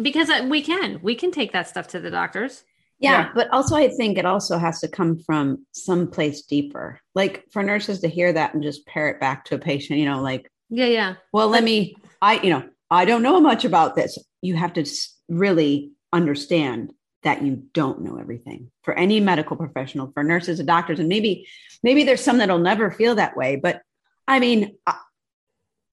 because 0.00 0.30
uh, 0.30 0.46
we 0.48 0.62
can 0.62 1.00
we 1.02 1.14
can 1.14 1.30
take 1.30 1.52
that 1.52 1.68
stuff 1.68 1.88
to 1.88 2.00
the 2.00 2.10
doctors 2.10 2.64
Yeah, 2.98 3.10
Yeah. 3.10 3.30
but 3.34 3.50
also 3.50 3.76
I 3.76 3.88
think 3.88 4.18
it 4.18 4.26
also 4.26 4.58
has 4.58 4.80
to 4.80 4.88
come 4.88 5.18
from 5.18 5.66
someplace 5.72 6.42
deeper. 6.42 7.00
Like 7.14 7.44
for 7.52 7.62
nurses 7.62 8.00
to 8.00 8.08
hear 8.08 8.32
that 8.32 8.54
and 8.54 8.62
just 8.62 8.86
pair 8.86 9.08
it 9.08 9.20
back 9.20 9.44
to 9.46 9.54
a 9.56 9.58
patient, 9.58 9.98
you 9.98 10.06
know, 10.06 10.22
like, 10.22 10.50
yeah 10.68 10.86
yeah 10.86 11.14
well, 11.32 11.48
let 11.48 11.62
me, 11.62 11.94
I, 12.20 12.40
you 12.40 12.50
know, 12.50 12.64
I 12.90 13.04
don't 13.04 13.22
know 13.22 13.40
much 13.40 13.64
about 13.64 13.94
this. 13.94 14.18
You 14.42 14.56
have 14.56 14.72
to 14.74 14.84
really 15.28 15.92
understand 16.12 16.92
that 17.22 17.42
you 17.42 17.64
don't 17.72 18.02
know 18.02 18.16
everything 18.18 18.70
for 18.82 18.94
any 18.94 19.20
medical 19.20 19.56
professional, 19.56 20.10
for 20.12 20.22
nurses 20.22 20.60
and 20.60 20.66
doctors, 20.66 20.98
and 21.00 21.08
maybe, 21.08 21.46
maybe 21.82 22.04
there's 22.04 22.22
some 22.22 22.38
that'll 22.38 22.58
never 22.58 22.90
feel 22.90 23.16
that 23.16 23.36
way. 23.36 23.56
But 23.56 23.82
I 24.28 24.38
mean, 24.40 24.76
I, 24.86 24.98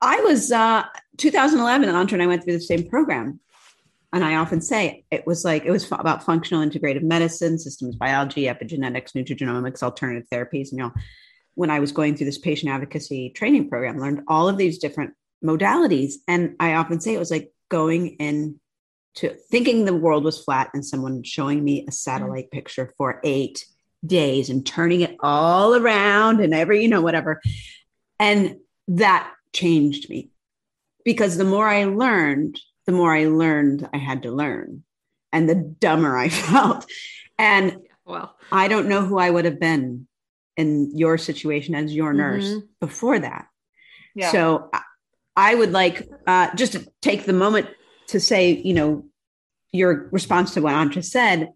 I 0.01 0.19
was 0.21 0.51
uh, 0.51 0.83
2011, 1.17 1.87
and 1.89 1.97
Antra 1.97 2.13
and 2.13 2.23
I 2.23 2.27
went 2.27 2.43
through 2.43 2.53
the 2.53 2.59
same 2.61 2.87
program. 2.87 3.39
And 4.13 4.23
I 4.23 4.35
often 4.35 4.61
say 4.61 5.03
it 5.11 5.25
was 5.25 5.43
like 5.43 5.65
it 5.65 5.71
was 5.71 5.91
about 5.91 6.23
functional 6.23 6.63
integrative 6.63 7.01
medicine, 7.01 7.57
systems 7.57 7.95
biology, 7.95 8.43
epigenetics, 8.43 9.13
nutrigenomics, 9.13 9.81
alternative 9.81 10.27
therapies. 10.31 10.69
And, 10.69 10.77
You 10.77 10.83
know, 10.83 10.93
when 11.55 11.71
I 11.71 11.79
was 11.79 11.91
going 11.91 12.15
through 12.15 12.25
this 12.25 12.37
patient 12.37 12.71
advocacy 12.71 13.31
training 13.31 13.69
program, 13.69 13.99
learned 13.99 14.21
all 14.27 14.47
of 14.47 14.57
these 14.57 14.77
different 14.77 15.13
modalities. 15.43 16.13
And 16.27 16.55
I 16.59 16.75
often 16.75 17.01
say 17.01 17.13
it 17.13 17.19
was 17.19 17.31
like 17.31 17.51
going 17.69 18.09
in 18.19 18.59
to 19.15 19.29
thinking 19.51 19.85
the 19.85 19.95
world 19.95 20.23
was 20.23 20.43
flat 20.43 20.69
and 20.73 20.85
someone 20.85 21.23
showing 21.23 21.63
me 21.63 21.85
a 21.87 21.91
satellite 21.91 22.51
picture 22.51 22.91
for 22.97 23.19
eight 23.23 23.65
days 24.05 24.49
and 24.49 24.65
turning 24.65 25.01
it 25.01 25.15
all 25.19 25.75
around 25.75 26.39
and 26.39 26.53
every, 26.53 26.81
you 26.81 26.87
know, 26.87 27.01
whatever. 27.01 27.41
And 28.19 28.57
that 28.87 29.31
changed 29.53 30.09
me 30.09 30.31
because 31.05 31.37
the 31.37 31.43
more 31.43 31.67
I 31.67 31.85
learned, 31.85 32.59
the 32.85 32.91
more 32.91 33.13
I 33.15 33.25
learned 33.25 33.87
I 33.93 33.97
had 33.97 34.23
to 34.23 34.31
learn 34.31 34.83
and 35.31 35.47
the 35.49 35.55
dumber 35.55 36.17
I 36.17 36.29
felt. 36.43 36.85
And 37.37 37.77
well 38.05 38.35
I 38.51 38.67
don't 38.67 38.87
know 38.89 39.01
who 39.05 39.17
I 39.17 39.29
would 39.29 39.45
have 39.45 39.59
been 39.59 40.07
in 40.57 40.95
your 40.97 41.17
situation 41.17 41.73
as 41.75 41.93
your 41.93 42.13
nurse 42.13 42.45
Mhm. 42.45 42.67
before 42.79 43.17
that. 43.19 43.47
Yeah. 44.15 44.31
So 44.31 44.69
I- 44.73 44.81
I 45.35 45.55
would 45.55 45.71
like 45.71 46.07
uh, 46.27 46.53
just 46.55 46.73
to 46.73 46.85
take 47.01 47.25
the 47.25 47.33
moment 47.33 47.67
to 48.09 48.19
say, 48.19 48.51
you 48.51 48.75
know, 48.75 49.05
your 49.71 50.07
response 50.11 50.53
to 50.53 50.61
what 50.61 50.75
Antra 50.75 51.03
said. 51.03 51.49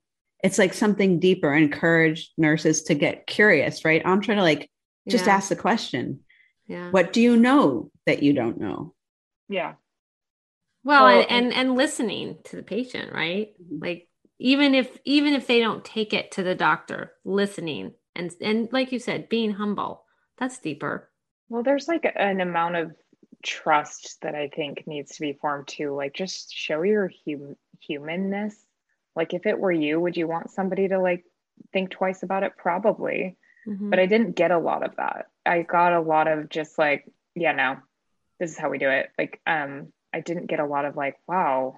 It's 0.44 0.58
like 0.58 0.74
something 0.74 1.20
deeper. 1.20 1.54
Encourage 1.54 2.32
nurses 2.40 2.82
to 2.84 2.96
get 2.96 3.28
curious, 3.28 3.86
right? 3.86 4.02
I'm 4.04 4.22
trying 4.22 4.38
to 4.38 4.44
like 4.44 4.72
just 5.08 5.28
yeah, 5.28 5.36
ask 5.36 5.50
the 5.50 5.56
question: 5.56 6.22
yeah 6.68 6.90
What 6.90 7.14
do 7.14 7.22
you 7.22 7.38
know 7.38 7.92
that 8.08 8.24
you 8.24 8.34
don't 8.34 8.60
know? 8.60 8.96
yeah. 9.48 9.74
Well 10.88 11.20
and, 11.20 11.30
and 11.30 11.54
and 11.54 11.76
listening 11.76 12.38
to 12.46 12.56
the 12.56 12.64
patient 12.64 13.14
right 13.14 13.54
Mhm. 13.62 13.82
like 13.82 14.08
even 14.40 14.74
if 14.76 14.98
even 15.04 15.34
if 15.34 15.46
they 15.48 15.60
don't 15.60 15.84
take 15.84 16.14
it 16.14 16.32
to 16.32 16.44
the 16.44 16.56
doctor 16.56 17.14
listening 17.26 17.94
and 18.16 18.34
and 18.42 18.70
like 18.72 18.92
you 18.92 19.00
said 19.00 19.30
being 19.30 19.52
humble 19.52 20.06
that's 20.38 20.60
deeper 20.60 21.10
Well, 21.50 21.64
there's 21.64 21.88
like 21.88 22.06
an 22.16 22.42
amount 22.42 22.76
of 22.76 22.92
trust 23.44 24.22
that 24.22 24.36
I 24.36 24.50
think 24.50 24.86
needs 24.88 25.16
to 25.16 25.22
be 25.22 25.34
formed 25.34 25.68
too. 25.68 25.96
Like, 25.96 26.14
just 26.14 26.54
show 26.54 26.82
your 26.84 27.10
hum- 27.26 27.56
humanness. 27.80 28.56
Like, 29.16 29.34
if 29.34 29.46
it 29.46 29.58
were 29.58 29.72
you, 29.72 30.00
would 30.00 30.18
you 30.18 30.28
want 30.28 30.52
somebody 30.52 30.88
to 30.90 31.00
like 31.00 31.24
think 31.72 31.90
twice 31.92 32.24
about 32.24 32.44
it? 32.44 32.54
Probably. 32.58 33.38
Mhm. 33.66 33.90
But 33.90 34.00
I 34.00 34.06
didn't 34.08 34.36
get 34.36 34.52
a 34.52 34.60
lot 34.60 34.84
of 34.84 34.96
that. 34.98 35.28
I 35.46 35.62
got 35.64 35.94
a 35.94 36.02
lot 36.02 36.28
of 36.28 36.50
just 36.50 36.78
like, 36.78 37.06
yeah, 37.36 37.54
no, 37.54 37.78
this 38.40 38.52
is 38.52 38.58
how 38.58 38.70
we 38.70 38.78
do 38.78 38.90
it. 38.90 39.10
Like, 39.18 39.40
um, 39.48 39.94
I 40.18 40.22
didn't 40.22 40.48
get 40.48 40.60
a 40.60 40.66
lot 40.66 40.86
of 40.86 40.96
like, 40.96 41.16
wow, 41.28 41.78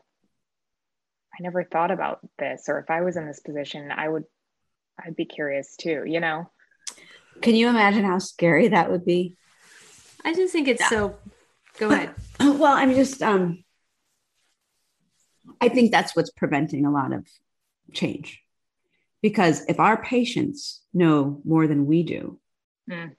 I 1.33 1.43
never 1.43 1.65
thought 1.65 1.91
about 1.91 2.19
this. 2.37 2.69
Or 2.69 2.79
if 2.79 2.89
I 2.89 3.01
was 3.01 3.17
in 3.17 3.27
this 3.27 3.41
position, 3.41 3.91
I 3.91 4.07
would, 4.07 4.23
I'd 4.97 5.17
be 5.17 5.25
curious 5.25 5.75
too, 5.75 6.03
you 6.05 6.21
know? 6.21 6.49
Can 7.41 7.55
you 7.55 7.67
imagine 7.67 8.05
how 8.05 8.19
scary 8.19 8.69
that 8.69 8.89
would 8.89 9.05
be? 9.05 9.35
i 10.25 10.33
just 10.33 10.51
think 10.51 10.67
it's 10.67 10.87
so 10.89 11.15
go 11.79 11.89
ahead 11.91 12.13
well, 12.39 12.73
I'm 12.73 12.93
just 12.93 13.21
um 13.21 13.63
I 15.61 15.69
think 15.69 15.91
that's 15.91 16.15
what's 16.15 16.29
preventing 16.29 16.85
a 16.85 16.91
lot 16.91 17.11
of 17.13 17.25
change. 17.93 18.41
Because 19.21 19.65
if 19.67 19.79
our 19.79 20.01
patients 20.01 20.81
know 20.93 21.41
more 21.43 21.67
than 21.67 21.85
we 21.85 22.03
do, 22.03 22.39
Mm. 22.89 23.15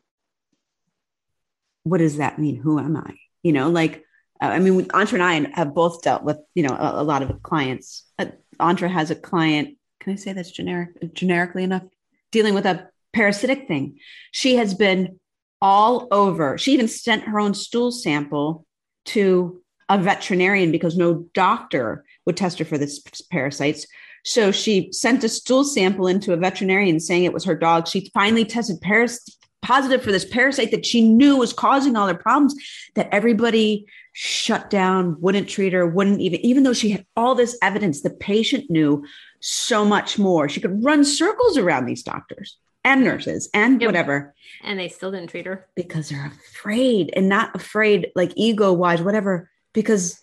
what 1.83 1.98
does 1.98 2.16
that 2.16 2.38
mean? 2.38 2.56
Who 2.56 2.78
am 2.78 2.96
I? 2.96 3.16
You 3.42 3.52
know, 3.52 3.70
like 3.70 4.04
uh, 4.40 4.46
I 4.46 4.59
mean, 4.59 4.85
Antra 4.87 5.14
and 5.14 5.22
I 5.22 5.50
have 5.57 5.74
both 5.74 6.03
dealt 6.03 6.22
with 6.22 6.38
you 6.55 6.62
know 6.62 6.74
a, 6.74 7.03
a 7.03 7.05
lot 7.05 7.22
of 7.22 7.42
clients. 7.42 8.05
Uh, 8.18 8.26
has 8.59 9.11
a 9.11 9.14
client. 9.14 9.76
Can 10.00 10.12
I 10.12 10.16
say 10.16 10.33
that's 10.33 10.50
generic 10.50 11.12
generically 11.14 11.64
enough? 11.64 11.83
Dealing 12.31 12.55
with 12.55 12.66
a 12.66 12.88
parasitic 13.12 13.66
thing. 13.68 13.98
She 14.33 14.57
has 14.57 14.74
been 14.74 15.18
all 15.61 16.09
over. 16.11 16.59
She 16.59 16.72
even 16.72 16.88
sent 16.88 17.24
her 17.24 17.40
own 17.40 17.55
stool 17.55 17.90
sample 17.90 18.66
to 19.07 19.62
a 19.88 19.98
veterinarian 19.98 20.70
because 20.70 20.96
no 20.96 21.26
doctor 21.35 22.05
would 22.24 22.37
test 22.37 22.59
her 22.59 22.64
for 22.64 22.79
this 22.79 23.03
parasites. 23.31 23.87
So 24.24 24.53
she 24.53 24.92
sent 24.92 25.24
a 25.24 25.29
stool 25.29 25.64
sample 25.64 26.07
into 26.07 26.33
a 26.33 26.37
veterinarian 26.37 27.00
saying 27.00 27.24
it 27.24 27.33
was 27.33 27.44
her 27.44 27.57
dog. 27.57 27.88
She 27.88 28.11
finally 28.12 28.44
tested 28.44 28.81
paras- 28.81 29.38
positive 29.62 30.03
for 30.03 30.12
this 30.12 30.24
parasite 30.24 30.70
that 30.70 30.87
she 30.87 31.07
knew 31.07 31.37
was 31.37 31.53
causing 31.53 31.96
all 31.96 32.07
her 32.07 32.14
problems 32.14 32.55
that 32.94 33.09
everybody 33.12 33.87
shut 34.12 34.70
down, 34.70 35.16
wouldn't 35.20 35.49
treat 35.49 35.73
her, 35.73 35.87
wouldn't 35.87 36.20
even, 36.20 36.40
even 36.40 36.62
though 36.64 36.73
she 36.73 36.90
had 36.90 37.07
all 37.16 37.35
this 37.35 37.57
evidence, 37.62 38.01
the 38.03 38.11
patient 38.11 38.70
knew 38.70 39.05
so 39.40 39.85
much 39.85 40.18
more. 40.18 40.49
She 40.49 40.61
could 40.61 40.83
run 40.85 41.05
circles 41.05 41.57
around 41.57 41.87
these 41.87 42.03
doctors 42.03 42.57
and 42.85 43.05
nurses 43.05 43.49
and 43.55 43.81
Yep. 43.81 43.88
whatever 43.88 44.35
And 44.62 44.79
they 44.79 44.88
still 44.88 45.11
didn't 45.11 45.31
treat 45.31 45.46
her. 45.46 45.66
because 45.77 46.09
they're 46.09 46.27
afraid 46.27 47.12
and 47.14 47.29
not 47.29 47.55
afraid 47.55 48.09
like 48.16 48.33
ego 48.37 48.73
wise, 48.73 49.01
whatever, 49.03 49.51
because 49.73 50.20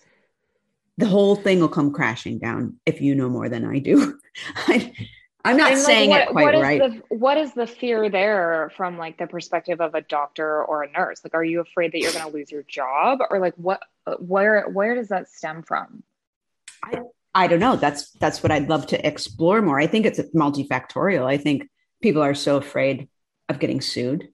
the 0.97 1.05
whole 1.07 1.35
thing 1.35 1.59
will 1.59 1.69
come 1.69 1.91
crashing 1.93 2.39
down 2.39 2.77
if 2.85 3.01
you 3.01 3.13
know 3.15 3.29
more 3.29 3.49
than 3.49 3.63
I 3.65 3.79
do. 3.79 4.19
I, 4.67 4.91
I'm 5.45 5.55
not 5.55 5.71
And, 5.71 5.79
like, 5.79 5.85
saying 5.85 6.09
what- 6.09 6.21
it 6.21 6.27
quite 6.29 6.43
what 6.43 6.55
is 6.55 6.61
right. 6.61 6.81
The, 6.81 7.15
what 7.15 7.37
is 7.37 7.53
the 7.53 7.67
fear 7.67 8.09
there 8.09 8.71
from 8.75 8.97
like 8.97 9.17
the 9.17 9.27
perspective 9.27 9.79
of 9.79 9.95
a 9.95 10.01
doctor 10.01 10.63
or 10.63 10.83
a 10.83 10.91
nurse? 10.91 11.21
Like, 11.23 11.33
are 11.33 11.43
you 11.43 11.61
afraid 11.61 11.91
that 11.93 11.99
you're 11.99 12.11
going 12.11 12.25
to 12.25 12.31
lose 12.31 12.51
your 12.51 12.63
job, 12.63 13.19
or 13.29 13.39
like 13.39 13.53
what? 13.55 13.81
Uh, 14.05 14.15
where 14.15 14.67
where 14.69 14.95
does 14.95 15.09
that 15.09 15.29
stem 15.29 15.63
from? 15.63 16.03
I 17.33 17.47
don't 17.47 17.59
know. 17.59 17.75
That's 17.75 18.11
that's 18.13 18.41
what 18.41 18.51
I'd 18.51 18.67
love 18.69 18.87
to 18.87 19.07
explore 19.07 19.61
more. 19.61 19.79
I 19.79 19.87
think 19.87 20.05
it's 20.05 20.19
multifactorial. 20.33 21.25
I 21.25 21.37
think 21.37 21.69
people 22.01 22.21
are 22.23 22.33
so 22.33 22.57
afraid 22.57 23.07
of 23.47 23.59
getting 23.59 23.79
sued. 23.79 24.29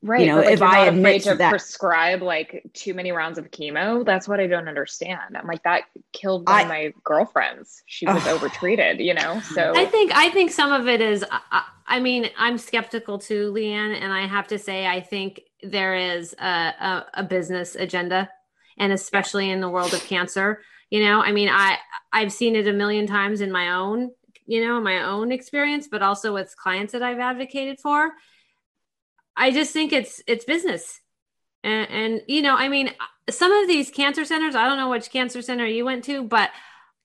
Right. 0.00 0.26
know, 0.28 0.36
like, 0.36 0.50
if 0.50 0.62
I 0.62 0.84
not 0.84 0.88
admit 0.88 1.00
afraid 1.00 1.22
to 1.22 1.30
to 1.30 1.36
that- 1.38 1.50
prescribe 1.50 2.22
like 2.22 2.62
too 2.72 2.94
many 2.94 3.10
rounds 3.10 3.36
of 3.36 3.50
chemo, 3.50 4.04
that's 4.06 4.28
what 4.28 4.38
I 4.38 4.46
don't 4.46 4.68
understand. 4.68 5.36
I'm 5.36 5.46
like 5.46 5.64
that 5.64 5.84
killed 6.12 6.46
one 6.46 6.62
of 6.62 6.68
my 6.68 6.92
girlfriends. 7.02 7.82
She 7.86 8.06
was 8.06 8.24
Ugh. 8.26 8.36
overtreated, 8.36 9.00
you 9.00 9.14
know. 9.14 9.40
So 9.40 9.72
I 9.74 9.86
think 9.86 10.12
I 10.14 10.30
think 10.30 10.52
some 10.52 10.72
of 10.72 10.86
it 10.86 11.00
is. 11.00 11.24
I, 11.30 11.64
I 11.86 12.00
mean, 12.00 12.30
I'm 12.38 12.58
skeptical 12.58 13.18
too, 13.18 13.52
Leanne, 13.52 14.00
and 14.00 14.12
I 14.12 14.26
have 14.26 14.46
to 14.48 14.58
say, 14.58 14.86
I 14.86 15.00
think 15.00 15.40
there 15.62 15.96
is 15.96 16.34
a, 16.38 16.44
a, 16.44 17.06
a 17.14 17.22
business 17.24 17.74
agenda, 17.74 18.28
and 18.76 18.92
especially 18.92 19.50
in 19.50 19.60
the 19.60 19.68
world 19.68 19.94
of 19.94 20.04
cancer. 20.04 20.62
You 20.90 21.04
know, 21.04 21.20
I 21.20 21.32
mean, 21.32 21.48
I 21.50 21.76
I've 22.12 22.32
seen 22.32 22.54
it 22.54 22.68
a 22.68 22.72
million 22.72 23.08
times 23.08 23.40
in 23.40 23.50
my 23.50 23.72
own, 23.72 24.12
you 24.46 24.64
know, 24.64 24.80
my 24.80 25.02
own 25.02 25.32
experience, 25.32 25.88
but 25.90 26.02
also 26.02 26.32
with 26.32 26.54
clients 26.56 26.92
that 26.92 27.02
I've 27.02 27.18
advocated 27.18 27.80
for. 27.80 28.12
I 29.38 29.52
just 29.52 29.72
think 29.72 29.92
it's 29.92 30.20
it's 30.26 30.44
business, 30.44 31.00
and, 31.62 31.88
and 31.90 32.22
you 32.26 32.42
know, 32.42 32.56
I 32.56 32.68
mean, 32.68 32.90
some 33.30 33.52
of 33.52 33.68
these 33.68 33.90
cancer 33.90 34.24
centers. 34.24 34.54
I 34.54 34.66
don't 34.66 34.76
know 34.76 34.90
which 34.90 35.10
cancer 35.10 35.40
center 35.42 35.64
you 35.66 35.84
went 35.84 36.04
to, 36.04 36.24
but 36.24 36.50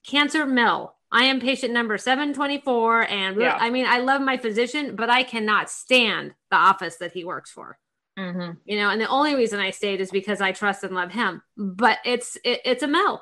Cancer 0.06 0.46
Mill. 0.46 0.96
I 1.12 1.26
am 1.26 1.40
patient 1.40 1.74
number 1.74 1.98
724. 2.00 3.04
And 3.08 3.40
Yeah. 3.40 3.56
I 3.60 3.70
mean, 3.70 3.86
I 3.86 4.00
love 4.00 4.20
my 4.22 4.38
physician, 4.38 4.96
but 4.96 5.12
I 5.12 5.22
cannot 5.22 5.70
stand 5.70 6.34
the 6.50 6.58
office 6.58 6.98
that 6.98 7.12
he 7.14 7.24
works 7.24 7.52
for. 7.52 7.78
Mhm. 8.18 8.58
You 8.66 8.78
know, 8.78 8.90
and 8.90 9.00
the 9.00 9.08
only 9.08 9.36
reason 9.36 9.60
I 9.60 9.70
stayed 9.70 10.02
is 10.02 10.10
because 10.10 10.42
I 10.42 10.54
trust 10.54 10.84
and 10.84 10.96
love 10.96 11.12
him. 11.12 11.44
But 11.56 12.00
it's 12.04 12.36
it, 12.44 12.62
it's 12.66 12.82
a 12.84 12.88
mill. 12.88 13.22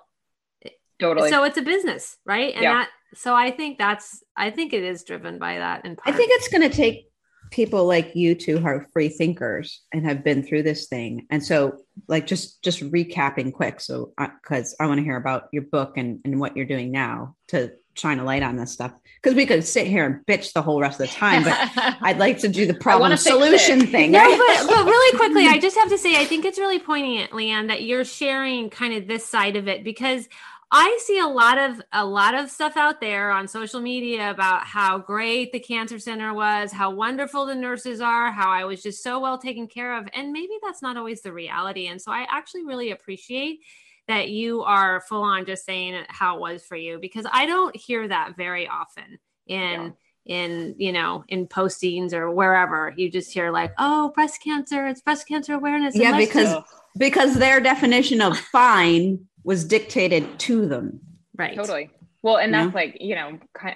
totally. 0.99 1.29
So 1.29 1.43
it's 1.43 1.57
a 1.57 1.61
business, 1.61 2.17
right? 2.25 2.53
And 2.53 2.63
Yeah. 2.63 2.73
that 2.75 2.89
so 3.13 3.35
I 3.35 3.51
think 3.51 3.77
that's 3.77 4.23
I 4.37 4.51
think 4.51 4.71
it 4.71 4.83
is 4.83 5.03
driven 5.03 5.37
by 5.37 5.57
that 5.57 5.81
And 5.83 5.99
I 6.05 6.13
think 6.13 6.31
it's 6.31 6.47
going 6.47 6.61
to 6.69 6.75
take 6.75 7.10
people 7.51 7.85
like 7.85 8.15
you 8.15 8.33
two 8.33 8.63
are 8.65 8.87
free 8.93 9.09
thinkers 9.09 9.81
and 9.93 10.05
have 10.05 10.23
been 10.23 10.41
through 10.41 10.63
this 10.63 10.87
thing. 10.87 11.27
And 11.29 11.43
so, 11.43 11.77
like, 12.07 12.25
just 12.25 12.63
just 12.63 12.81
recapping 12.81 13.53
quick, 13.53 13.79
so 13.79 14.13
because 14.17 14.75
I 14.79 14.87
want 14.87 14.99
to 14.99 15.03
hear 15.03 15.17
about 15.17 15.49
your 15.51 15.63
book 15.63 15.97
and 15.97 16.19
and 16.25 16.39
what 16.39 16.57
you're 16.57 16.65
doing 16.65 16.91
now 16.91 17.35
to 17.49 17.73
shine 17.93 18.19
a 18.19 18.23
light 18.23 18.41
on 18.41 18.55
this 18.55 18.71
stuff. 18.71 18.93
Because 19.21 19.35
we 19.35 19.45
could 19.45 19.63
sit 19.63 19.85
here 19.85 20.05
and 20.05 20.25
bitch 20.25 20.53
the 20.53 20.61
whole 20.61 20.79
rest 20.79 20.99
of 20.99 21.09
the 21.09 21.13
time, 21.13 21.43
but 21.43 21.55
I'd 22.01 22.17
like 22.17 22.39
to 22.39 22.47
do 22.47 22.65
the 22.65 22.73
problem 22.73 23.15
solution 23.17 23.85
thing. 23.85 24.11
No, 24.11 24.25
but, 24.25 24.67
but 24.67 24.85
really 24.85 25.17
quickly, 25.17 25.45
I 25.47 25.59
just 25.59 25.77
have 25.77 25.89
to 25.89 25.97
say, 25.97 26.19
I 26.19 26.25
think 26.25 26.45
it's 26.45 26.57
really 26.57 26.79
poignant, 26.79 27.31
Leanne, 27.31 27.67
that 27.67 27.83
you're 27.83 28.05
sharing 28.05 28.69
kind 28.69 28.93
of 28.93 29.07
this 29.07 29.27
side 29.27 29.57
of 29.57 29.67
it 29.67 29.83
because 29.83 30.27
I 30.73 30.97
see 31.03 31.19
a 31.19 31.27
lot 31.27 31.57
of 31.57 31.81
a 31.91 32.05
lot 32.05 32.33
of 32.33 32.49
stuff 32.49 32.77
out 32.77 33.01
there 33.01 33.29
on 33.31 33.47
social 33.47 33.81
media 33.81 34.31
about 34.31 34.65
how 34.65 34.97
great 34.99 35.51
the 35.51 35.59
cancer 35.59 35.99
center 35.99 36.33
was, 36.33 36.71
how 36.71 36.91
wonderful 36.91 37.45
the 37.45 37.55
nurses 37.55 37.99
are, 37.99 38.31
how 38.31 38.49
I 38.49 38.63
was 38.63 38.81
just 38.81 39.03
so 39.03 39.19
well 39.19 39.37
taken 39.37 39.67
care 39.67 39.97
of, 39.97 40.07
and 40.13 40.31
maybe 40.31 40.53
that's 40.63 40.81
not 40.81 40.95
always 40.95 41.21
the 41.21 41.33
reality. 41.33 41.87
And 41.87 42.01
so 42.01 42.11
I 42.11 42.25
actually 42.29 42.63
really 42.63 42.91
appreciate 42.91 43.59
that 44.07 44.29
you 44.29 44.61
are 44.63 45.01
full 45.01 45.23
on 45.23 45.45
just 45.45 45.65
saying 45.65 46.05
how 46.07 46.35
it 46.37 46.41
was 46.41 46.63
for 46.65 46.75
you 46.77 46.99
because 46.99 47.25
I 47.31 47.45
don't 47.45 47.75
hear 47.75 48.07
that 48.07 48.35
very 48.37 48.67
often 48.67 49.19
in 49.47 49.93
in 50.25 50.75
you 50.77 50.91
know 50.91 51.23
in 51.27 51.47
postings 51.47 52.13
or 52.13 52.29
wherever 52.29 52.93
you 52.95 53.09
just 53.09 53.33
hear 53.33 53.51
like 53.51 53.73
oh 53.79 54.11
breast 54.13 54.41
cancer 54.43 54.85
it's 54.87 55.01
breast 55.01 55.27
cancer 55.27 55.53
awareness 55.53 55.95
Yeah, 55.95 56.15
because 56.15 56.53
do-" 56.53 56.63
because 56.97 57.35
their 57.35 57.59
definition 57.59 58.21
of 58.21 58.37
fine 58.37 59.27
was 59.43 59.65
dictated 59.65 60.39
to 60.39 60.67
them. 60.67 60.99
right 61.37 61.55
totally. 61.55 61.89
Well, 62.21 62.37
and 62.37 62.51
Yeah. 62.51 62.65
that's 62.65 62.75
like, 62.75 62.97
you 63.01 63.15
know, 63.15 63.39
kind 63.53 63.75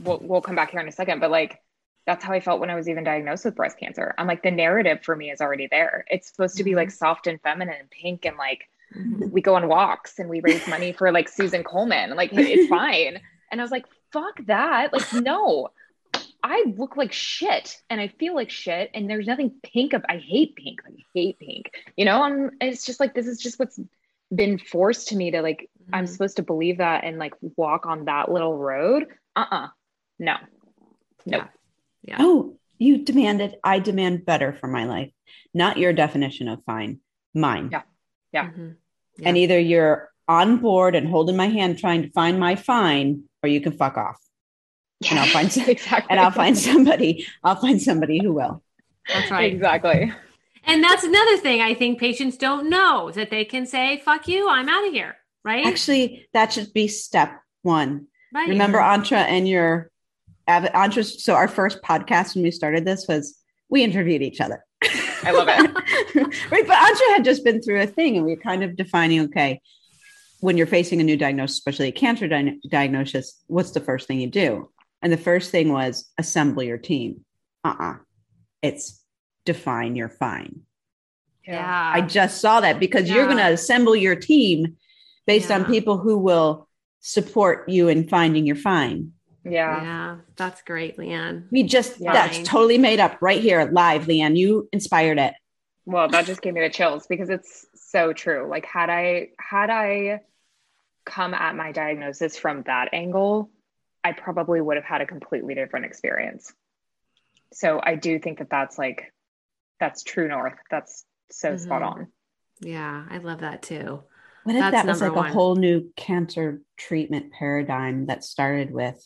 we'll 0.00 0.18
we'll 0.22 0.40
come 0.40 0.56
back 0.56 0.70
here 0.72 0.80
in 0.80 0.88
a 0.88 0.92
second, 0.92 1.20
but 1.20 1.30
like 1.30 1.60
that's 2.06 2.24
how 2.24 2.32
I 2.32 2.40
felt 2.40 2.58
when 2.60 2.70
I 2.70 2.74
was 2.74 2.88
even 2.88 3.04
diagnosed 3.04 3.44
with 3.44 3.54
breast 3.54 3.78
cancer. 3.78 4.12
I'm 4.18 4.26
like 4.26 4.42
the 4.42 4.50
narrative 4.50 5.02
for 5.04 5.14
me 5.14 5.30
is 5.30 5.40
already 5.40 5.68
there. 5.70 6.04
It's 6.08 6.28
supposed 6.28 6.56
to 6.56 6.64
be 6.64 6.74
like 6.74 6.90
soft 6.90 7.26
and 7.28 7.40
feminine 7.42 7.76
and 7.78 7.90
pink 7.90 8.24
and 8.24 8.36
like 8.36 8.68
Mhm. 8.96 9.30
we 9.30 9.40
go 9.40 9.54
on 9.54 9.68
walks 9.68 10.18
and 10.18 10.28
we 10.28 10.40
raise 10.40 10.66
money 10.68 10.92
for 10.92 11.12
like 11.12 11.28
Susan 11.28 11.62
Komen. 11.64 12.14
Like 12.16 12.30
it's 12.32 12.68
fine. 12.68 13.20
And 13.52 13.60
I 13.60 13.64
was 13.64 13.70
like, 13.70 13.84
fuck 14.14 14.40
that. 14.46 14.94
Like, 14.94 15.12
no. 15.12 15.68
I 16.42 16.64
look 16.74 16.96
like 16.96 17.12
shit 17.12 17.76
and 17.90 18.00
I 18.00 18.08
feel 18.08 18.34
like 18.34 18.50
shit 18.50 18.90
and 18.94 19.08
there's 19.10 19.26
nothing 19.26 19.52
pink 19.62 19.92
of 19.92 20.02
I 20.08 20.16
hate 20.16 20.56
pink. 20.56 20.80
I 20.86 20.92
hate 21.14 21.38
pink. 21.38 21.70
You 21.96 22.06
know, 22.06 22.22
I'm 22.22 22.50
it's 22.62 22.84
just 22.86 22.98
like 22.98 23.14
this 23.14 23.26
is 23.26 23.38
just 23.38 23.58
what's 23.58 23.78
been 24.34 24.58
forced 24.58 25.08
to 25.08 25.16
me 25.16 25.30
to 25.32 25.42
like 25.42 25.68
I'm 25.92 26.04
Mhm. 26.04 26.08
supposed 26.08 26.36
to 26.36 26.42
believe 26.42 26.78
that 26.78 27.04
and 27.04 27.18
like 27.18 27.34
walk 27.56 27.86
on 27.86 28.04
that 28.06 28.30
little 28.30 28.56
road. 28.56 29.06
Uh-uh. 29.36 29.68
No. 30.18 30.36
No. 31.26 31.44
yeah 32.02 32.16
Oh, 32.20 32.56
you 32.78 32.98
demanded, 33.04 33.56
I 33.62 33.78
demand 33.78 34.24
better 34.24 34.52
for 34.52 34.66
my 34.68 34.84
life, 34.84 35.10
not 35.54 35.76
your 35.78 35.92
definition 35.92 36.48
of 36.48 36.62
fine, 36.64 37.00
mine. 37.34 37.68
Yeah. 37.72 37.82
Yeah. 38.32 38.50
Mhm. 38.50 38.76
And 39.24 39.36
either 39.36 39.58
you're 39.58 40.10
on 40.28 40.58
board 40.58 40.94
and 40.94 41.06
holding 41.08 41.36
my 41.36 41.48
hand 41.48 41.78
trying 41.78 42.02
to 42.02 42.10
find 42.10 42.38
my 42.40 42.54
fine, 42.56 43.24
or 43.42 43.48
you 43.48 43.60
can 43.60 43.72
fuck 43.72 43.96
off. 43.96 44.18
And 45.10 45.18
I'll 45.18 45.26
find 45.26 45.50
some- 45.52 45.68
exactly. 45.68 46.06
And 46.10 46.20
I'll 46.20 46.30
find 46.30 46.56
somebody, 46.56 47.26
I'll 47.44 47.56
find 47.56 47.80
somebody 47.82 48.22
who 48.22 48.32
will. 48.32 48.62
that's 49.08 49.30
right 49.30 49.52
Exactly. 49.52 50.12
And 50.64 50.82
that's 50.82 51.04
another 51.04 51.36
thing 51.38 51.60
i 51.60 51.74
think 51.74 51.98
patients 51.98 52.36
don't 52.36 52.68
know 52.68 53.10
that 53.10 53.30
they 53.30 53.44
can 53.44 53.66
say 53.66 54.00
fuck 54.04 54.28
you 54.28 54.48
i'm 54.48 54.68
out 54.68 54.86
of 54.86 54.92
here 54.92 55.16
right 55.44 55.66
Actually, 55.66 56.26
that 56.32 56.52
should 56.52 56.72
be 56.72 56.88
step 56.88 57.40
one. 57.62 58.06
right 58.32 58.48
Remember 58.48 58.78
Antra 58.78 59.18
and 59.18 59.48
your 59.48 59.90
Antra. 60.48 61.04
So 61.04 61.34
our 61.34 61.48
first 61.48 61.82
podcast 61.82 62.34
when 62.34 62.44
we 62.44 62.50
started 62.50 62.84
this 62.84 63.06
was 63.08 63.38
we 63.68 63.82
interviewed 63.82 64.22
each 64.22 64.40
other. 64.40 64.64
I 65.24 65.30
love 65.30 65.48
it. 65.48 65.70
right. 66.50 66.66
But 66.66 66.76
Antra 66.76 67.14
had 67.14 67.24
just 67.24 67.44
been 67.44 67.62
through 67.62 67.80
a 67.80 67.86
thing 67.86 68.16
and 68.16 68.26
we 68.26 68.34
were 68.34 68.40
kind 68.40 68.62
of 68.64 68.76
defining, 68.76 69.20
okay, 69.22 69.60
when 70.40 70.56
you're 70.56 70.66
facing 70.66 71.00
a 71.00 71.04
new 71.04 71.16
diagnosis, 71.16 71.58
especially 71.58 71.88
a 71.88 71.92
cancer 71.92 72.26
di- 72.28 72.58
diagnosis, 72.68 73.40
what's 73.46 73.70
the 73.70 73.80
first 73.80 74.08
thing 74.08 74.20
you 74.20 74.28
do? 74.28 74.68
And 75.00 75.12
the 75.12 75.16
first 75.16 75.50
thing 75.50 75.72
was 75.72 76.10
assemble 76.18 76.62
your 76.62 76.78
team. 76.78 77.24
Uh-uh. 77.64 77.94
It's 78.62 79.01
define 79.44 79.96
your 79.96 80.08
fine. 80.08 80.60
yeah 81.46 81.92
I 81.94 82.00
just 82.02 82.40
saw 82.40 82.60
that 82.60 82.78
because 82.80 83.08
you're 83.10 83.26
going 83.26 83.38
to 83.38 83.52
assemble 83.52 83.96
your 83.96 84.16
team 84.16 84.76
based 85.26 85.50
on 85.50 85.64
people 85.64 85.98
who 85.98 86.18
will 86.18 86.68
support 87.00 87.68
you 87.68 87.88
in 87.88 88.08
finding 88.08 88.46
your 88.46 88.56
fine. 88.56 89.12
Yeah. 89.44 89.82
yeah 89.82 90.16
that's 90.36 90.62
great 90.62 90.96
leanne 90.98 91.48
We 91.50 91.64
just 91.64 91.98
Yeah. 91.98 92.12
that's 92.12 92.38
totally 92.48 92.78
made 92.78 93.00
up 93.00 93.18
right 93.20 93.40
here 93.42 93.68
live, 93.72 94.06
Leanne. 94.06 94.36
You 94.36 94.68
inspired 94.72 95.18
it. 95.18 95.34
Well, 95.84 96.06
that 96.08 96.26
just 96.26 96.42
gave 96.42 96.54
me 96.54 96.60
the 96.60 96.70
chills 96.70 97.08
because 97.08 97.28
it's 97.28 97.66
so 97.74 98.12
true. 98.12 98.46
Like 98.48 98.64
had 98.66 98.88
I 98.88 99.28
had 99.40 99.68
I 99.68 100.20
come 101.04 101.34
at 101.34 101.56
my 101.56 101.72
diagnosis 101.72 102.38
from 102.38 102.62
that 102.66 102.90
angle, 102.92 103.50
I 104.04 104.12
probably 104.12 104.60
would 104.60 104.76
have 104.76 104.84
had 104.84 105.00
a 105.00 105.06
completely 105.06 105.56
different 105.56 105.86
experience. 105.86 106.52
So 107.52 107.80
I 107.82 107.96
do 107.96 108.20
think 108.20 108.38
that 108.38 108.48
that's 108.48 108.78
like 108.78 109.12
that's 109.82 110.04
true 110.04 110.28
north. 110.28 110.54
That's 110.70 111.04
so 111.32 111.56
spot 111.56 111.82
Mhm. 111.82 111.86
on. 111.92 112.06
yeah 112.60 113.04
i 113.10 113.18
love 113.18 113.40
that 113.40 113.62
too 113.62 114.02
What 114.44 114.54
if 114.56 114.60
That's 114.60 114.72
that 114.76 114.86
was 114.86 115.00
number 115.00 115.16
like 115.20 115.30
a 115.30 115.32
whole 115.34 115.56
new 115.56 115.92
cancer 115.96 116.62
treatment 116.76 117.32
paradigm 117.32 118.06
that 118.06 118.22
started 118.24 118.70
with 118.70 118.98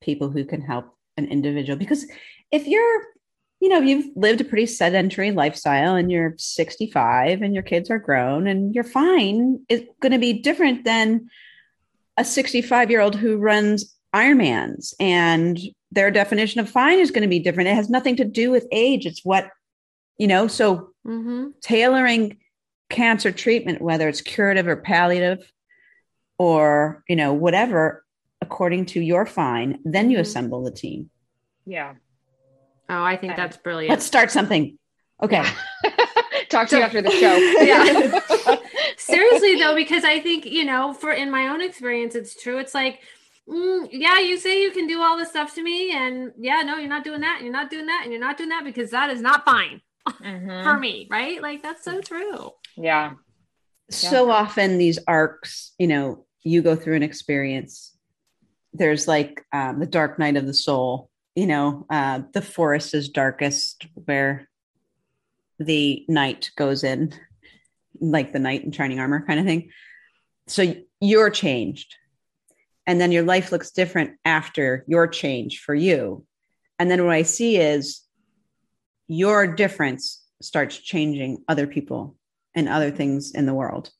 people 0.00 0.30
who 0.30 0.44
can 0.44 0.60
help 0.60 0.86
an 1.16 1.26
individual? 1.26 1.76
Because 1.78 2.02
if 2.50 2.66
you're, 2.66 3.02
you 3.60 3.68
know, 3.70 3.80
you've 3.80 4.10
lived 4.16 4.40
a 4.40 4.44
pretty 4.44 4.66
sedentary 4.66 5.30
lifestyle 5.32 5.94
and 5.96 6.10
you're 6.12 6.34
65 6.38 7.42
and 7.42 7.54
your 7.54 7.62
kids 7.64 7.90
are 7.90 7.98
grown 7.98 8.46
and 8.46 8.74
you're 8.74 8.84
fine 9.02 9.64
is 9.68 9.82
going 10.00 10.12
to 10.12 10.18
be 10.18 10.32
different 10.48 10.84
than 10.84 11.28
a 12.16 12.24
65 12.24 12.90
year 12.90 13.00
old 13.00 13.16
who 13.16 13.36
runs 13.38 13.96
Ironmans 14.14 14.94
and 15.00 15.58
their 15.90 16.10
definition 16.12 16.60
of 16.60 16.70
fine 16.70 16.98
is 17.00 17.10
going 17.10 17.22
to 17.28 17.28
be 17.36 17.40
different. 17.40 17.68
It 17.68 17.74
has 17.74 17.90
nothing 17.90 18.16
to 18.16 18.24
do 18.24 18.50
with 18.52 18.66
age. 18.70 19.06
It's 19.06 19.24
what, 19.24 19.48
you 20.18 20.26
know, 20.26 20.46
so 20.48 20.90
Mm-hmm. 21.06 21.48
tailoring 21.62 22.38
cancer 22.88 23.30
treatment, 23.30 23.82
whether 23.82 24.08
it's 24.08 24.22
curative 24.22 24.66
or 24.66 24.76
palliative 24.76 25.40
or, 26.38 27.02
you 27.08 27.14
know, 27.16 27.34
whatever, 27.34 28.04
according 28.40 28.86
to 28.86 29.00
your 29.00 29.26
fine, 29.26 29.80
then 29.84 30.10
you 30.10 30.16
Mhm. 30.16 30.22
assemble 30.22 30.62
the 30.64 30.70
team. 30.70 31.10
Yeah. 31.66 31.94
Oh, 32.88 33.02
I 33.02 33.16
think 33.16 33.36
that's 33.36 33.56
brilliant. 33.58 33.90
Let's 33.90 34.04
start 34.06 34.30
something. 34.30 34.78
Okay. 35.22 35.42
Talk 36.48 36.68
to 36.68 36.76
you 36.78 36.82
after 36.82 37.02
the 37.02 37.10
show. 37.10 37.36
Yeah. 37.64 38.56
Seriously 38.96 39.56
though, 39.56 39.74
because 39.74 40.04
I 40.04 40.20
think 40.20 40.46
you 40.46 40.64
know, 40.64 40.92
for 40.94 41.12
in 41.12 41.30
my 41.30 41.48
own 41.48 41.60
experience, 41.60 42.14
it's 42.14 42.40
true. 42.40 42.58
It's 42.58 42.74
like, 42.74 43.00
mm, 43.48 43.88
yeah, 43.90 44.18
you 44.20 44.38
say 44.38 44.62
you 44.62 44.70
can 44.70 44.86
do 44.86 45.02
all 45.02 45.16
this 45.18 45.30
stuff 45.30 45.54
to 45.56 45.62
me, 45.62 45.92
and 45.92 46.32
yeah, 46.38 46.62
no, 46.62 46.76
you're 46.78 46.88
not 46.88 47.04
doing 47.04 47.20
that, 47.20 47.36
and 47.36 47.44
you're 47.44 47.52
not 47.52 47.70
doing 47.70 47.86
that, 47.86 48.00
and 48.04 48.12
you're 48.12 48.20
not 48.20 48.36
doing 48.38 48.48
that 48.50 48.64
because 48.64 48.90
that 48.90 49.10
is 49.10 49.20
not 49.20 49.44
fine 49.44 49.80
Mhm. 50.08 50.62
for 50.62 50.78
me, 50.78 51.06
right? 51.10 51.40
Like 51.40 51.62
that's 51.62 51.84
so 51.84 52.00
true. 52.00 52.50
Yeah. 52.76 53.14
so 53.90 54.30
often 54.30 54.78
these 54.78 54.98
arcs 55.06 55.72
you 55.78 55.86
know 55.86 56.24
you 56.42 56.62
go 56.62 56.74
through 56.74 56.96
an 56.96 57.02
experience 57.02 57.94
there's 58.72 59.06
like 59.06 59.44
um, 59.52 59.78
the 59.78 59.86
dark 59.86 60.18
night 60.18 60.36
of 60.36 60.46
the 60.46 60.54
soul 60.54 61.10
you 61.34 61.46
know 61.46 61.84
uh, 61.90 62.20
the 62.32 62.40
forest 62.42 62.94
is 62.94 63.08
darkest 63.10 63.86
where 64.06 64.48
the 65.58 66.04
knight 66.08 66.50
goes 66.56 66.82
in 66.82 67.12
like 68.00 68.32
the 68.32 68.38
knight 68.38 68.64
in 68.64 68.72
shining 68.72 68.98
armor 68.98 69.24
kind 69.26 69.38
of 69.38 69.46
thing 69.46 69.68
so 70.46 70.74
you're 71.00 71.30
changed 71.30 71.94
and 72.86 72.98
then 73.00 73.12
your 73.12 73.22
life 73.24 73.52
looks 73.52 73.70
different 73.70 74.12
after 74.24 74.84
your 74.88 75.06
change 75.06 75.60
for 75.60 75.74
you 75.74 76.24
and 76.78 76.90
then 76.90 77.04
what 77.04 77.14
i 77.14 77.22
see 77.22 77.58
is 77.58 78.00
your 79.08 79.46
difference 79.46 80.22
starts 80.42 80.78
changing 80.78 81.44
other 81.48 81.66
people 81.66 82.16
and 82.54 82.68
other 82.68 82.90
things 82.90 83.32
in 83.34 83.46
the 83.46 83.54
world. 83.54 83.90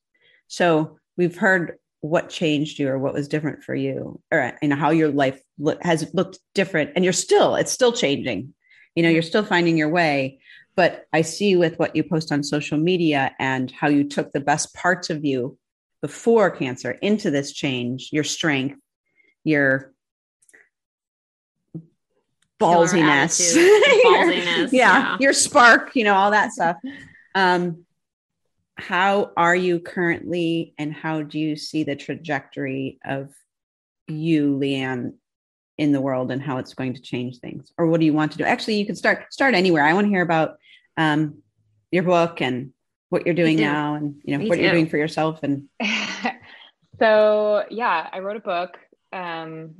So 0.47 0.97
we've 1.17 1.37
heard 1.37 1.77
what 2.01 2.29
changed 2.29 2.77
you 2.77 2.87
or 2.87 2.99
what 2.99 3.13
was 3.13 3.27
different 3.27 3.63
for 3.63 3.73
you, 3.73 4.21
or 4.31 4.53
you 4.61 4.67
know 4.67 4.75
how 4.75 4.91
your 4.91 5.09
life 5.09 5.41
lo- 5.57 5.77
has 5.81 6.13
looked 6.13 6.39
different, 6.53 6.91
and 6.95 7.03
you're 7.03 7.13
still 7.13 7.55
it's 7.55 7.71
still 7.71 7.91
changing. 7.91 8.53
You 8.95 9.03
know, 9.03 9.09
you're 9.09 9.21
still 9.21 9.43
finding 9.43 9.77
your 9.77 9.89
way. 9.89 10.39
But 10.75 11.05
I 11.13 11.21
see 11.21 11.55
with 11.55 11.79
what 11.79 11.95
you 11.95 12.03
post 12.03 12.31
on 12.31 12.43
social 12.43 12.77
media 12.77 13.31
and 13.39 13.71
how 13.71 13.87
you 13.87 14.03
took 14.03 14.31
the 14.31 14.41
best 14.41 14.73
parts 14.73 15.09
of 15.09 15.23
you 15.23 15.57
before 16.01 16.51
cancer 16.51 16.91
into 17.01 17.31
this 17.31 17.53
change, 17.53 18.09
your 18.11 18.25
strength, 18.25 18.77
your 19.43 19.93
ballsiness, 22.59 23.55
ballsiness, 24.05 24.71
yeah, 24.71 24.71
yeah. 24.71 25.17
your 25.19 25.33
spark, 25.33 25.95
you 25.95 26.03
know, 26.03 26.13
all 26.13 26.31
that 26.31 26.51
stuff. 26.51 26.77
Um, 27.33 27.85
how 28.77 29.31
are 29.37 29.55
you 29.55 29.79
currently, 29.79 30.73
and 30.77 30.93
how 30.93 31.21
do 31.21 31.39
you 31.39 31.55
see 31.55 31.83
the 31.83 31.95
trajectory 31.95 32.99
of 33.05 33.33
you, 34.07 34.57
Leanne, 34.57 35.13
in 35.77 35.91
the 35.91 36.01
world, 36.01 36.31
and 36.31 36.41
how 36.41 36.57
it's 36.57 36.73
going 36.73 36.93
to 36.93 37.01
change 37.01 37.39
things, 37.39 37.71
or 37.77 37.87
what 37.87 37.99
do 37.99 38.05
you 38.05 38.13
want 38.13 38.31
to 38.33 38.37
do? 38.37 38.43
Actually, 38.43 38.75
you 38.75 38.85
can 38.85 38.95
start 38.95 39.33
start 39.33 39.55
anywhere. 39.55 39.83
I 39.83 39.93
want 39.93 40.05
to 40.05 40.09
hear 40.09 40.21
about 40.21 40.57
um, 40.97 41.41
your 41.91 42.03
book 42.03 42.41
and 42.41 42.71
what 43.09 43.25
you're 43.25 43.35
doing 43.35 43.57
now, 43.57 43.95
and 43.95 44.21
you 44.23 44.33
know 44.33 44.43
Me 44.43 44.49
what 44.49 44.59
you're 44.59 44.71
doing 44.71 44.89
for 44.89 44.97
yourself, 44.97 45.39
and 45.43 45.69
so 46.99 47.65
yeah, 47.69 48.09
I 48.11 48.19
wrote 48.19 48.37
a 48.37 48.41
book. 48.41 48.77
Um, 49.13 49.75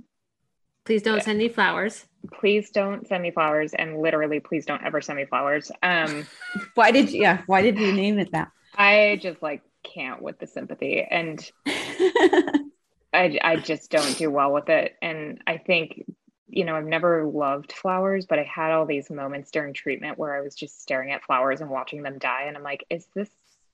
Please 0.86 1.02
don't 1.02 1.24
send 1.24 1.40
me 1.40 1.50
flowers. 1.50 2.06
please 2.34 2.70
don't 2.72 3.08
send 3.08 3.24
me 3.24 3.32
flowers, 3.32 3.74
and 3.74 4.00
literally, 4.00 4.40
please 4.40 4.66
don't 4.66 4.84
ever 4.84 5.02
send 5.02 5.18
me 5.18 5.26
flowers. 5.26 5.72
Um, 5.84 6.26
why 6.76 6.92
did 6.92 7.12
you, 7.12 7.22
yeah? 7.22 7.42
Why 7.48 7.62
did 7.62 7.78
you 7.80 7.92
name 7.92 8.20
it 8.20 8.32
that? 8.32 8.52
I 8.76 9.20
just 9.22 9.42
like 9.42 9.62
can't 9.84 10.22
with 10.22 10.40
the 10.40 10.48
sympathy, 10.48 11.02
and 11.10 11.40
I 11.66 13.40
I 13.42 13.56
just 13.58 13.90
don't 13.90 14.18
do 14.18 14.30
well 14.30 14.52
with 14.54 14.70
it. 14.70 14.96
And 15.02 15.42
I 15.48 15.58
think 15.58 16.04
you 16.48 16.66
know 16.66 16.76
I've 16.76 16.86
never 16.86 17.26
loved 17.26 17.72
flowers, 17.72 18.26
but 18.26 18.38
I 18.40 18.44
had 18.44 18.72
all 18.72 18.86
these 18.86 19.10
moments 19.10 19.50
during 19.52 19.74
treatment 19.74 20.18
where 20.20 20.36
I 20.36 20.42
was 20.42 20.56
just 20.56 20.82
staring 20.82 21.12
at 21.12 21.24
flowers 21.24 21.62
and 21.62 21.70
watching 21.70 22.04
them 22.04 22.20
die, 22.20 22.44
and 22.48 22.56
I'm 22.58 22.64
like, 22.64 22.86
is 22.90 23.08
this 23.16 23.30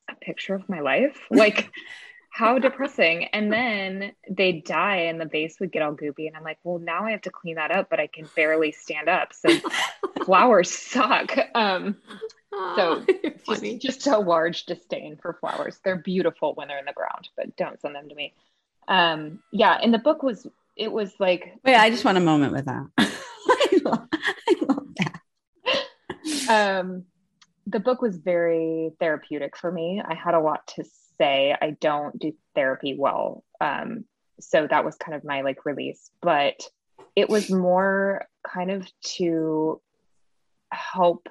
a 0.10 0.16
picture 0.16 0.56
of 0.56 0.70
my 0.70 0.80
life? 0.80 1.20
Like. 1.30 1.72
How 2.32 2.58
depressing. 2.60 3.26
And 3.26 3.52
then 3.52 4.14
they'd 4.30 4.64
die 4.64 4.96
and 5.10 5.20
the 5.20 5.26
base 5.26 5.60
would 5.60 5.72
get 5.72 5.82
all 5.82 5.94
goopy. 5.94 6.28
And 6.28 6.36
I'm 6.36 6.44
like, 6.44 6.60
well, 6.64 6.80
now 6.80 7.06
I 7.06 7.12
have 7.12 7.22
to 7.24 7.30
clean 7.30 7.56
that 7.56 7.72
up, 7.72 7.90
but 7.90 8.00
I 8.00 8.08
can 8.08 8.28
barely 8.36 8.72
stand 8.72 9.10
up. 9.10 9.34
So 9.34 9.50
flowers 10.26 10.72
suck. 10.72 11.38
Um, 11.54 11.98
So, 12.76 13.06
just, 13.48 13.82
just 13.82 14.08
a 14.08 14.18
large 14.18 14.66
disdain 14.66 15.18
for 15.22 15.34
flowers. 15.34 15.80
They're 15.84 15.96
beautiful 15.96 16.54
when 16.56 16.68
they're 16.68 16.80
in 16.80 16.86
the 16.86 16.94
ground, 16.94 17.30
but 17.38 17.56
don't 17.56 17.80
send 17.80 17.96
them 17.96 18.10
to 18.10 18.16
me. 18.16 18.34
Um, 18.88 19.40
yeah, 19.52 19.78
and 19.82 19.94
the 19.94 20.00
book 20.00 20.22
was 20.24 20.48
it 20.76 20.92
was 20.92 21.14
like 21.20 21.54
Wait, 21.64 21.76
I 21.76 21.90
just 21.90 22.04
want 22.06 22.18
a 22.18 22.22
moment 22.22 22.54
with 22.54 22.66
that. 22.66 22.88
I, 22.98 23.82
love, 23.86 24.08
I 24.14 24.56
love 24.68 24.88
that. 26.48 26.80
um 26.80 27.06
the 27.72 27.80
book 27.80 28.02
was 28.02 28.18
very 28.18 28.92
therapeutic 29.00 29.58
for 29.58 29.72
me. 29.72 30.02
I 30.04 30.14
had 30.14 30.34
a 30.34 30.40
lot 30.40 30.68
to 30.76 30.84
say. 31.18 31.56
I 31.60 31.72
don't 31.72 32.18
do 32.20 32.34
therapy 32.56 32.96
well. 32.98 33.44
Um, 33.60 34.06
so 34.40 34.68
that 34.68 34.84
was 34.84 34.96
kind 34.96 35.16
of 35.16 35.24
my 35.24 35.42
like 35.42 35.66
release, 35.66 36.12
but 36.22 36.62
it 37.16 37.30
was 37.30 37.50
more 37.50 38.26
kind 38.44 38.72
of 38.72 38.88
to 39.18 39.82
help 40.72 41.28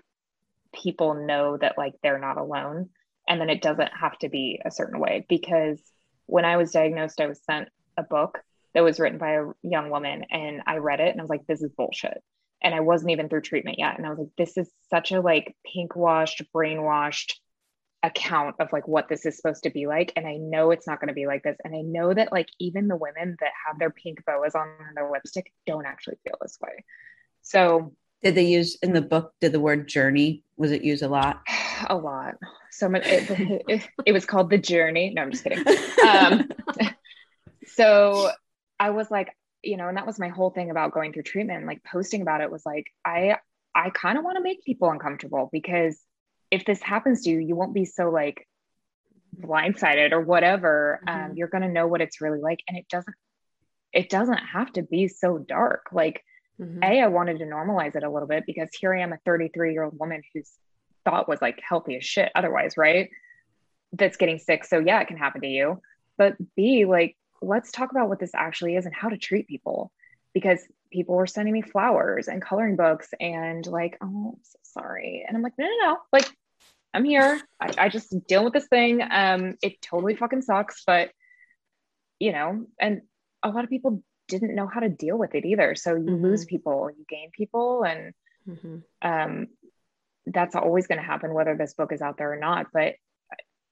people 0.73 1.15
know 1.15 1.57
that 1.57 1.77
like 1.77 1.95
they're 2.03 2.19
not 2.19 2.37
alone 2.37 2.91
and 3.29 3.41
then 3.41 3.51
it 3.51 3.63
doesn't 3.63 3.91
have 3.99 4.19
to 4.19 4.29
be 4.29 4.61
a 4.65 4.71
certain 4.71 5.01
way 5.01 5.27
because 5.29 5.81
when 6.27 6.45
I 6.45 6.57
was 6.57 6.71
diagnosed, 6.71 7.21
I 7.21 7.27
was 7.27 7.41
sent 7.45 7.69
a 7.97 8.03
book 8.03 8.43
that 8.75 8.85
was 8.85 9.01
written 9.01 9.19
by 9.19 9.33
a 9.33 9.47
young 9.63 9.91
woman 9.91 10.25
and 10.31 10.63
I 10.67 10.77
read 10.77 11.01
it 11.01 11.11
and 11.11 11.21
I 11.21 11.25
was 11.25 11.31
like, 11.31 11.47
this 11.47 11.63
is 11.63 11.73
bullshit. 11.73 12.23
And 12.63 12.75
I 12.75 12.81
wasn't 12.81 13.13
even 13.13 13.29
through 13.29 13.43
treatment 13.43 13.79
yet. 13.79 13.97
And 13.97 14.07
I 14.07 14.11
was 14.11 14.19
like, 14.19 14.31
this 14.37 14.57
is 14.57 14.71
such 14.91 15.13
a 15.13 15.21
like 15.21 15.57
pink 15.65 15.97
washed, 15.97 16.43
brainwashed 16.55 17.35
account 18.03 18.57
of 18.61 18.73
like 18.73 18.89
what 18.89 19.09
this 19.09 19.27
is 19.27 19.37
supposed 19.37 19.63
to 19.65 19.71
be 19.71 19.87
like. 19.87 20.13
And 20.17 20.27
I 20.27 20.37
know 20.37 20.71
it's 20.71 20.87
not 20.87 21.01
going 21.01 21.09
to 21.09 21.15
be 21.15 21.27
like 21.27 21.43
this. 21.43 21.57
And 21.65 21.75
I 21.75 21.83
know 21.83 22.13
that 22.13 22.33
like 22.33 22.49
even 22.59 22.89
the 22.89 22.97
women 22.97 23.37
that 23.41 23.53
have 23.67 23.79
their 23.79 23.91
pink 23.91 24.25
boas 24.25 24.55
on 24.55 24.69
their 24.95 25.11
lipstick 25.11 25.53
don't 25.67 25.87
actually 25.87 26.17
feel 26.25 26.37
this 26.41 26.59
way. 26.63 26.85
So 27.43 27.95
Did 28.23 28.35
they 28.35 28.47
use 28.47 28.77
in 28.83 28.93
the 28.93 29.03
book? 29.03 29.33
Did 29.41 29.53
the 29.53 29.61
word 29.61 29.89
journey 29.89 30.45
was 30.61 30.73
it 30.73 30.85
used 30.85 31.03
a 31.03 31.09
lot? 31.09 31.43
a 31.89 31.97
lot. 31.97 32.35
So 32.71 32.89
much, 32.89 33.07
it, 33.07 33.63
it, 33.69 33.89
it 34.07 34.13
was 34.13 34.27
called 34.27 34.51
The 34.51 34.59
Journey. 34.59 35.13
No, 35.15 35.23
I'm 35.23 35.33
just 35.33 35.43
kidding. 35.43 35.65
Um, 36.07 36.49
so 37.67 38.31
I 38.79 38.91
was 38.91 39.11
like, 39.11 39.29
you 39.63 39.77
know, 39.77 39.89
and 39.89 39.97
that 39.97 40.07
was 40.07 40.19
my 40.19 40.29
whole 40.29 40.51
thing 40.51 40.71
about 40.71 40.93
going 40.93 41.13
through 41.13 41.25
treatment. 41.25 41.67
Like 41.67 41.83
posting 41.85 42.23
about 42.23 42.41
it 42.41 42.51
was 42.51 42.65
like, 42.65 42.87
I, 43.05 43.37
I 43.75 43.91
kind 43.91 44.19
of 44.19 44.25
want 44.25 44.37
to 44.37 44.43
make 44.43 44.65
people 44.65 44.91
uncomfortable 44.91 45.49
because 45.53 46.01
if 46.51 46.65
this 46.65 46.83
happens 46.83 47.23
to 47.23 47.31
you, 47.31 47.39
you 47.39 47.55
won't 47.55 47.75
be 47.75 47.85
so 47.85 48.11
like 48.11 48.47
blindsided 49.39 50.13
or 50.13 50.21
whatever. 50.21 51.01
Um, 51.07 51.31
Mhm. 51.33 51.37
you're 51.37 51.49
going 51.49 51.63
to 51.63 51.69
know 51.69 51.87
what 51.87 52.01
it's 52.01 52.21
really 52.21 52.41
like. 52.41 52.61
And 52.69 52.77
it 52.77 52.87
doesn't, 52.89 53.15
it 53.93 54.09
doesn't 54.11 54.39
have 54.39 54.73
to 54.75 54.83
be 54.83 55.09
so 55.09 55.39
dark. 55.39 55.87
Like, 55.93 56.23
Mhm. 56.61 56.83
a, 56.85 57.01
I 57.03 57.07
wanted 57.07 57.39
to 57.39 57.45
normalize 57.45 57.97
it 57.97 58.03
a 58.03 58.11
little 58.11 58.29
bit 58.29 58.45
because 58.47 58.69
here 58.79 58.95
I 58.95 59.01
am, 59.01 59.13
a 59.13 59.19
33 59.25 59.73
year 59.73 59.85
old 59.85 59.99
woman 59.99 60.23
whose 60.35 60.53
thought 61.05 61.29
was 61.29 61.41
like 61.41 61.61
healthy 61.67 61.97
as 61.97 62.05
shit 62.05 62.31
otherwise, 62.35 62.77
right? 62.77 63.09
That's 63.93 64.17
getting 64.17 64.39
sick. 64.39 64.65
So, 64.65 64.79
yeah, 64.79 65.01
it 65.01 65.09
can 65.09 65.17
happen 65.17 65.41
to 65.43 65.49
you. 65.49 65.81
But 66.19 66.37
B, 66.55 66.85
like, 66.85 67.17
let's 67.43 67.73
talk 67.73 67.91
about 67.91 68.09
what 68.09 68.19
this 68.19 68.35
actually 68.35 68.77
is 68.77 68.87
and 68.87 68.95
how 68.95 69.09
to 69.09 69.17
treat 69.17 69.49
people 69.49 69.93
because 70.35 70.61
people 70.93 71.17
were 71.17 71.27
sending 71.27 71.53
me 71.53 71.63
flowers 71.63 72.29
and 72.29 72.43
coloring 72.43 72.77
books 72.77 73.09
and 73.19 73.67
like, 73.67 73.97
oh, 74.03 74.35
I'm 74.37 74.43
so 74.43 74.59
sorry. 74.63 75.25
And 75.27 75.37
I'm 75.37 75.43
like, 75.43 75.55
no, 75.59 75.67
no, 75.67 75.77
no. 75.83 75.97
Like, 76.13 76.29
I'm 76.93 77.05
here. 77.05 77.41
I, 77.61 77.75
I 77.79 77.89
just 77.89 78.15
deal 78.27 78.45
with 78.45 78.53
this 78.53 78.67
thing. 78.67 79.01
Um, 79.09 79.57
it 79.63 79.81
totally 79.81 80.17
fucking 80.17 80.43
sucks, 80.43 80.83
but 80.87 81.11
you 82.19 82.33
know, 82.33 82.67
and 82.79 83.03
a 83.43 83.49
lot 83.49 83.65
of 83.65 83.71
people 83.71 84.03
didn't 84.29 84.55
know 84.55 84.67
how 84.67 84.81
to 84.81 84.89
deal 84.89 85.17
with 85.17 85.35
it 85.35 85.45
either. 85.45 85.75
So 85.75 85.95
you 85.95 86.03
Mhm. 86.03 86.23
lose 86.23 86.45
people, 86.45 86.91
you 86.91 87.05
gain 87.09 87.31
people, 87.31 87.85
and 87.85 88.15
Mhm. 88.47 88.85
um, 89.03 89.49
that's 90.27 90.55
always 90.55 90.87
going 90.87 90.99
to 90.99 91.05
happen, 91.05 91.33
whether 91.33 91.57
this 91.57 91.75
book 91.75 91.93
is 91.93 92.03
out 92.03 92.19
there 92.19 92.33
or 92.33 92.37
not. 92.37 92.67
But 92.73 92.97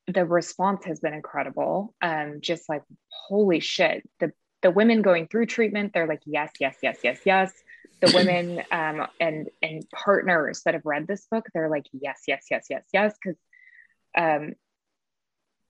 the 0.09 0.25
response 0.25 0.85
has 0.87 1.01
been 1.01 1.15
incredible. 1.15 1.95
Um, 2.01 2.39
just 2.41 2.69
like 2.69 2.83
holy 3.09 3.61
shit, 3.61 4.09
the 4.21 4.33
the 4.63 4.71
women 4.71 5.03
going 5.03 5.29
through 5.29 5.47
treatment, 5.47 5.93
they're 5.95 6.09
like, 6.09 6.23
yes, 6.27 6.51
yes, 6.59 6.77
yes, 6.83 6.99
yes, 7.05 7.21
yes. 7.25 7.53
the 8.01 8.13
women 8.15 8.63
um, 8.71 9.07
and 9.21 9.49
and 9.63 9.85
partners 9.91 10.63
that 10.65 10.75
have 10.75 10.87
read 10.87 11.07
this 11.07 11.27
book, 11.31 11.47
they're 11.55 11.71
like, 11.71 11.87
yes, 11.93 12.23
yes, 12.27 12.47
yes, 12.51 12.67
yes, 12.71 12.85
yes, 12.93 13.15
because 13.23 13.39
um, 14.17 14.55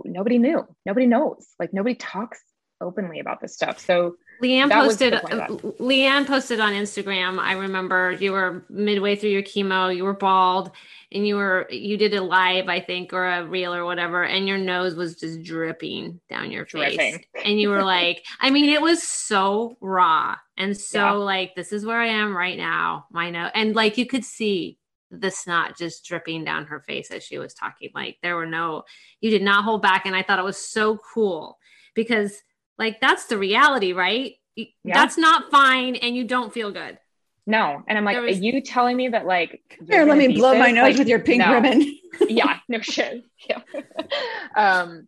nobody 0.04 0.38
knew, 0.38 0.66
nobody 0.86 1.06
knows, 1.06 1.46
like 1.58 1.74
nobody 1.74 1.96
talks 1.96 2.40
openly 2.80 3.18
about 3.18 3.40
this 3.40 3.54
stuff. 3.54 3.80
So 3.80 4.14
Leanne 4.42 4.68
that 4.68 4.84
posted 4.84 5.12
the 5.14 5.20
point 5.20 5.32
of 5.34 5.38
that. 5.38 5.50
Uh, 5.50 5.72
Leanne 5.82 6.26
posted 6.26 6.60
on 6.60 6.72
Instagram. 6.72 7.38
I 7.38 7.52
remember 7.52 8.12
you 8.12 8.32
were 8.32 8.64
midway 8.68 9.16
through 9.16 9.30
your 9.30 9.42
chemo, 9.42 9.94
you 9.94 10.04
were 10.04 10.14
bald 10.14 10.70
and 11.10 11.26
you 11.26 11.36
were 11.36 11.66
you 11.70 11.96
did 11.96 12.14
a 12.14 12.22
live, 12.22 12.68
I 12.68 12.80
think, 12.80 13.12
or 13.12 13.26
a 13.26 13.44
reel 13.44 13.74
or 13.74 13.84
whatever, 13.84 14.24
and 14.24 14.46
your 14.46 14.58
nose 14.58 14.94
was 14.94 15.16
just 15.16 15.42
dripping 15.42 16.20
down 16.28 16.50
your 16.50 16.66
face. 16.66 16.96
Dripping. 16.96 17.24
And 17.44 17.60
you 17.60 17.70
were 17.70 17.82
like, 17.82 18.24
I 18.40 18.50
mean, 18.50 18.68
it 18.68 18.82
was 18.82 19.02
so 19.02 19.76
raw 19.80 20.36
and 20.56 20.76
so 20.76 20.98
Yeah. 20.98 21.12
like 21.12 21.54
this 21.54 21.72
is 21.72 21.84
where 21.86 22.00
I 22.00 22.08
am 22.08 22.36
right 22.36 22.56
now. 22.58 23.06
My 23.10 23.30
nose 23.30 23.50
and 23.54 23.74
like 23.74 23.98
you 23.98 24.06
could 24.06 24.24
see 24.24 24.78
the 25.10 25.30
snot 25.30 25.76
just 25.76 26.04
dripping 26.04 26.44
down 26.44 26.66
her 26.66 26.80
face 26.80 27.10
as 27.10 27.22
she 27.24 27.38
was 27.38 27.54
talking. 27.54 27.90
Like 27.94 28.18
there 28.22 28.36
were 28.36 28.46
no, 28.46 28.82
you 29.20 29.30
did 29.30 29.42
not 29.42 29.64
hold 29.64 29.80
back. 29.80 30.04
And 30.04 30.14
I 30.14 30.22
thought 30.22 30.38
it 30.38 30.44
was 30.44 30.58
so 30.58 30.98
cool 30.98 31.58
because 31.94 32.42
like 32.78 33.00
that's 33.00 33.26
the 33.26 33.38
reality, 33.38 33.92
right? 33.92 34.34
Yeah. 34.56 34.66
That's 34.84 35.16
not 35.18 35.50
fine 35.50 35.96
and 35.96 36.16
you 36.16 36.24
don't 36.24 36.52
feel 36.52 36.70
good. 36.72 36.98
no, 37.46 37.82
and 37.86 37.96
I'm 37.98 38.04
like, 38.04 38.20
was- 38.20 38.38
are 38.38 38.42
you 38.42 38.60
telling 38.60 38.96
me 38.96 39.08
that 39.08 39.26
like 39.26 39.60
Here, 39.88 40.04
let 40.04 40.18
me 40.18 40.28
beat 40.28 40.38
blow 40.38 40.58
my 40.58 40.70
nose 40.70 40.82
Like, 40.90 40.98
with 40.98 41.08
your 41.08 41.20
pink 41.20 41.40
no. 41.44 41.54
ribbon. 41.54 41.96
yeah, 42.28 42.58
no 42.68 42.80
shit. 42.82 43.24
Yeah. 43.48 43.60
um, 44.56 45.06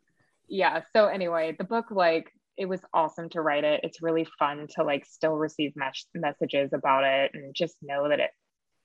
yeah. 0.48 0.82
So 0.92 1.06
anyway, 1.06 1.54
the 1.58 1.64
book, 1.64 1.86
like, 1.90 2.32
it 2.56 2.66
was 2.66 2.80
awesome 2.92 3.28
to 3.30 3.40
write 3.40 3.64
it. 3.64 3.80
It's 3.84 4.02
really 4.02 4.26
fun 4.38 4.66
to 4.76 4.82
like 4.84 5.06
still 5.06 5.34
receive 5.36 5.72
mes- 5.76 6.06
messages 6.14 6.72
about 6.72 7.04
it 7.04 7.30
and 7.34 7.54
just 7.54 7.76
know 7.82 8.08
that 8.08 8.20
it 8.20 8.30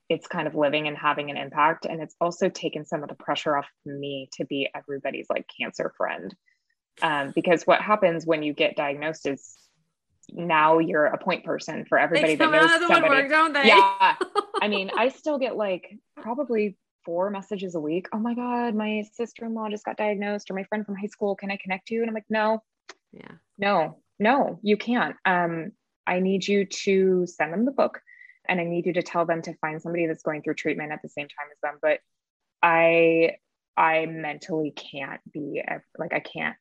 it's 0.08 0.28
kind 0.28 0.48
of 0.48 0.54
living 0.56 0.88
and 0.88 0.96
having 0.96 1.32
an 1.32 1.36
impact. 1.38 1.86
And 1.86 2.00
it's 2.02 2.16
also 2.22 2.48
taken 2.48 2.86
some 2.86 3.02
of 3.04 3.10
the 3.10 3.16
pressure 3.16 3.58
off 3.58 3.68
me 3.86 4.30
to 4.34 4.46
be 4.46 4.70
everybody's 4.76 5.26
like 5.30 5.46
cancer 5.60 5.92
friend. 5.98 6.34
Um, 7.02 7.34
because 7.36 7.64
what 7.64 7.82
happens 7.82 8.26
when 8.26 8.42
you 8.44 8.54
get 8.54 8.76
diagnosed 8.76 9.28
is 9.28 9.58
now 10.32 10.80
you're 10.80 11.06
a 11.06 11.18
point 11.18 11.44
person 11.44 11.86
for 11.86 11.98
everybody 11.98 12.36
that 12.36 12.52
knows 12.52 12.70
out 12.70 12.76
of 12.76 12.82
the 12.82 12.88
somebody. 12.88 13.10
woodwork, 13.10 13.30
don't 13.30 13.54
they? 13.54 13.68
yeah. 13.68 14.16
I 14.62 14.68
mean 14.68 14.90
i 14.98 15.10
still 15.10 15.38
get 15.38 15.56
like 15.56 15.98
probably 16.18 16.78
four 17.04 17.30
messages 17.30 17.76
a 17.76 17.80
week. 17.80 18.08
Oh 18.14 18.18
my 18.18 18.34
god 18.34 18.74
my 18.76 19.04
sister-in-law 19.14 19.70
just 19.70 19.86
got 19.86 19.98
diagnosed 19.98 20.50
or 20.50 20.56
my 20.56 20.64
friend 20.64 20.86
from 20.86 20.96
high 20.96 21.08
school 21.08 21.36
can 21.36 21.52
i 21.52 21.58
connect 21.62 21.90
you? 21.90 22.02
And 22.02 22.10
i'm 22.10 22.16
like 22.16 22.26
no. 22.30 22.64
Yeah. 23.12 23.32
no 23.58 24.00
no 24.20 24.60
you 24.64 24.78
can't. 24.78 25.16
Um 25.26 25.72
i 26.08 26.20
need 26.20 26.48
you 26.48 26.66
to 26.66 27.26
send 27.28 27.54
them 27.54 27.66
the 27.66 27.72
book 27.72 28.02
and 28.48 28.60
i 28.60 28.64
need 28.64 28.86
you 28.86 28.94
to 28.94 29.04
tell 29.04 29.26
them 29.26 29.42
to 29.44 29.54
find 29.56 29.82
somebody 29.82 30.08
that's 30.08 30.24
going 30.24 30.42
through 30.42 30.56
treatment 30.56 30.92
at 30.92 31.02
the 31.02 31.10
same 31.10 31.28
time 31.28 31.48
as 31.52 31.60
them. 31.62 31.80
But 31.82 32.00
i 32.64 33.36
i 33.78 34.06
mentally 34.06 34.72
can't 34.72 35.20
be 35.32 35.62
like 35.98 36.14
i 36.14 36.20
can't 36.20 36.56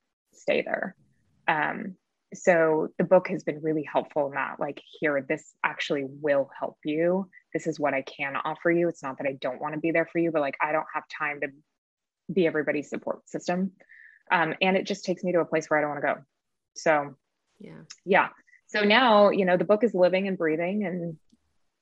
stay 0.45 0.63
there. 0.63 0.95
Um 1.49 1.97
so 2.35 2.89
the 2.99 3.05
book 3.05 3.29
has 3.29 3.45
been 3.45 3.63
really 3.63 3.85
helpful 3.91 4.27
in 4.27 4.35
that 4.35 4.59
like 4.59 4.81
here 4.99 5.25
this 5.29 5.55
actually 5.63 6.05
will 6.27 6.51
help 6.59 6.79
you. 6.85 7.29
This 7.53 7.67
is 7.67 7.79
what 7.81 7.95
i 7.95 8.03
can 8.03 8.37
offer 8.37 8.71
you. 8.71 8.89
It's 8.89 9.03
not 9.03 9.19
that 9.19 9.27
i 9.27 9.37
don't 9.41 9.61
want 9.61 9.75
to 9.75 9.81
be 9.81 9.93
there 9.93 10.09
for 10.11 10.19
you 10.19 10.31
but 10.31 10.41
like 10.41 10.57
i 10.61 10.73
don't 10.73 10.93
have 10.95 11.05
time 11.09 11.41
to 11.41 11.49
be 12.33 12.47
everybody's 12.47 12.91
support 12.91 13.29
system. 13.29 13.73
Um, 14.33 14.55
and 14.61 14.77
it 14.77 14.87
just 14.87 15.05
takes 15.05 15.23
me 15.23 15.33
to 15.33 15.41
a 15.41 15.45
place 15.45 15.69
where 15.69 15.79
i 15.79 15.83
don't 15.83 15.91
want 15.91 16.03
to 16.03 16.15
go. 16.15 16.21
So 16.75 17.17
Yeah. 17.61 17.83
yeah. 18.05 18.29
So 18.67 18.81
now 18.83 19.31
you 19.31 19.45
know 19.45 19.57
the 19.57 19.71
book 19.73 19.85
is 19.85 19.95
living 19.95 20.27
and 20.29 20.39
breathing 20.39 20.85
and 20.85 21.17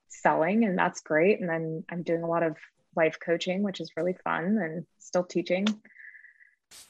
selling 0.08 0.64
and 0.64 0.76
that's 0.76 1.00
great. 1.00 1.40
And 1.40 1.48
then 1.48 1.84
i'm 1.90 2.02
doing 2.02 2.22
a 2.22 2.28
lot 2.28 2.42
of 2.42 2.56
life 2.94 3.16
coaching 3.24 3.62
which 3.62 3.80
is 3.80 3.96
really 3.96 4.16
fun 4.22 4.44
and 4.64 4.84
still 4.98 5.24
teaching 5.24 5.66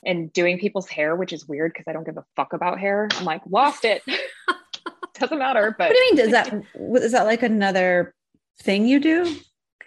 and 0.05 0.33
doing 0.33 0.59
people's 0.59 0.89
hair 0.89 1.15
which 1.17 1.33
is 1.33 1.47
weird 1.47 1.73
because 1.73 1.85
i 1.89 1.93
don't 1.93 2.05
give 2.05 2.17
a 2.17 2.25
fuck 2.37 2.53
about 2.53 2.79
hair. 2.79 3.09
I'm 3.19 3.25
like 3.25 3.43
lost 3.49 3.85
it. 3.85 4.03
Doesn't 5.15 5.39
matter 5.39 5.75
but 5.79 5.89
What 5.91 5.95
do 5.97 5.99
you 5.99 6.15
mean? 6.15 6.17
Does 6.17 6.31
that 6.33 6.65
what- 6.75 7.03
is 7.03 7.13
that 7.13 7.27
like 7.27 7.43
another 7.43 8.15
thing 8.63 8.87
you 8.87 8.99
do? 9.01 9.37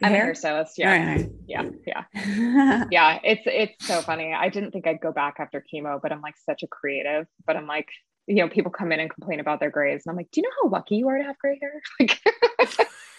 i'm 0.04 0.12
a 0.12 0.16
Hair? 0.16 0.34
hairstylist 0.34 0.72
yeah. 0.78 0.92
All 0.92 1.16
right, 1.16 1.30
yeah 1.48 1.64
yeah. 1.88 2.86
Yeah 2.92 3.20
it's 3.24 3.42
it's 3.46 3.88
so 3.88 4.02
funny. 4.02 4.34
I 4.34 4.50
didn't 4.50 4.72
think 4.72 4.86
i'd 4.88 5.00
go 5.00 5.12
back 5.12 5.36
after 5.40 5.64
chemo 5.74 6.00
but 6.02 6.12
i'm 6.12 6.22
like 6.22 6.36
such 6.46 6.64
a 6.64 6.68
creative. 6.68 7.26
But 7.48 7.56
i'm 7.58 7.66
like 7.68 7.88
you 8.28 8.36
know 8.36 8.50
people 8.50 8.72
come 8.72 8.92
in 8.92 9.00
and 9.00 9.10
complain 9.10 9.40
about 9.40 9.60
their 9.60 9.70
grays 9.70 10.04
and 10.06 10.12
i'm 10.12 10.18
like 10.18 10.30
do 10.32 10.42
you 10.42 10.44
know 10.44 10.56
how 10.64 10.70
lucky 10.70 10.96
you 10.98 11.08
are 11.10 11.18
to 11.18 11.24
have 11.24 11.38
gray 11.38 11.60
hair? 11.62 11.82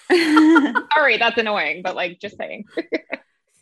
Like 0.08 0.88
sorry 0.94 1.16
that's 1.18 1.36
annoying 1.38 1.82
but 1.82 1.96
like 1.96 2.20
just 2.20 2.36
saying 2.36 2.64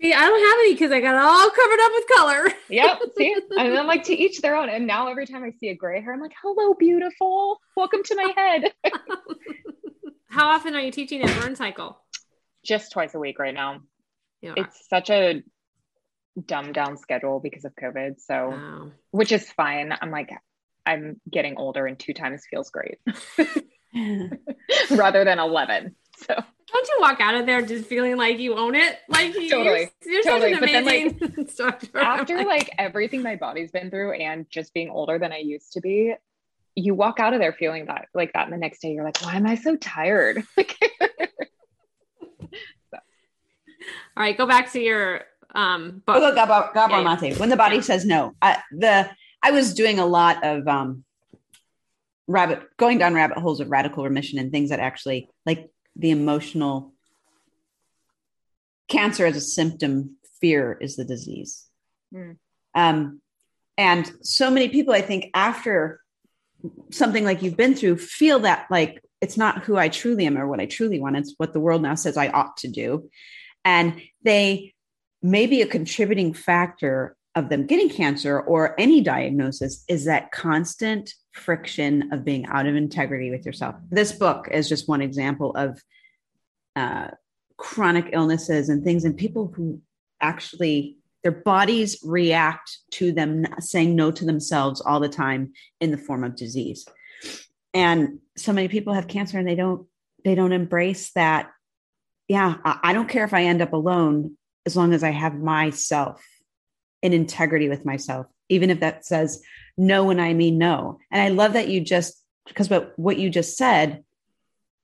See, 0.01 0.13
I 0.13 0.21
don't 0.21 0.51
have 0.51 0.59
any 0.61 0.75
because 0.75 0.91
I 0.91 1.01
got 1.01 1.15
all 1.15 1.51
covered 1.51 1.81
up 1.81 1.93
with 1.95 2.07
color. 2.17 2.53
yep 2.69 3.01
see? 3.17 3.35
And 3.57 3.79
i'm 3.79 3.87
like 3.87 4.05
to 4.05 4.15
each 4.15 4.41
their 4.41 4.57
own. 4.57 4.69
And 4.69 4.87
now 4.87 5.09
every 5.09 5.27
time 5.27 5.45
i 5.45 5.53
see 5.61 5.69
a 5.69 5.75
gray 5.75 6.01
hair 6.03 6.13
i'm 6.13 6.21
like 6.21 6.35
hello 6.43 6.75
beautiful. 6.75 7.61
Welcome 7.77 8.03
to 8.05 8.17
my 8.17 8.33
head. 8.37 8.73
How 10.29 10.49
often 10.49 10.75
are 10.75 10.81
you 10.81 10.91
teaching 10.91 11.23
at 11.23 11.41
Burn 11.41 11.55
Cycle? 11.55 12.01
just 12.65 12.93
twice 12.93 13.15
a 13.15 13.19
week 13.19 13.39
right 13.39 13.55
now. 13.55 13.81
You 14.41 14.55
it's 14.57 14.89
such 14.89 15.11
a 15.11 15.43
dumbed 16.45 16.75
down 16.75 16.97
schedule 16.97 17.39
because 17.39 17.65
of 17.65 17.73
covid 17.77 18.19
so 18.19 18.49
wow. 18.51 18.91
which 19.13 19.31
is 19.33 19.49
fine. 19.53 19.93
I'm 20.01 20.11
like 20.11 20.31
i'm 20.85 21.21
getting 21.31 21.57
older 21.57 21.87
and 21.87 21.99
two 21.99 22.15
times 22.15 22.43
feels 22.51 22.71
great. 22.71 22.99
Rather 24.91 25.25
than 25.25 25.39
11 25.39 25.95
so 26.17 26.35
Don't 26.75 26.89
you 26.89 26.97
walk 27.01 27.21
out 27.21 27.37
of 27.37 27.47
there 27.47 27.63
just 27.63 27.87
feeling 27.87 28.17
like 28.17 28.39
you 28.41 28.57
own 28.57 28.75
it? 28.75 28.99
Like 29.09 29.33
you- 29.35 29.49
Totally. 29.49 29.91
you're, 30.05 30.13
you're 30.13 30.23
Totally. 30.25 30.53
such 30.55 30.61
But 30.61 30.69
an 30.71 30.73
then, 30.75 30.85
like, 30.85 31.03
amazing 31.21 31.35
instructor. 31.39 31.99
after 31.99 32.45
like 32.45 32.69
everything 32.79 33.23
my 33.23 33.37
body's 33.37 33.71
been 33.71 33.91
through 33.91 34.13
and 34.15 34.45
just 34.51 34.75
being 34.75 34.91
older 34.91 35.19
than 35.19 35.33
I 35.33 35.39
used 35.39 35.73
to 35.75 35.81
be, 35.81 36.15
you 36.75 36.95
walk 36.97 37.21
out 37.21 37.33
of 37.33 37.39
there 37.39 37.53
feeling 37.53 37.87
that 37.87 38.09
like 38.13 38.33
that. 38.33 38.45
And 38.45 38.53
the 38.53 38.57
next 38.59 38.81
day 38.83 38.91
you're 38.93 39.05
like, 39.05 39.23
why 39.23 39.37
am 39.37 39.47
I 39.47 39.55
so 39.55 39.77
tired? 39.77 40.43
Like, 40.57 40.77
all 44.17 44.23
right, 44.23 44.37
go 44.37 44.47
back 44.47 44.73
to 44.73 44.81
your 44.81 45.23
um 45.55 46.03
Oh, 46.09 46.15
book. 46.15 46.23
look, 46.23 46.35
Gabor, 46.35 46.71
Gabor 46.75 46.95
Yeah, 47.03 47.05
Maté. 47.05 47.39
When 47.39 47.49
the 47.51 47.57
body 47.57 47.81
says 47.83 48.05
no, 48.05 48.33
I, 48.43 48.59
the 48.73 49.09
I 49.43 49.51
was 49.51 49.75
doing 49.75 49.99
a 49.99 50.07
lot 50.07 50.43
of 50.45 50.67
um, 50.67 51.05
rabbit 52.27 52.63
going 52.79 52.99
down 52.99 53.15
rabbit 53.15 53.39
holes 53.39 53.61
of 53.61 53.71
radical 53.71 54.03
remission 54.05 54.39
and 54.39 54.51
things 54.51 54.71
that 54.71 54.81
actually 54.81 55.29
like 55.47 55.69
the 55.97 56.11
emotional 56.11 56.93
cancer 58.89 59.27
as 59.27 59.37
a 59.37 59.41
symptom. 59.41 60.17
Fear 60.41 60.77
is 60.81 60.97
the 60.97 61.05
disease, 61.05 61.65
Hmm. 62.13 62.33
um, 62.75 63.23
and 63.79 64.11
so 64.21 64.51
many 64.51 64.69
people, 64.69 64.93
I 64.93 65.01
think, 65.01 65.31
after 65.33 66.01
something 66.91 67.25
like 67.25 67.43
you've 67.43 67.57
been 67.57 67.75
through, 67.75 67.97
feel 67.97 68.41
that 68.41 68.67
like 68.71 69.03
it's 69.23 69.39
not 69.39 69.65
who 69.65 69.77
I 69.79 69.89
truly 69.89 70.27
am 70.27 70.37
or 70.37 70.47
what 70.47 70.61
I 70.61 70.67
truly 70.67 71.01
want. 71.01 71.17
It's 71.17 71.35
what 71.39 71.55
the 71.55 71.61
world 71.61 71.81
now 71.81 71.95
says 71.95 72.19
I 72.19 72.29
ought 72.29 72.59
to 72.59 72.69
do, 72.69 73.09
and 73.65 74.03
they 74.23 74.75
may 75.23 75.47
be 75.47 75.63
a 75.63 75.67
contributing 75.67 76.35
factor 76.35 77.17
of 77.35 77.49
them 77.49 77.67
getting 77.67 77.89
cancer 77.89 78.41
or 78.41 78.79
any 78.79 79.01
diagnosis 79.01 79.85
is 79.89 80.05
that 80.05 80.31
constant 80.31 81.13
friction 81.33 82.13
of 82.13 82.25
being 82.25 82.47
out 82.47 82.67
of 82.67 82.77
integrity 82.77 83.31
with 83.31 83.45
yourself. 83.45 83.75
This 83.91 84.13
book 84.13 84.49
is 84.51 84.69
just 84.69 84.89
one 84.89 85.01
example 85.01 85.53
of 85.57 85.83
uh, 86.77 87.09
chronic 87.57 88.11
illnesses 88.13 88.69
and 88.69 88.85
things, 88.85 89.05
and 89.05 89.17
people 89.17 89.53
who 89.55 89.81
actually 90.21 90.99
their 91.23 91.33
bodies 91.33 91.99
react 92.05 92.79
to 92.91 93.11
them 93.11 93.47
saying 93.59 93.97
no 93.97 94.11
to 94.11 94.27
themselves 94.27 94.81
all 94.83 95.01
the 95.01 95.09
time 95.09 95.55
in 95.81 95.91
the 95.91 95.97
form 95.99 96.23
of 96.23 96.37
disease. 96.37 96.87
And 97.73 98.19
so 98.37 98.53
many 98.53 98.69
people 98.69 98.93
have 98.93 99.09
cancer 99.09 99.39
and 99.39 99.49
they 99.49 99.55
don't 99.55 99.87
they 100.25 100.35
don't 100.35 100.53
embrace 100.53 101.11
that. 101.13 101.51
Yeah, 102.29 102.57
I, 102.65 102.79
I 102.85 102.93
don't 102.93 103.09
care 103.09 103.25
if 103.25 103.35
I 103.35 103.45
end 103.45 103.63
up 103.63 103.73
alone 103.73 104.37
as 104.67 104.77
long 104.77 104.93
as 104.93 105.03
I 105.03 105.11
have 105.11 105.35
myself 105.35 106.23
in 107.05 107.13
integrity 107.13 107.69
with 107.69 107.85
myself, 107.85 108.27
even 108.49 108.71
if 108.71 108.81
that 108.81 109.05
says 109.05 109.43
no 109.77 110.05
when 110.05 110.19
I 110.19 110.33
mean 110.33 110.57
no. 110.57 110.99
And 111.11 111.21
I 111.21 111.29
love 111.29 111.53
that 111.53 111.69
you 111.69 111.83
just 111.83 112.21
because 112.49 112.71
what 112.71 112.99
what 112.99 113.19
you 113.19 113.29
just 113.29 113.57
said 113.59 114.03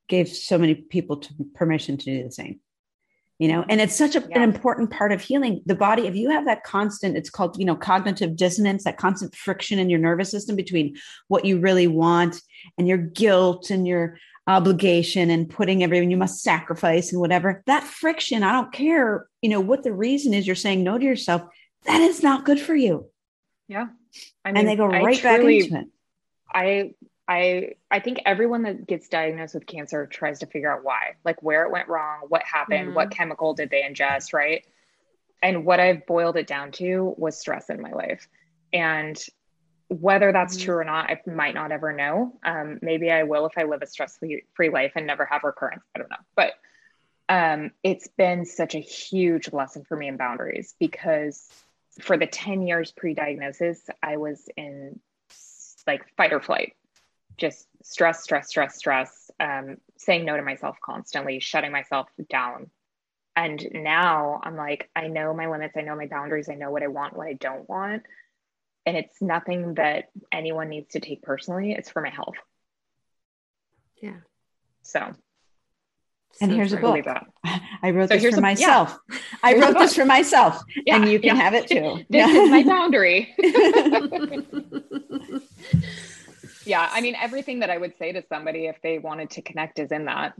gave 0.06 0.28
so 0.28 0.58
many 0.58 0.74
people 0.74 1.16
to 1.16 1.34
permission 1.54 1.96
to 1.96 2.04
do 2.04 2.22
the 2.22 2.30
same. 2.30 2.60
You 3.38 3.48
know, 3.48 3.64
and 3.70 3.80
it's 3.80 3.96
such 3.96 4.16
a, 4.16 4.20
Yeah. 4.20 4.36
an 4.36 4.42
important 4.42 4.90
part 4.90 5.12
of 5.12 5.22
healing 5.22 5.62
the 5.64 5.74
body. 5.74 6.06
If 6.06 6.14
you 6.14 6.28
have 6.28 6.44
that 6.44 6.62
constant, 6.62 7.16
it's 7.16 7.30
called, 7.30 7.58
you 7.58 7.64
know, 7.64 7.74
cognitive 7.74 8.36
dissonance, 8.36 8.84
that 8.84 8.98
constant 8.98 9.34
friction 9.34 9.78
in 9.78 9.88
your 9.88 9.98
nervous 9.98 10.30
system 10.30 10.56
between 10.56 10.94
what 11.28 11.46
you 11.46 11.58
really 11.58 11.86
want 11.86 12.42
and 12.76 12.86
your 12.86 12.98
guilt 12.98 13.70
and 13.70 13.86
your 13.86 14.18
obligation 14.46 15.30
and 15.30 15.48
putting 15.48 15.82
everything 15.82 16.10
you 16.10 16.18
must 16.18 16.42
sacrifice 16.42 17.12
and 17.12 17.20
whatever 17.20 17.62
that 17.66 17.84
friction 17.84 18.42
i 18.42 18.50
don't 18.50 18.72
care 18.72 19.26
you 19.42 19.50
know 19.50 19.60
what 19.60 19.84
the 19.84 19.92
reason 19.92 20.34
is 20.34 20.46
you're 20.46 20.56
saying 20.56 20.82
no 20.82 20.98
to 20.98 21.04
yourself 21.04 21.42
that 21.84 22.00
is 22.00 22.22
not 22.22 22.44
good 22.44 22.60
for 22.60 22.74
you 22.74 23.06
yeah. 23.68 23.86
I 24.44 24.50
and 24.50 24.66
they 24.66 24.74
go 24.76 24.86
I 24.86 25.02
right 25.02 25.22
back 25.22 25.40
truly- 25.40 25.60
into 25.60 25.78
it 25.80 25.86
I 26.52 26.94
I 27.28 27.74
I 27.90 28.00
think 28.00 28.18
everyone 28.26 28.62
that 28.62 28.86
gets 28.88 29.08
diagnosed 29.08 29.54
with 29.54 29.66
cancer 29.66 30.06
tries 30.06 30.40
to 30.40 30.46
figure 30.46 30.72
out 30.72 30.82
why, 30.82 31.14
like 31.24 31.40
where 31.44 31.64
it 31.64 31.70
went 31.70 31.88
wrong, 31.88 32.22
what 32.28 32.42
happened, 32.42 32.88
what 32.96 33.10
chemical 33.12 33.54
did 33.54 33.70
they 33.70 33.82
ingest, 33.82 34.32
right? 34.32 34.66
And 35.40 35.64
what 35.64 35.78
I've 35.78 36.04
boiled 36.06 36.36
it 36.36 36.48
down 36.48 36.72
to 36.72 37.14
was 37.16 37.38
stress 37.38 37.70
in 37.70 37.80
my 37.80 37.92
life. 37.92 38.26
And 38.72 39.16
whether 39.86 40.32
that's 40.32 40.56
Mhm. 40.56 40.64
true 40.64 40.76
or 40.78 40.84
not, 40.84 41.08
I 41.08 41.20
might 41.30 41.54
not 41.54 41.70
ever 41.70 41.92
know. 41.92 42.38
Um, 42.42 42.80
maybe 42.82 43.12
I 43.12 43.22
will 43.22 43.46
if 43.46 43.56
I 43.56 43.62
live 43.62 43.82
a 43.82 43.86
stress 43.86 44.18
free 44.54 44.68
life 44.70 44.92
and 44.96 45.06
never 45.06 45.24
have 45.24 45.44
recurrence. 45.44 45.84
I 45.94 46.00
don't 46.00 46.10
know. 46.10 46.16
But 46.34 46.54
um, 47.28 47.70
it's 47.84 48.08
been 48.08 48.44
such 48.44 48.74
a 48.74 48.80
huge 48.80 49.52
lesson 49.52 49.84
for 49.84 49.96
me 49.96 50.08
in 50.08 50.16
boundaries 50.16 50.74
because 50.80 51.48
for 52.00 52.16
the 52.16 52.26
10 52.26 52.66
years 52.66 52.92
pre 52.92 53.14
diagnosis, 53.14 53.80
I 54.02 54.16
was 54.16 54.48
in 54.56 55.00
like 55.86 56.04
fight 56.16 56.32
or 56.32 56.40
flight, 56.40 56.74
just 57.36 57.66
stress, 57.82 58.22
stress, 58.22 58.48
stress, 58.48 58.76
stress, 58.76 59.30
um, 59.40 59.78
saying 59.96 60.24
no 60.24 60.36
to 60.36 60.42
myself 60.42 60.76
constantly, 60.84 61.40
shutting 61.40 61.72
myself 61.72 62.08
down. 62.28 62.70
And 63.36 63.66
now 63.72 64.40
I'm 64.42 64.56
like, 64.56 64.90
I 64.94 65.06
know 65.06 65.32
my 65.32 65.48
limits, 65.48 65.76
I 65.76 65.82
know 65.82 65.96
my 65.96 66.06
boundaries, 66.06 66.48
I 66.48 66.54
know 66.54 66.70
what 66.70 66.82
I 66.82 66.88
want, 66.88 67.16
what 67.16 67.28
I 67.28 67.34
don't 67.34 67.68
want. 67.68 68.02
And 68.86 68.96
it's 68.96 69.20
nothing 69.22 69.74
that 69.74 70.10
anyone 70.32 70.68
needs 70.68 70.92
to 70.92 71.00
take 71.00 71.22
personally. 71.22 71.72
It's 71.72 71.90
for 71.90 72.02
my 72.02 72.10
health. 72.10 72.36
Yeah. 74.02 74.16
So 74.82 75.12
And 76.40 76.50
So 76.50 76.56
here's 76.56 76.72
a 76.72 76.76
book. 76.78 77.04
I 77.82 77.90
wrote 77.90 78.08
So 78.08 78.16
this 78.16 78.22
for 78.22 78.28
a- 78.28 78.32
yeah. 78.34 78.40
myself. 78.40 78.98
I 79.42 79.54
wrote 79.58 79.78
this 79.78 79.94
for 79.94 80.04
myself, 80.04 80.62
and 80.86 81.08
you 81.08 81.18
can 81.18 81.36
yeah. 81.36 81.42
have 81.42 81.54
it 81.54 81.66
too. 81.68 82.04
This 82.08 82.28
is 82.30 82.50
my 82.50 82.62
boundary. 82.62 83.34
yeah. 86.64 86.88
I 86.92 87.00
mean, 87.00 87.14
everything 87.20 87.60
that 87.60 87.70
I 87.70 87.78
would 87.78 87.96
say 87.98 88.12
to 88.12 88.22
somebody 88.28 88.66
if 88.66 88.80
they 88.82 88.98
wanted 88.98 89.30
to 89.30 89.42
connect 89.42 89.78
is 89.78 89.92
in 89.92 90.06
that. 90.06 90.34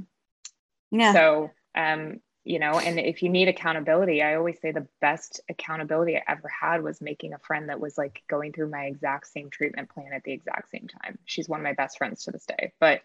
yeah. 0.91 1.12
So, 1.12 1.51
um, 1.74 2.20
you 2.45 2.59
know, 2.59 2.78
and 2.78 2.99
if 2.99 3.22
you 3.22 3.28
need 3.28 3.49
accountability, 3.49 4.22
I 4.22 4.34
always 4.36 4.59
say 4.61 4.72
the 4.72 4.86
best 5.03 5.41
accountability 5.51 6.16
I 6.16 6.22
ever 6.26 6.49
had 6.49 6.82
was 6.82 7.01
making 7.03 7.34
a 7.34 7.38
friend 7.38 7.68
that 7.68 7.78
was 7.80 7.99
like 7.99 8.22
going 8.28 8.53
through 8.53 8.70
my 8.70 8.84
exact 8.84 9.26
same 9.28 9.51
treatment 9.51 9.91
plan 9.91 10.12
at 10.14 10.24
the 10.24 10.32
exact 10.32 10.70
same 10.70 10.88
time. 10.88 11.18
She's 11.26 11.49
one 11.49 11.61
of 11.61 11.64
my 11.64 11.74
best 11.74 11.99
friends 11.99 12.24
to 12.24 12.30
this 12.30 12.47
day, 12.47 12.72
but 12.80 13.03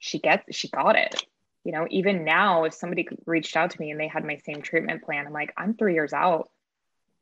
she 0.00 0.18
gets, 0.18 0.54
she 0.56 0.68
got 0.68 0.96
it. 0.96 1.24
You 1.68 1.72
know, 1.72 1.86
even 1.90 2.24
now, 2.24 2.64
if 2.64 2.72
somebody 2.72 3.06
reached 3.26 3.54
out 3.54 3.72
to 3.72 3.78
me 3.78 3.90
and 3.90 4.00
they 4.00 4.08
had 4.08 4.24
my 4.24 4.36
same 4.36 4.62
treatment 4.62 5.02
plan, 5.02 5.26
I'm 5.26 5.34
like, 5.34 5.52
I'm 5.54 5.74
three 5.74 5.92
years 5.92 6.14
out. 6.14 6.48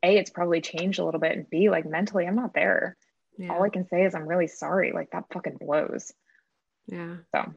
A, 0.05 0.17
it's 0.17 0.31
probably 0.31 0.61
changed 0.61 1.01
a 1.01 1.05
little 1.05 1.19
bit, 1.19 1.33
and 1.33 1.51
B, 1.51 1.69
like 1.69 1.85
mentally, 1.85 2.29
I'm 2.29 2.37
not 2.37 2.55
there. 2.55 2.97
yeah. 3.37 3.53
All 3.53 3.65
I 3.65 3.71
can 3.71 3.89
say 3.89 4.05
is 4.05 4.15
I'm 4.15 4.29
really 4.29 4.47
sorry. 4.47 4.93
Like 4.93 5.11
that 5.11 5.25
fucking 5.33 5.57
blows. 5.61 6.13
yeah. 6.87 7.17
So, 7.35 7.55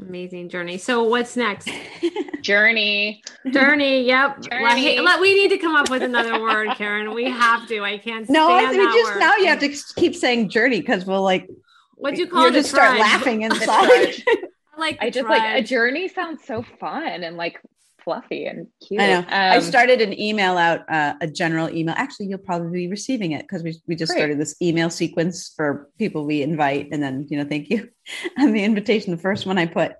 Amazing 0.00 0.48
journey. 0.48 0.78
So 0.78 1.04
what's 1.04 1.36
next? 1.36 1.68
journey. 2.40 3.22
Journey. 3.52 4.02
Yep. 4.04 4.40
Journey. 4.50 4.96
Let- 4.96 5.04
let- 5.04 5.20
we 5.20 5.34
need 5.34 5.48
to 5.50 5.58
come 5.58 5.76
up 5.76 5.90
with 5.90 6.02
another 6.02 6.40
word, 6.40 6.70
Karen. 6.76 7.12
We 7.14 7.24
have 7.30 7.68
to. 7.68 7.84
I 7.84 7.98
can't 7.98 8.28
no, 8.30 8.48
I 8.48 8.62
stand 8.62 8.76
think 8.78 8.82
that 8.90 8.94
just 8.96 9.12
word. 9.12 9.20
now 9.20 9.36
you 9.36 9.46
have 9.48 9.60
to 9.60 9.76
keep 9.96 10.16
saying 10.16 10.48
journey 10.48 10.80
because 10.80 11.04
we'll 11.04 11.22
like 11.22 11.48
What 11.96 12.14
do 12.14 12.20
you 12.22 12.26
call 12.28 12.42
you 12.44 12.48
it? 12.48 12.52
just 12.54 12.68
A 12.72 12.76
start 12.76 12.98
laughing 12.98 13.42
trudge. 13.50 13.60
inside. 13.60 14.45
I 14.76 14.80
like. 14.80 14.98
I 15.00 15.06
the 15.06 15.10
just 15.12 15.28
like 15.28 15.58
a 15.58 15.62
journey 15.62 16.08
sounds 16.08 16.44
so 16.44 16.62
fun 16.80 17.22
and 17.24 17.36
like 17.36 17.60
fluffy 18.04 18.46
and 18.46 18.68
cute. 18.86 19.00
I 19.00 19.06
know. 19.08 19.24
I 19.28 19.56
Um, 19.56 19.62
started 19.62 20.00
an 20.00 20.18
email 20.18 20.56
out, 20.56 20.88
uh, 20.88 21.14
a 21.20 21.26
general 21.26 21.68
email. 21.70 21.94
Actually, 21.98 22.26
you'll 22.26 22.38
probably 22.38 22.70
be 22.82 22.88
receiving 22.88 23.32
it 23.32 23.42
because 23.42 23.64
we, 23.64 23.74
we 23.88 23.96
just 23.96 24.12
Great. 24.12 24.20
started 24.20 24.38
this 24.38 24.54
email 24.62 24.90
sequence 24.90 25.52
for 25.56 25.88
people 25.98 26.24
we 26.24 26.40
invite. 26.42 26.88
And 26.92 27.02
then, 27.02 27.26
you 27.28 27.36
know, 27.38 27.44
thank 27.48 27.68
you. 27.68 27.88
And 28.38 28.54
the 28.54 28.62
invitation, 28.62 29.10
the 29.10 29.20
first 29.20 29.44
one 29.46 29.58
I 29.58 29.66
put, 29.66 29.94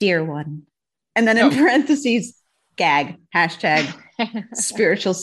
dear 0.00 0.24
one. 0.24 0.62
And 1.14 1.26
then 1.28 1.36
in 1.36 1.44
Oh. 1.46 1.50
parentheses, 1.50 2.34
gag, 2.76 3.16
hashtag 3.34 3.92
spiritual, 4.54 5.14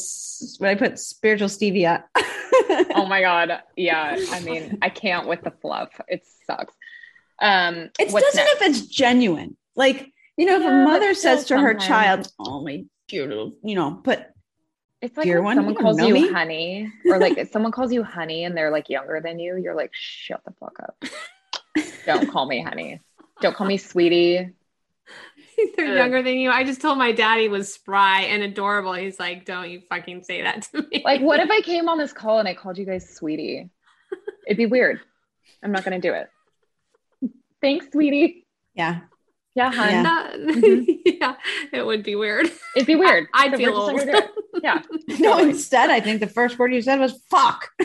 when 0.60 0.70
I 0.70 0.76
put, 0.76 1.00
spiritual 1.00 1.48
stevia. 1.48 2.04
oh 2.94 3.06
my 3.08 3.22
god. 3.22 3.64
Yeah. 3.76 4.16
I 4.30 4.40
mean, 4.42 4.78
I 4.84 4.90
can't 4.90 5.28
with 5.28 5.42
the 5.42 5.52
fluff. 5.62 5.90
It 6.08 6.24
sucks. 6.46 6.76
Um 7.42 7.90
It 8.00 8.10
doesn't 8.12 8.36
next? 8.36 8.38
if 8.38 8.62
it's 8.62 8.82
genuine. 8.88 9.58
Like, 9.76 10.12
you 10.38 10.46
know, 10.46 10.60
if 10.60 10.66
a 10.66 10.72
mother 10.72 11.14
says 11.14 11.40
to 11.40 11.46
still 11.46 11.60
her 11.60 11.74
child, 11.76 12.28
oh 12.40 12.62
my 12.64 12.86
dear 13.08 13.28
little, 13.28 13.54
you 13.64 13.76
know, 13.76 13.92
but 13.92 14.32
It's 15.02 15.16
like 15.18 15.26
dear 15.26 15.38
when 15.42 15.44
one, 15.44 15.56
someone 15.58 15.74
you 15.76 15.80
calls 15.80 16.02
you 16.02 16.14
me. 16.14 16.32
honey, 16.32 16.92
or 17.06 17.20
like 17.20 17.38
if 17.38 17.52
someone 17.52 17.72
calls 17.72 17.92
you 17.92 18.04
honey 18.04 18.44
and 18.46 18.56
they're 18.56 18.72
like 18.72 18.90
younger 18.90 19.20
than 19.22 19.38
you, 19.40 19.58
you're 19.58 19.76
like, 19.76 19.92
shut 19.94 20.42
the 20.46 20.52
fuck 20.60 20.78
up. 20.82 21.04
Don't 22.06 22.30
call 22.32 22.46
me 22.48 22.62
honey. 22.62 23.02
Don't 23.42 23.56
call 23.56 23.68
me 23.68 23.78
sweetie. 23.78 24.50
They're 25.78 25.88
Ugh. 25.92 25.96
younger 25.98 26.22
than 26.24 26.36
you. 26.38 26.50
I 26.52 26.64
just 26.64 26.82
told 26.82 26.98
my 26.98 27.12
daddy 27.12 27.48
was 27.48 27.74
spry 27.74 28.22
and 28.22 28.44
adorable. 28.44 28.94
He's 28.94 29.20
like, 29.20 29.46
"Don't 29.46 29.70
you 29.70 29.82
fucking 29.90 30.24
say 30.24 30.42
that 30.42 30.64
to 30.72 30.82
me." 30.90 31.02
Like, 31.06 31.22
what 31.22 31.40
if 31.40 31.50
I 31.58 31.62
came 31.62 31.88
on 31.88 31.98
this 31.98 32.12
call 32.12 32.40
and 32.40 32.48
I 32.48 32.54
called 32.56 32.78
you 32.78 32.86
guys 32.86 33.10
sweetie? 33.16 33.70
It'd 34.48 34.58
be 34.58 34.66
weird. 34.66 35.00
I'm 35.64 35.72
not 35.72 35.84
gonna 35.84 36.00
do 36.02 36.14
it. 36.14 36.28
Thanks, 37.66 37.88
sweetie. 37.92 38.46
yeah. 38.76 39.00
Yeah, 39.56 39.72
hun. 39.72 39.90
Yeah. 39.90 40.04
That- 40.04 40.34
Mhm. 40.36 40.86
yeah, 41.06 41.36
it 41.72 41.86
would 41.86 42.04
be 42.04 42.16
weird. 42.16 42.52
It'd 42.76 42.86
be 42.86 42.96
weird. 42.96 43.28
I'd 43.34 43.52
So 43.52 43.58
feel 43.58 43.72
we're 43.74 43.80
old. 43.80 43.96
not 43.96 44.00
gonna 44.06 44.12
do 44.12 44.18
it. 44.18 44.32
Yeah. 44.64 44.82
No, 45.20 45.38
instead, 45.40 45.90
I 45.90 46.00
think 46.00 46.20
the 46.22 46.28
first 46.28 46.58
word 46.60 46.74
you 46.74 46.82
said 46.82 47.00
was 47.00 47.22
fuck. 47.30 47.70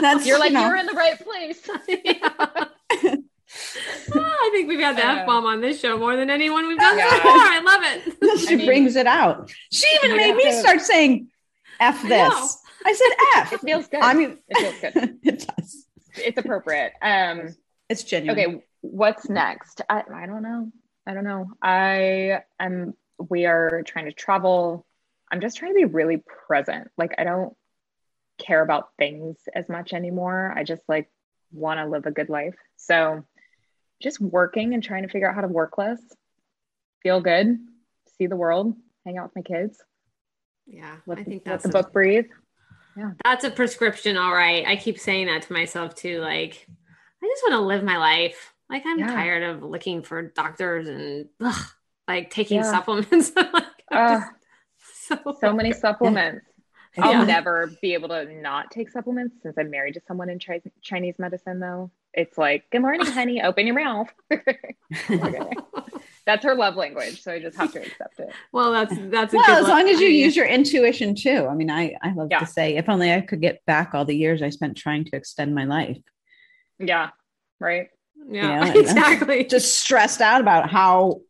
That's 0.00 0.26
You're 0.26 0.38
like, 0.38 0.50
you 0.50 0.54
know, 0.54 0.66
you're 0.66 0.76
in 0.76 0.86
the 0.86 0.92
right 0.94 1.18
place. 1.20 1.68
Yeah. 1.88 2.28
Ah, 4.16 4.36
I 4.42 4.48
think 4.52 4.68
we've 4.68 4.80
had 4.80 4.96
the 4.96 5.06
Uh, 5.06 5.14
F 5.20 5.26
bomb 5.26 5.44
on 5.46 5.60
this 5.60 5.80
show 5.80 5.96
more 5.98 6.16
than 6.16 6.28
anyone 6.30 6.66
we've 6.66 6.78
done 6.78 6.98
Yeah. 6.98 7.10
so 7.10 7.16
far. 7.18 7.36
I 7.36 7.60
love 7.60 7.82
it. 7.84 8.40
she 8.40 8.54
I 8.54 8.56
mean- 8.56 8.66
brings 8.66 8.96
it 8.96 9.06
out. 9.06 9.50
She 9.72 9.86
even 10.02 10.16
made 10.16 10.34
me 10.34 10.44
to- 10.44 10.52
start 10.60 10.80
saying 10.80 11.28
F 11.80 12.02
this. 12.02 12.10
know. 12.10 12.48
I, 12.86 12.92
said 12.92 13.40
F. 13.42 13.52
It 13.52 13.60
feels 13.60 13.86
good. 13.88 14.00
I 14.02 14.12
mean, 14.14 14.38
it 14.48 14.58
feels 14.58 14.92
good. 14.94 15.18
it 15.22 15.46
does. 15.56 15.86
It's 16.16 16.38
appropriate. 16.38 16.92
Um, 17.00 17.54
It's 17.88 18.04
genuine. 18.04 18.38
okay, 18.38 18.64
what's 18.80 19.28
next? 19.28 19.82
I, 19.88 20.02
I 20.12 20.26
don't 20.26 20.42
know. 20.42 20.70
I 21.06 21.14
don't 21.14 21.24
know. 21.24 21.50
I 21.62 22.40
am 22.58 22.94
we 23.18 23.46
are 23.46 23.82
trying 23.86 24.06
to 24.06 24.12
travel. 24.12 24.86
I'm 25.30 25.40
just 25.40 25.56
trying 25.56 25.72
to 25.72 25.76
be 25.76 25.84
really 25.84 26.22
present. 26.46 26.88
Like 26.96 27.14
I 27.18 27.24
don't 27.24 27.54
care 28.38 28.62
about 28.62 28.88
things 28.98 29.36
as 29.54 29.68
much 29.68 29.92
anymore. 29.92 30.52
I 30.56 30.64
just 30.64 30.82
like 30.88 31.10
want 31.52 31.78
to 31.78 31.86
live 31.86 32.06
a 32.06 32.10
good 32.10 32.28
life. 32.28 32.54
So 32.76 33.24
just 34.02 34.20
working 34.20 34.74
and 34.74 34.82
trying 34.82 35.02
to 35.02 35.08
figure 35.08 35.28
out 35.28 35.34
how 35.34 35.40
to 35.42 35.48
work 35.48 35.78
less, 35.78 36.00
feel 37.02 37.20
good, 37.20 37.58
see 38.18 38.26
the 38.26 38.36
world, 38.36 38.74
hang 39.04 39.18
out 39.18 39.30
with 39.34 39.36
my 39.36 39.42
kids, 39.42 39.78
Yeah, 40.66 40.96
let, 41.06 41.18
I 41.18 41.24
think 41.24 41.42
let 41.46 41.52
that's 41.52 41.62
the 41.64 41.68
a, 41.70 41.82
book 41.82 41.92
breathe. 41.92 42.26
Yeah. 42.96 43.12
That's 43.24 43.44
a 43.44 43.50
prescription. 43.50 44.16
All 44.16 44.32
right, 44.32 44.66
I 44.66 44.76
keep 44.76 44.98
saying 44.98 45.26
that 45.26 45.42
to 45.42 45.52
myself 45.52 45.94
too. 45.94 46.20
Like, 46.20 46.66
I 47.24 47.28
just 47.28 47.42
want 47.44 47.54
to 47.54 47.60
live 47.66 47.82
my 47.82 47.96
life. 47.96 48.52
Like, 48.68 48.82
I'm 48.84 48.98
Yeah. 48.98 49.06
tired 49.06 49.42
of 49.44 49.62
looking 49.62 50.02
for 50.02 50.20
doctors 50.22 50.86
and 50.88 51.28
ugh, 51.40 51.64
like 52.06 52.30
taking 52.30 52.58
Yeah. 52.58 52.70
supplements. 52.70 53.32
like, 53.36 53.64
Uh, 53.90 54.20
so 55.06 55.16
so 55.40 55.52
many 55.54 55.72
supplements. 55.72 56.44
I'll 56.98 57.12
Yeah. 57.12 57.24
never 57.24 57.70
be 57.82 57.94
able 57.94 58.08
to 58.10 58.26
not 58.40 58.70
take 58.70 58.90
supplements 58.90 59.36
since 59.42 59.56
I'm 59.58 59.70
married 59.70 59.94
to 59.94 60.00
someone 60.06 60.28
in 60.28 60.38
Chi- 60.38 60.60
Chinese 60.82 61.14
medicine, 61.18 61.60
though. 61.60 61.90
It's 62.12 62.36
like, 62.38 62.70
good 62.70 62.82
morning, 62.82 63.06
honey, 63.06 63.42
open 63.42 63.66
your 63.66 63.74
mouth. 63.74 64.12
That's 66.26 66.44
her 66.44 66.54
love 66.54 66.76
language. 66.76 67.22
So 67.22 67.32
I 67.32 67.40
just 67.40 67.56
have 67.56 67.72
to 67.72 67.80
accept 67.80 68.20
it. 68.20 68.32
Well, 68.52 68.70
that's 68.72 68.94
that's 69.10 69.34
a 69.34 69.36
well, 69.36 69.46
good 69.46 69.58
as 69.64 69.68
long 69.68 69.88
as 69.88 70.00
you 70.00 70.06
I 70.06 70.10
use 70.10 70.36
your 70.36 70.46
intuition 70.46 71.14
too. 71.14 71.46
I 71.50 71.54
mean, 71.54 71.70
I, 71.70 71.96
I 72.02 72.12
love 72.12 72.28
Yeah. 72.30 72.38
to 72.40 72.46
say, 72.46 72.76
if 72.76 72.88
only 72.88 73.12
I 73.12 73.20
could 73.22 73.40
get 73.40 73.64
back 73.66 73.94
all 73.94 74.04
the 74.04 74.16
years 74.16 74.40
I 74.42 74.50
spent 74.50 74.76
trying 74.76 75.04
to 75.06 75.16
extend 75.16 75.54
my 75.54 75.64
life. 75.64 75.98
Yeah. 76.78 77.10
Right. 77.60 77.88
yeah, 78.28 78.66
you 78.66 78.74
know, 78.74 78.80
exactly. 78.80 79.44
Just 79.44 79.78
stressed 79.80 80.20
out 80.20 80.40
about 80.40 80.70
how 80.70 81.20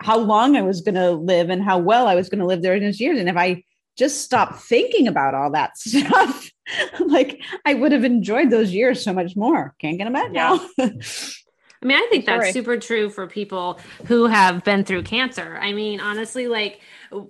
how 0.00 0.18
long 0.18 0.56
I 0.56 0.62
was 0.62 0.82
going 0.82 0.94
to 0.96 1.12
live 1.12 1.48
and 1.50 1.62
how 1.62 1.78
well 1.78 2.06
I 2.06 2.14
was 2.14 2.28
going 2.28 2.40
to 2.40 2.46
live 2.46 2.62
during 2.62 2.82
those 2.82 3.00
years. 3.00 3.18
And 3.18 3.28
if 3.28 3.36
I 3.36 3.64
just 3.96 4.20
stopped 4.22 4.60
thinking 4.60 5.08
about 5.08 5.34
all 5.34 5.50
that 5.52 5.78
stuff, 5.78 6.50
like 7.00 7.40
I 7.64 7.74
would 7.74 7.92
have 7.92 8.04
enjoyed 8.04 8.50
those 8.50 8.72
years 8.72 9.02
so 9.02 9.12
much 9.14 9.36
more. 9.36 9.74
Can't 9.80 9.96
get 9.98 10.04
them 10.04 10.12
back 10.12 10.30
Yeah. 10.34 10.58
now. 10.78 10.90
I 11.82 11.86
mean, 11.86 11.98
I 11.98 12.06
think 12.10 12.24
that's 12.24 12.52
super 12.52 12.78
true 12.78 13.10
for 13.10 13.26
people 13.26 13.78
who 14.06 14.26
have 14.26 14.64
been 14.64 14.82
through 14.84 15.02
cancer. 15.02 15.58
I 15.60 15.72
mean, 15.72 16.00
honestly, 16.00 16.48
like 16.48 16.80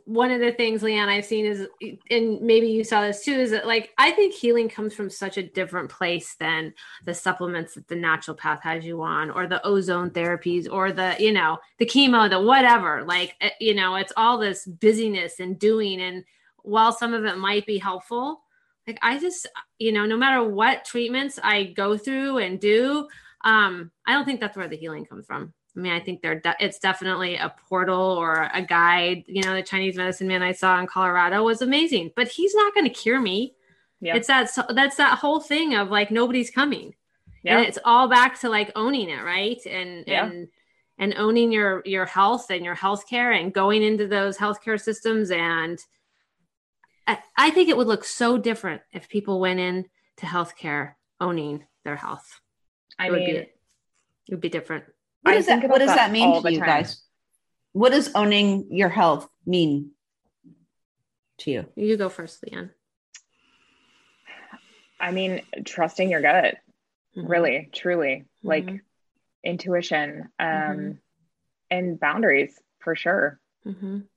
one 0.05 0.31
of 0.31 0.41
the 0.41 0.53
things, 0.53 0.83
Leanne, 0.83 1.09
I've 1.09 1.25
seen 1.25 1.45
is, 1.45 1.67
and 2.11 2.41
maybe 2.41 2.69
you 2.69 2.85
saw 2.85 3.01
this 3.03 3.25
too, 3.25 3.33
is 3.33 3.51
that 3.51 3.67
like 3.67 3.93
I 3.99 4.13
think 4.13 4.35
healing 4.35 4.69
comes 4.69 4.95
from 4.95 5.11
such 5.11 5.37
a 5.37 5.43
different 5.43 5.91
place 5.91 6.37
than 6.39 6.73
the 7.05 7.13
supplements 7.13 7.75
that 7.75 7.89
the 7.89 7.97
naturopath 7.97 8.61
has 8.63 8.85
you 8.85 9.03
on, 9.03 9.31
or 9.31 9.47
the 9.47 9.65
ozone 9.67 10.11
therapies, 10.11 10.71
or 10.71 10.93
the, 10.93 11.17
you 11.19 11.33
know, 11.33 11.59
the 11.79 11.87
chemo, 11.87 12.31
the 12.31 12.41
whatever. 12.41 13.05
Like, 13.05 13.35
eh, 13.41 13.51
you 13.61 13.75
know, 13.75 13.97
it's 13.97 14.13
all 14.17 14.39
this 14.39 14.65
busyness 14.65 15.41
and 15.41 15.59
doing. 15.59 16.01
And 16.01 16.25
while 16.63 16.93
some 16.93 17.15
of 17.15 17.25
it 17.25 17.37
might 17.37 17.67
be 17.67 17.79
helpful, 17.79 18.43
Like 18.87 18.99
I 19.03 19.19
just, 19.19 19.49
you 19.79 19.93
know, 19.93 20.07
no 20.07 20.17
matter 20.17 20.45
what 20.45 20.85
treatments 20.85 21.39
I 21.43 21.65
go 21.65 21.99
through 21.99 22.39
and 22.39 22.61
do, 22.61 23.09
um, 23.47 23.93
I 24.07 24.13
don't 24.13 24.25
think 24.25 24.41
that's 24.41 24.57
where 24.57 24.69
the 24.69 24.77
healing 24.77 25.07
comes 25.07 25.25
from. 25.25 25.55
I 25.77 25.81
mean, 25.81 25.93
I 25.93 26.01
think 26.01 26.21
they're 26.21 26.41
de- 26.41 26.57
it's 26.59 26.79
definitely 26.79 27.37
a 27.37 27.55
portal 27.69 28.01
or 28.01 28.51
a 28.53 28.61
guide. 28.63 29.25
You 29.27 29.43
know, 29.43 29.55
the 29.55 29.63
Chinese 29.63 29.97
medicine 29.97 30.27
man 30.27 30.43
I 30.43 30.53
saw 30.53 30.79
in 30.81 30.87
Colorado 30.87 31.45
was 31.45 31.63
amazing, 31.63 32.11
but 32.17 32.29
he's 32.29 32.55
not 32.55 32.75
going 32.75 32.87
to 32.87 32.93
cure 32.93 33.21
me. 33.21 33.55
Yeah. 34.01 34.17
It's 34.17 34.27
that 34.27 34.51
that's 34.75 34.97
that 34.97 35.19
whole 35.19 35.41
thing 35.41 35.75
of 35.77 35.91
like 35.91 36.11
nobody's 36.11 36.51
coming. 36.51 36.95
Yeah. 37.45 37.59
And 37.59 37.67
it's 37.67 37.79
all 37.85 38.09
back 38.09 38.41
to 38.41 38.49
like 38.49 38.73
owning 38.75 39.11
it, 39.11 39.23
right? 39.23 39.65
And 39.65 40.05
Yeah. 40.07 40.27
and 40.27 40.49
and 40.99 41.15
owning 41.17 41.53
your 41.53 41.83
your 41.85 42.07
health 42.07 42.51
and 42.51 42.65
your 42.65 42.75
healthcare 42.77 43.39
and 43.39 43.53
going 43.53 43.83
into 43.83 44.09
those 44.09 44.37
healthcare 44.37 44.81
systems 44.81 45.31
and 45.31 45.79
I, 47.07 47.19
I 47.37 47.51
think 47.51 47.69
it 47.69 47.77
would 47.77 47.87
look 47.87 48.05
so 48.05 48.37
different 48.39 48.83
if 48.93 49.09
people 49.09 49.39
went 49.39 49.61
in 49.61 49.85
to 50.17 50.27
healthcare 50.27 50.95
owning 51.21 51.65
their 51.85 51.97
health. 51.97 52.41
I 52.99 53.07
it 53.07 53.11
would 53.11 53.21
mean, 53.21 53.27
be 53.27 53.37
it 53.37 53.51
would 54.31 54.41
be 54.41 54.49
different. 54.49 54.85
What 55.23 55.33
I 55.33 55.37
does 55.37 55.47
that 55.47 55.69
what 55.69 55.79
does 55.79 55.89
that 55.89 55.97
that 55.97 56.13
mean 56.13 56.43
to 56.43 56.53
you 56.53 56.59
time. 56.59 56.67
guys? 56.67 57.03
What 57.73 57.93
does 57.93 58.11
owning 58.15 58.69
your 58.71 58.89
health 58.89 59.29
mean 59.45 59.91
to 61.39 61.51
you? 61.51 61.67
You 61.77 61.97
go 61.97 62.09
first, 62.09 62.43
Leanne. 62.43 62.71
I 64.99 65.11
mean, 65.13 65.43
trusting 65.65 66.11
your 66.11 66.23
gut, 66.23 66.57
Mhm. 67.15 67.29
really, 67.29 67.69
truly, 67.73 68.25
like 68.43 68.65
Mhm. 68.65 68.81
intuition, 69.45 70.33
um, 70.39 70.49
Mhm. 70.49 70.99
and 71.71 72.01
boundaries 72.01 72.59
for 72.79 72.97
sure. 72.97 73.39
Mhm. 73.67 74.09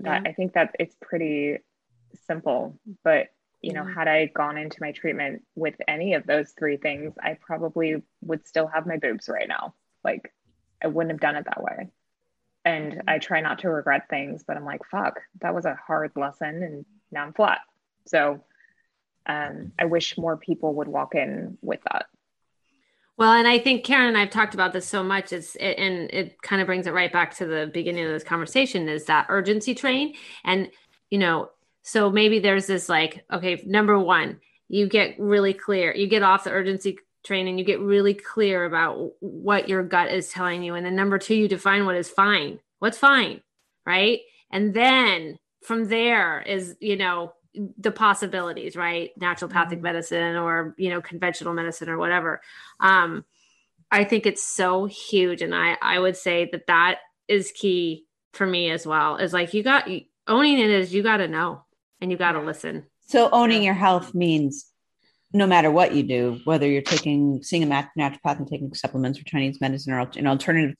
That 0.00 0.22
Yeah. 0.24 0.30
I 0.30 0.32
think 0.34 0.52
that 0.52 0.76
it's 0.78 0.94
pretty 1.00 1.58
simple, 2.26 2.78
but 3.02 3.28
you 3.66 3.72
know, 3.72 3.84
had 3.84 4.06
I 4.06 4.26
gone 4.26 4.56
into 4.56 4.78
my 4.80 4.92
treatment 4.92 5.42
with 5.56 5.74
any 5.88 6.14
of 6.14 6.24
those 6.24 6.52
three 6.56 6.76
things, 6.76 7.14
I 7.20 7.36
probably 7.40 8.00
would 8.22 8.46
still 8.46 8.68
have 8.68 8.86
my 8.86 8.96
boobs 8.96 9.28
right 9.28 9.48
now. 9.48 9.74
Like, 10.04 10.32
I 10.84 10.86
wouldn't 10.86 11.10
have 11.10 11.20
done 11.20 11.34
it 11.34 11.46
that 11.46 11.60
way. 11.60 11.88
And 12.64 13.02
I 13.08 13.18
try 13.18 13.40
not 13.40 13.58
to 13.60 13.68
regret 13.68 14.08
things, 14.08 14.44
but 14.46 14.56
I'm 14.56 14.64
like, 14.64 14.82
fuck, 14.88 15.20
that 15.40 15.52
was 15.52 15.64
a 15.64 15.76
hard 15.84 16.12
lesson, 16.14 16.62
and 16.62 16.86
now 17.10 17.24
I'm 17.24 17.32
flat. 17.32 17.58
So, 18.06 18.44
um, 19.26 19.72
I 19.76 19.86
wish 19.86 20.16
more 20.16 20.36
people 20.36 20.74
would 20.74 20.86
walk 20.86 21.16
in 21.16 21.58
with 21.60 21.80
that. 21.90 22.06
Well, 23.16 23.32
and 23.32 23.48
I 23.48 23.58
think 23.58 23.84
Karen 23.84 24.06
and 24.06 24.16
I've 24.16 24.30
talked 24.30 24.54
about 24.54 24.74
this 24.74 24.86
so 24.86 25.02
much. 25.02 25.32
It's 25.32 25.56
it, 25.56 25.76
and 25.76 26.08
it 26.12 26.40
kind 26.40 26.62
of 26.62 26.66
brings 26.66 26.86
it 26.86 26.94
right 26.94 27.12
back 27.12 27.34
to 27.38 27.46
the 27.46 27.68
beginning 27.74 28.04
of 28.04 28.12
this 28.12 28.22
conversation 28.22 28.88
is 28.88 29.06
that 29.06 29.26
urgency 29.28 29.74
train, 29.74 30.14
and 30.44 30.70
you 31.10 31.18
know, 31.18 31.50
so 31.86 32.10
maybe 32.10 32.40
there's 32.40 32.66
this 32.66 32.88
like, 32.88 33.24
okay, 33.32 33.62
number 33.64 33.96
one, 33.96 34.40
you 34.66 34.88
get 34.88 35.14
really 35.20 35.54
clear, 35.54 35.94
you 35.94 36.08
get 36.08 36.24
off 36.24 36.42
the 36.42 36.50
urgency 36.50 36.98
train, 37.24 37.46
and 37.46 37.60
you 37.60 37.64
get 37.64 37.78
really 37.78 38.12
clear 38.12 38.64
about 38.64 39.12
what 39.20 39.68
your 39.68 39.84
gut 39.84 40.10
is 40.10 40.28
telling 40.28 40.64
you, 40.64 40.74
and 40.74 40.84
then 40.84 40.96
number 40.96 41.16
two, 41.16 41.36
you 41.36 41.46
define 41.46 41.86
what 41.86 41.94
is 41.94 42.10
fine, 42.10 42.58
what's 42.80 42.98
fine, 42.98 43.40
right, 43.86 44.20
and 44.50 44.74
then 44.74 45.38
from 45.62 45.84
there 45.84 46.42
is 46.42 46.74
you 46.80 46.96
know 46.96 47.32
the 47.78 47.92
possibilities, 47.92 48.74
right, 48.76 49.12
naturopathic 49.20 49.78
Mhm. 49.78 49.82
medicine 49.82 50.36
or 50.36 50.74
you 50.78 50.90
know 50.90 51.00
conventional 51.00 51.54
medicine 51.54 51.88
or 51.88 51.98
whatever. 51.98 52.40
Um 52.80 53.24
i 53.92 54.02
think 54.04 54.26
it's 54.26 54.42
so 54.42 54.86
huge. 54.86 55.40
And 55.42 55.54
i 55.54 55.76
i 55.80 55.98
would 56.00 56.16
say 56.16 56.48
that 56.52 56.66
that 56.66 56.98
is 57.28 57.52
key 57.52 58.06
for 58.32 58.46
me 58.46 58.70
as 58.70 58.86
well. 58.86 59.16
Is 59.18 59.32
like 59.32 59.54
you 59.54 59.62
got 59.62 59.88
owning 60.26 60.58
it 60.58 60.70
is 60.70 60.92
you 60.92 61.02
got 61.04 61.18
to 61.18 61.28
know 61.28 61.62
and 62.00 62.10
you 62.10 62.16
got 62.16 62.32
to 62.32 62.40
listen 62.40 62.86
So 63.06 63.28
owning 63.32 63.62
your 63.62 63.74
health 63.74 64.14
means 64.14 64.66
no 65.32 65.46
matter 65.46 65.70
what 65.70 65.94
you 65.94 66.02
do, 66.02 66.40
whether 66.44 66.68
you're 66.68 66.82
taking 66.82 67.42
seeing 67.42 67.62
a 67.62 67.66
naturopath 67.66 68.38
and 68.38 68.48
taking 68.48 68.72
supplements 68.74 69.18
or 69.18 69.24
Chinese 69.24 69.60
medicine 69.60 69.92
or 69.92 70.00
an 70.00 70.26
alternative 70.26 70.74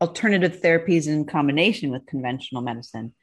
alternative 0.00 0.60
therapies 0.60 1.06
in 1.06 1.24
combination 1.24 1.90
with 1.90 2.06
conventional 2.06 2.62
medicine, 2.62 3.14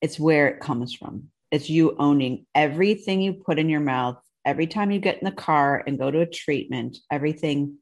it's 0.00 0.20
where 0.20 0.48
it 0.48 0.60
comes 0.60 0.94
from. 0.94 1.28
It's 1.50 1.70
you 1.70 1.96
owning 1.98 2.46
everything 2.54 3.20
you 3.20 3.34
put 3.34 3.58
in 3.58 3.68
your 3.68 3.80
mouth 3.80 4.18
every 4.44 4.66
time 4.66 4.90
you 4.90 5.00
get 5.00 5.18
in 5.18 5.24
the 5.24 5.32
car 5.32 5.82
and 5.86 5.98
go 5.98 6.10
to 6.10 6.20
a 6.20 6.26
treatment. 6.26 6.98
Everything 7.10 7.78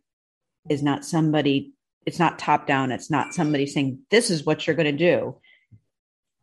is 0.68 0.82
not 0.82 1.04
somebody. 1.04 1.72
It's 2.06 2.18
not 2.18 2.38
top 2.38 2.66
down. 2.66 2.92
It's 2.92 3.10
not 3.10 3.34
somebody 3.34 3.66
saying 3.66 4.00
this 4.10 4.30
is 4.30 4.44
what 4.44 4.66
you're 4.66 4.76
going 4.76 4.96
to 4.96 5.12
do. 5.12 5.38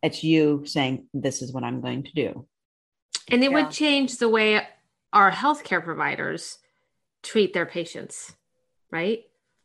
It's 0.02 0.24
you 0.24 0.64
saying 0.66 1.06
this 1.14 1.42
is 1.42 1.52
what 1.52 1.64
I'm 1.64 1.80
going 1.80 2.02
to 2.04 2.12
do. 2.12 2.46
and 3.30 3.42
it 3.44 3.50
Yeah. 3.50 3.56
would 3.62 3.70
change 3.70 4.18
the 4.18 4.28
way 4.28 4.66
our 5.12 5.30
healthcare 5.30 5.82
providers 5.82 6.58
treat 7.22 7.52
their 7.54 7.66
patients 7.66 8.32
right 8.90 9.20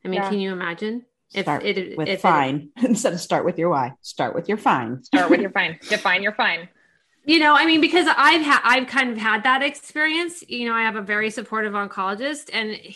i 0.05 0.07
mean 0.07 0.21
Yeah. 0.21 0.29
can 0.29 0.39
you 0.39 0.51
imagine 0.51 1.05
if 1.33 1.45
start 1.45 1.63
it 1.63 1.97
with 1.97 2.07
if 2.07 2.19
it- 2.19 2.21
fine 2.21 2.69
instead 2.83 3.13
of 3.13 3.19
start 3.19 3.45
with 3.45 3.57
your 3.57 3.69
why. 3.69 3.93
Start 4.01 4.35
with 4.35 4.47
your 4.47 4.57
fine. 4.57 5.03
Start 5.03 5.29
with 5.31 5.41
your 5.41 5.49
fine. 5.49 5.79
Define 5.89 6.21
your 6.21 6.33
fine. 6.33 6.69
you 7.25 7.39
know 7.39 7.55
i 7.55 7.65
mean 7.65 7.81
because 7.81 8.07
i've 8.15 8.41
had 8.41 8.61
i've 8.63 8.87
kind 8.87 9.09
of 9.11 9.17
had 9.17 9.43
that 9.43 9.61
experience 9.63 10.43
you 10.47 10.65
know 10.67 10.73
i 10.75 10.83
have 10.83 10.95
a 10.95 11.01
very 11.01 11.29
supportive 11.29 11.73
oncologist 11.73 12.49
and 12.53 12.71
he- 12.71 12.95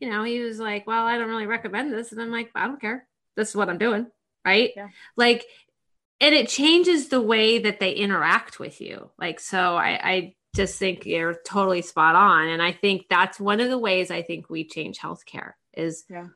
you 0.00 0.10
know 0.10 0.22
he 0.24 0.40
was 0.40 0.58
like 0.58 0.86
well 0.86 1.04
i 1.06 1.16
don't 1.16 1.28
really 1.28 1.46
recommend 1.46 1.92
this 1.92 2.10
and 2.12 2.20
i'm 2.20 2.30
like 2.32 2.50
i 2.54 2.66
don't 2.66 2.80
care 2.80 3.06
this 3.36 3.48
is 3.50 3.56
what 3.56 3.68
i'm 3.70 3.78
doing 3.78 4.06
right 4.44 4.72
Yeah. 4.76 4.88
like 5.16 5.44
and 6.20 6.34
it 6.34 6.48
changes 6.48 7.08
the 7.08 7.20
way 7.20 7.58
that 7.58 7.80
they 7.80 7.92
interact 7.92 8.58
with 8.58 8.80
you 8.80 9.10
like 9.18 9.38
so 9.40 9.76
i 9.76 9.90
i 10.02 10.34
just 10.56 10.78
think 10.78 11.06
you're 11.06 11.34
totally 11.46 11.82
spot 11.82 12.14
on 12.16 12.48
and 12.48 12.62
i 12.62 12.72
think 12.72 13.06
that's 13.08 13.38
one 13.38 13.60
of 13.60 13.68
the 13.68 13.78
ways 13.78 14.10
i 14.10 14.22
think 14.22 14.48
we 14.50 14.64
change 14.66 14.98
healthcare 14.98 15.52
is 15.74 16.04
Yeah. 16.10 16.28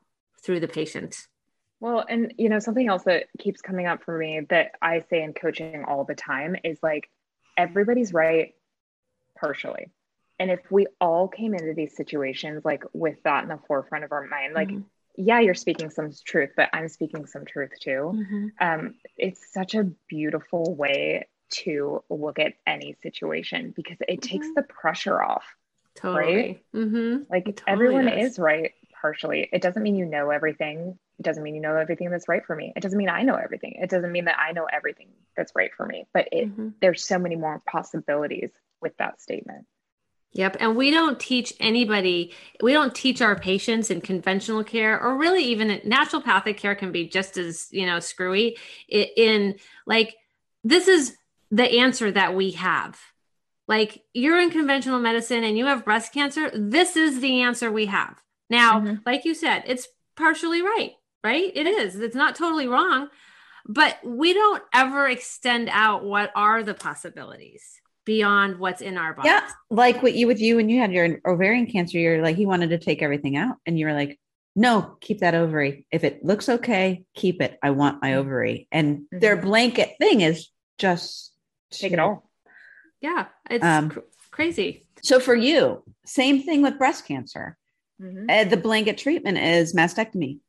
through 0.42 0.60
the 0.60 0.68
patient 0.68 1.26
Well, 1.80 2.04
and 2.08 2.32
you 2.38 2.48
know, 2.48 2.60
something 2.60 2.88
else 2.88 3.02
that 3.04 3.24
keeps 3.40 3.60
coming 3.60 3.86
up 3.86 4.04
for 4.04 4.16
me 4.16 4.40
that 4.50 4.72
I 4.80 5.00
say 5.10 5.20
in 5.20 5.32
coaching 5.34 5.84
all 5.84 6.04
the 6.04 6.14
time 6.14 6.54
is 6.62 6.78
like 6.80 7.10
everybody's 7.56 8.12
right 8.12 8.54
partially. 9.36 9.90
And 10.38 10.48
if 10.50 10.60
we 10.70 10.86
all 11.00 11.26
came 11.26 11.54
into 11.54 11.74
these 11.74 11.96
situations 11.96 12.64
like 12.64 12.84
with 12.92 13.20
that 13.24 13.42
in 13.42 13.48
the 13.48 13.58
forefront 13.66 14.04
of 14.04 14.12
our 14.12 14.26
mind, 14.28 14.54
like, 14.54 14.68
Mhm. 14.68 14.84
Yeah, 15.16 15.40
you're 15.40 15.54
speaking 15.54 15.90
some 15.90 16.10
truth, 16.24 16.50
but 16.56 16.70
I'm 16.72 16.88
speaking 16.88 17.26
some 17.26 17.44
truth 17.44 17.72
too. 17.80 18.12
Mhm. 18.14 18.52
Um, 18.60 18.94
it's 19.16 19.52
such 19.52 19.74
a 19.74 19.84
beautiful 20.08 20.74
way 20.74 21.26
to 21.50 22.02
look 22.08 22.38
at 22.38 22.54
any 22.66 22.94
situation 23.02 23.72
because 23.76 23.98
it 24.08 24.22
takes 24.22 24.46
Mhm. 24.48 24.54
the 24.54 24.62
pressure 24.62 25.22
off. 25.22 25.44
totally 25.94 26.64
mm-hmm. 26.74 27.24
Like 27.30 27.44
totally 27.44 27.62
everyone 27.66 28.06
does. 28.06 28.32
is 28.32 28.38
right 28.38 28.72
partially. 28.98 29.46
It 29.52 29.60
doesn't 29.60 29.82
mean 29.82 29.94
you 29.94 30.06
know 30.06 30.30
everything. 30.30 30.98
It 31.18 31.22
doesn't 31.22 31.42
mean 31.42 31.54
you 31.54 31.60
know 31.60 31.76
everything 31.76 32.08
that's 32.08 32.28
right 32.28 32.42
for 32.46 32.56
me. 32.56 32.72
It 32.74 32.80
doesn't 32.80 32.96
mean 32.96 33.10
I 33.10 33.22
know 33.24 33.34
everything. 33.34 33.72
It 33.74 33.90
doesn't 33.90 34.10
mean 34.10 34.24
that 34.24 34.38
I 34.38 34.52
know 34.52 34.64
everything 34.72 35.08
that's 35.36 35.52
right 35.54 35.70
for 35.74 35.84
me. 35.84 36.06
But 36.14 36.28
it 36.32 36.48
Mhm. 36.48 36.72
there's 36.80 37.04
so 37.04 37.18
many 37.18 37.36
more 37.36 37.60
possibilities 37.66 38.50
with 38.80 38.96
that 38.96 39.20
statement. 39.20 39.66
Yep. 40.34 40.56
And 40.60 40.76
we 40.76 40.90
don't 40.90 41.20
teach 41.20 41.52
anybody, 41.60 42.32
we 42.62 42.72
don't 42.72 42.94
teach 42.94 43.20
our 43.20 43.38
patients 43.38 43.90
in 43.90 44.00
conventional 44.00 44.64
care 44.64 45.00
or 45.00 45.18
really 45.18 45.44
even 45.44 45.70
in 45.70 45.80
naturopathic 45.90 46.56
care 46.56 46.74
can 46.74 46.90
be 46.90 47.06
just 47.06 47.36
as, 47.36 47.68
you 47.70 47.84
know, 47.84 48.00
screwy 48.00 48.56
in 48.88 49.56
like, 49.86 50.16
this 50.64 50.88
is 50.88 51.16
the 51.50 51.80
answer 51.80 52.10
that 52.10 52.34
we 52.34 52.52
have. 52.52 52.98
Like, 53.68 54.02
you're 54.14 54.40
in 54.40 54.50
conventional 54.50 55.00
medicine 55.00 55.44
and 55.44 55.58
you 55.58 55.66
have 55.66 55.84
breast 55.84 56.14
cancer. 56.14 56.50
This 56.54 56.96
is 56.96 57.20
the 57.20 57.42
answer 57.42 57.70
we 57.70 57.86
have. 57.86 58.22
Now, 58.48 58.80
Mhm. 58.80 59.02
like 59.04 59.26
you 59.26 59.34
said, 59.34 59.64
it's 59.66 59.86
partially 60.16 60.62
right, 60.62 60.92
right? 61.22 61.52
It 61.54 61.66
is. 61.66 61.96
It's 61.96 62.16
not 62.16 62.36
totally 62.36 62.68
wrong, 62.68 63.10
but 63.66 63.98
we 64.02 64.32
don't 64.32 64.62
ever 64.72 65.08
extend 65.08 65.68
out 65.70 66.04
what 66.04 66.32
are 66.34 66.62
the 66.62 66.74
possibilities 66.74 67.81
beyond 68.04 68.58
what's 68.58 68.80
in 68.80 68.98
our 68.98 69.14
body. 69.14 69.28
Yeah, 69.28 69.48
like 69.70 70.02
what 70.02 70.14
you 70.14 70.26
with 70.26 70.40
you 70.40 70.56
when 70.56 70.68
you 70.68 70.80
had 70.80 70.92
your 70.92 71.20
ovarian 71.26 71.66
cancer, 71.66 71.98
you're 71.98 72.22
like 72.22 72.36
he 72.36 72.46
wanted 72.46 72.70
to 72.70 72.78
take 72.78 73.02
everything 73.02 73.36
out, 73.36 73.56
and 73.66 73.78
you 73.78 73.86
were 73.86 73.92
like, 73.92 74.18
"No, 74.56 74.96
keep 75.00 75.20
that 75.20 75.34
ovary. 75.34 75.86
If 75.90 76.04
it 76.04 76.24
looks 76.24 76.48
okay, 76.48 77.04
keep 77.14 77.40
it. 77.40 77.58
I 77.62 77.70
want 77.70 78.02
my 78.02 78.14
ovary." 78.14 78.68
And 78.72 79.02
their 79.12 79.36
Mhm. 79.36 79.42
blanket 79.42 79.90
thing 79.98 80.20
is 80.20 80.48
just 80.78 81.30
Take 81.70 81.92
it 81.92 81.98
all. 81.98 82.28
Yeah, 83.00 83.26
it's 83.48 83.64
Um, 83.64 83.88
cr- 83.90 84.00
crazy. 84.30 84.86
So 85.02 85.18
for 85.18 85.34
you, 85.34 85.82
same 86.04 86.42
thing 86.42 86.60
with 86.62 86.76
breast 86.78 87.06
cancer. 87.06 87.56
Mhm. 88.00 88.26
Uh, 88.30 88.44
the 88.44 88.56
blanket 88.58 88.98
treatment 88.98 89.38
is 89.38 89.74
mastectomy. 89.74 90.40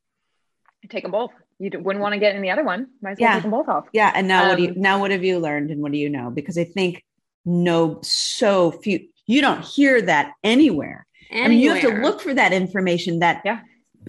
Take 0.89 1.03
them 1.03 1.11
both. 1.11 1.31
You 1.59 1.69
wouldn't 1.79 2.01
want 2.01 2.13
to 2.13 2.19
get 2.19 2.35
in 2.35 2.41
the 2.41 2.49
other 2.51 2.63
one. 2.63 2.87
Might 3.01 3.11
as 3.11 3.19
well 3.19 3.29
Yeah. 3.29 3.33
take 3.35 3.43
them 3.43 3.51
both 3.51 3.69
off. 3.69 3.87
Yeah, 3.93 4.11
and 4.13 4.27
now 4.27 4.49
what 4.49 4.57
do 4.57 4.63
you 4.63 4.69
Um, 4.71 4.81
now 4.81 4.99
what 4.99 5.11
have 5.11 5.23
you 5.23 5.39
learned 5.39 5.71
and 5.71 5.81
what 5.81 5.93
do 5.93 5.97
you 5.97 6.09
know? 6.09 6.29
Because 6.29 6.57
I 6.57 6.65
think 6.65 7.03
no 7.45 7.99
so 8.03 8.71
few 8.71 9.07
you 9.25 9.41
don't 9.41 9.63
hear 9.63 10.01
that 10.01 10.33
anywhere. 10.43 11.05
I 11.31 11.47
mean, 11.47 11.59
you 11.59 11.71
have 11.73 11.81
to 11.81 12.01
look 12.01 12.21
for 12.21 12.33
that 12.33 12.53
information. 12.53 13.19
That 13.19 13.41
Yeah. 13.45 13.61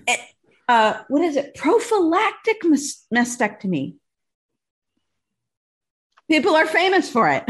it, 0.09 0.20
uh, 0.68 1.03
what 1.09 1.22
is 1.22 1.37
it? 1.37 1.55
Prophylactic 1.55 2.59
mas- 2.64 3.07
mastectomy. 3.14 3.95
People 6.28 6.55
are 6.57 6.66
famous 6.66 7.09
for 7.11 7.28
it. 7.28 7.45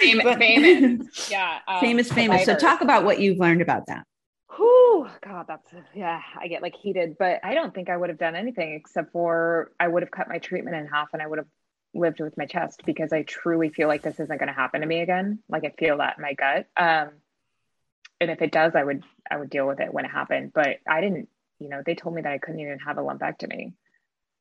Famous, 0.00 0.24
But- 0.24 0.38
famous. 0.38 1.28
Yeah. 1.30 1.58
um, 1.66 1.80
famous, 1.80 2.10
famous. 2.12 2.44
So 2.44 2.54
talk 2.56 2.80
about 2.80 3.04
what 3.04 3.18
you've 3.20 3.38
learned 3.38 3.60
about 3.60 3.86
that. 3.86 4.04
Whew, 4.56 5.08
God, 5.24 5.46
that's 5.48 5.66
yeah. 5.94 6.20
I 6.40 6.46
get 6.46 6.62
like 6.62 6.76
heated, 6.76 7.16
but 7.18 7.40
I 7.44 7.54
don't 7.54 7.74
think 7.74 7.90
I 7.90 7.96
would 7.96 8.08
have 8.08 8.18
done 8.18 8.36
anything 8.36 8.74
except 8.74 9.10
for 9.12 9.72
I 9.80 9.88
would 9.88 10.02
have 10.04 10.12
cut 10.12 10.28
my 10.28 10.38
treatment 10.38 10.76
in 10.76 10.86
half 10.86 11.08
and 11.12 11.20
I 11.20 11.26
would 11.26 11.38
have 11.38 11.48
lived 11.94 12.20
with 12.20 12.36
my 12.36 12.46
chest 12.46 12.82
because 12.84 13.12
I 13.12 13.22
truly 13.22 13.68
feel 13.68 13.88
like 13.88 14.02
this 14.02 14.20
isn't 14.20 14.38
going 14.38 14.48
to 14.48 14.52
happen 14.52 14.80
to 14.80 14.86
me 14.86 15.00
again. 15.00 15.40
Like 15.48 15.64
I 15.64 15.70
feel 15.78 15.98
that 15.98 16.16
in 16.18 16.22
my 16.22 16.34
gut. 16.34 16.66
Um, 16.76 17.10
and 18.20 18.30
if 18.30 18.42
it 18.42 18.52
does, 18.52 18.74
I 18.74 18.84
would 18.84 19.04
I 19.30 19.36
would 19.36 19.50
deal 19.50 19.66
with 19.66 19.80
it 19.80 19.92
when 19.92 20.04
it 20.04 20.10
happened. 20.10 20.52
But 20.54 20.78
I 20.88 21.00
didn't. 21.00 21.28
You 21.58 21.68
know, 21.68 21.82
they 21.84 21.94
told 21.94 22.14
me 22.14 22.22
that 22.22 22.32
I 22.32 22.38
couldn't 22.38 22.60
even 22.60 22.78
have 22.80 22.98
a 22.98 23.02
lumpectomy. 23.02 23.72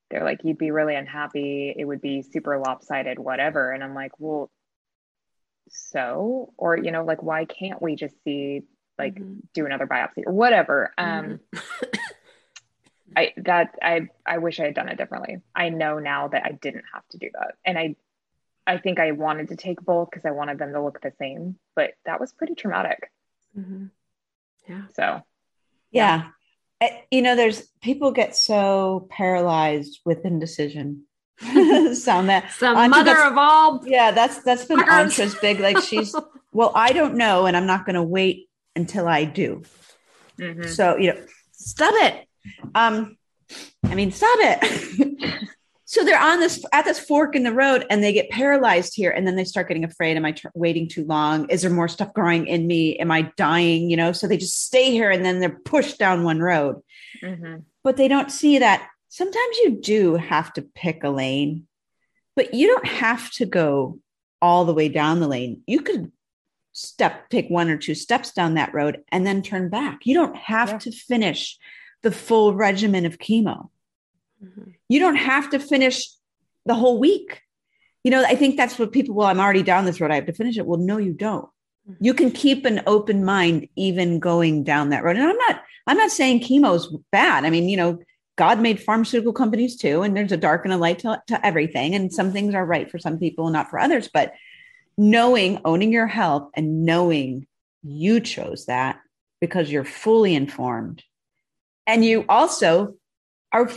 They're 0.10 0.24
like, 0.24 0.42
you'd 0.44 0.58
be 0.58 0.72
really 0.72 0.96
unhappy. 0.96 1.74
It 1.76 1.86
would 1.86 2.02
be 2.02 2.22
super 2.22 2.58
lopsided, 2.60 3.18
whatever. 3.20 3.72
And 3.72 3.84
I'm 3.84 3.96
like, 3.96 4.12
well, 4.20 4.52
so 5.70 6.54
or 6.58 6.78
you 6.78 6.92
know, 6.92 7.04
like, 7.04 7.24
why 7.24 7.46
can't 7.46 7.82
we 7.82 7.96
just 7.96 8.16
see 8.24 8.64
like 9.00 9.16
Mhm. 9.16 9.42
do 9.54 9.66
another 9.66 9.88
biopsy 9.88 10.24
or 10.28 10.34
whatever 10.34 10.94
um 11.00 11.40
i 13.16 13.34
that 13.38 13.76
i 13.82 14.08
i 14.26 14.38
wish 14.38 14.60
i 14.60 14.66
had 14.66 14.74
done 14.76 14.90
it 14.90 14.98
differently 14.98 15.38
i 15.56 15.70
know 15.70 16.00
now 16.00 16.28
that 16.28 16.44
i 16.46 16.52
didn't 16.52 16.84
have 16.94 17.08
to 17.10 17.18
do 17.18 17.30
that 17.34 17.56
and 17.66 17.78
i 17.78 17.96
i 18.68 18.78
think 18.78 19.00
i 19.00 19.12
wanted 19.12 19.50
to 19.50 19.56
take 19.56 19.82
both 19.82 20.10
because 20.10 20.26
i 20.26 20.32
wanted 20.32 20.58
them 20.60 20.72
to 20.74 20.82
look 20.82 21.02
the 21.02 21.12
same 21.20 21.58
but 21.76 21.92
that 22.06 22.20
was 22.20 22.32
pretty 22.34 22.56
traumatic 22.56 23.12
Mhm. 23.58 23.92
Yeah. 24.68 24.82
so 24.96 25.22
Yeah. 25.92 26.30
Uh, 26.82 26.88
You 27.12 27.22
know, 27.22 27.36
there's 27.36 27.62
people 27.82 28.12
get 28.12 28.36
so 28.36 29.08
paralyzed 29.12 30.00
with 30.06 30.26
indecision. 30.26 31.04
Sound 31.40 32.30
that 32.30 32.52
The 32.60 32.68
Auntie, 32.68 32.90
mother 32.90 33.18
of 33.24 33.38
all. 33.38 33.82
yeah, 33.86 34.12
that's 34.12 34.42
that's 34.44 34.66
been 34.66 34.80
Fuckers. 34.80 35.06
Antra's 35.20 35.36
big. 35.36 35.60
Like 35.60 35.80
she's 35.82 36.16
well, 36.52 36.72
I 36.76 36.94
don't 36.94 37.16
know, 37.16 37.46
and 37.46 37.56
I'm 37.56 37.68
not 37.68 37.86
gonna 37.86 38.04
wait 38.04 38.50
until 38.76 39.08
I 39.08 39.26
do. 39.26 39.62
mhm. 40.40 40.68
So, 40.68 40.98
you 40.98 41.14
know, 41.14 41.26
stop 41.52 41.94
it. 41.98 42.28
Um, 42.76 43.18
I 43.86 43.96
mean, 43.96 44.12
stop 44.12 44.38
it. 44.42 45.50
so 45.86 46.04
they're 46.04 46.20
on 46.20 46.40
this 46.40 46.64
at 46.74 46.86
this 46.86 47.00
fork 47.00 47.36
in 47.36 47.44
the 47.44 47.54
road 47.54 47.86
and 47.90 48.04
they 48.04 48.14
get 48.14 48.30
paralyzed 48.30 48.94
here 48.96 49.12
and 49.12 49.28
then 49.28 49.36
they 49.36 49.44
start 49.44 49.68
getting 49.68 49.84
afraid. 49.84 50.18
Am 50.18 50.26
I 50.26 50.34
waiting 50.56 50.88
too 50.88 51.06
long? 51.06 51.48
Is 51.50 51.62
there 51.62 51.72
more 51.72 51.88
stuff 51.88 52.14
growing 52.14 52.48
in 52.48 52.66
me? 52.66 52.98
Am 52.98 53.12
I 53.12 53.32
dying? 53.38 53.90
You 53.90 53.98
know, 53.98 54.12
so 54.12 54.28
they 54.28 54.38
just 54.38 54.66
stay 54.66 54.92
here 54.92 55.12
and 55.12 55.24
then 55.24 55.40
they're 55.40 55.60
pushed 55.66 56.00
down 56.00 56.24
one 56.24 56.40
road. 56.40 56.82
Mhm. 57.22 57.64
But 57.84 57.98
they 57.98 58.08
don't 58.08 58.32
see 58.32 58.60
that 58.60 58.88
sometimes 59.10 59.58
you 59.64 59.80
do 59.82 60.16
have 60.16 60.52
to 60.54 60.62
pick 60.62 61.04
a 61.04 61.10
lane, 61.10 61.68
but 62.36 62.54
you 62.54 62.68
don't 62.68 62.88
have 62.88 63.30
to 63.32 63.46
go 63.46 64.00
all 64.42 64.66
the 64.66 64.74
way 64.74 64.90
down 64.90 65.20
the 65.20 65.28
lane. 65.28 65.62
You 65.68 65.82
could 65.82 66.12
step, 66.72 67.30
take 67.30 67.50
one 67.50 67.70
or 67.70 67.78
two 67.78 67.94
steps 67.94 68.32
down 68.34 68.56
that 68.56 68.74
road 68.74 69.04
and 69.12 69.28
then 69.28 69.44
turn 69.44 69.70
back. 69.70 70.06
You 70.06 70.16
don't 70.16 70.36
have 70.36 70.70
Yeah. 70.70 70.78
to 70.80 70.92
finish 70.92 71.58
the 72.04 72.12
full 72.12 72.54
regimen 72.54 73.06
of 73.06 73.18
chemo. 73.18 73.70
Mhm. 74.44 74.74
You 74.90 75.00
don't 75.00 75.16
have 75.16 75.50
to 75.52 75.60
finish 75.60 76.08
the 76.66 76.76
whole 76.76 77.00
week. 77.00 77.42
You 78.04 78.12
know, 78.12 78.24
I 78.24 78.36
think 78.36 78.58
that's 78.58 78.78
what 78.78 78.92
people, 78.92 79.16
well, 79.16 79.28
I'm 79.28 79.40
already 79.40 79.64
down 79.64 79.86
this 79.86 80.00
road. 80.00 80.12
I 80.12 80.16
have 80.16 80.26
to 80.26 80.34
finish 80.34 80.58
it. 80.58 80.66
Well, 80.66 80.80
no, 80.80 80.98
you 80.98 81.14
don't. 81.14 81.50
You 82.00 82.14
can 82.14 82.32
keep 82.32 82.66
an 82.66 82.82
open 82.88 83.26
mind 83.26 83.68
even 83.76 84.20
going 84.20 84.64
down 84.64 84.90
that 84.90 85.04
road. 85.04 85.18
And 85.18 85.28
I'm 85.28 85.38
not, 85.38 85.64
I'm 85.88 85.98
not 85.98 86.12
saying 86.12 86.42
chemo's 86.42 86.96
bad. 87.12 87.44
I 87.44 87.50
mean, 87.50 87.68
you 87.68 87.76
know, 87.76 88.00
God 88.38 88.62
made 88.62 88.82
pharmaceutical 88.82 89.34
companies 89.34 89.76
too, 89.76 90.02
and 90.02 90.16
there's 90.16 90.32
a 90.32 90.38
dark 90.38 90.64
and 90.64 90.74
a 90.74 90.78
light 90.78 91.00
to, 91.00 91.22
to 91.28 91.46
everything. 91.46 91.94
And 91.94 92.12
some 92.12 92.32
things 92.32 92.56
are 92.56 92.66
right 92.66 92.90
for 92.90 93.00
some 93.00 93.20
people 93.20 93.48
and 93.48 93.54
not 93.54 93.70
for 93.70 93.80
others. 93.80 94.10
But 94.14 94.34
knowing, 94.98 95.60
owning 95.66 95.92
your 95.92 96.08
health 96.08 96.50
and 96.56 96.86
knowing 96.86 97.48
you 97.84 98.22
chose 98.22 98.66
that 98.68 99.00
because 99.42 99.70
you're 99.70 99.84
fully 99.84 100.36
informed. 100.36 101.04
And 101.86 102.04
you 102.04 102.26
also 102.30 102.96
are, 103.52 103.70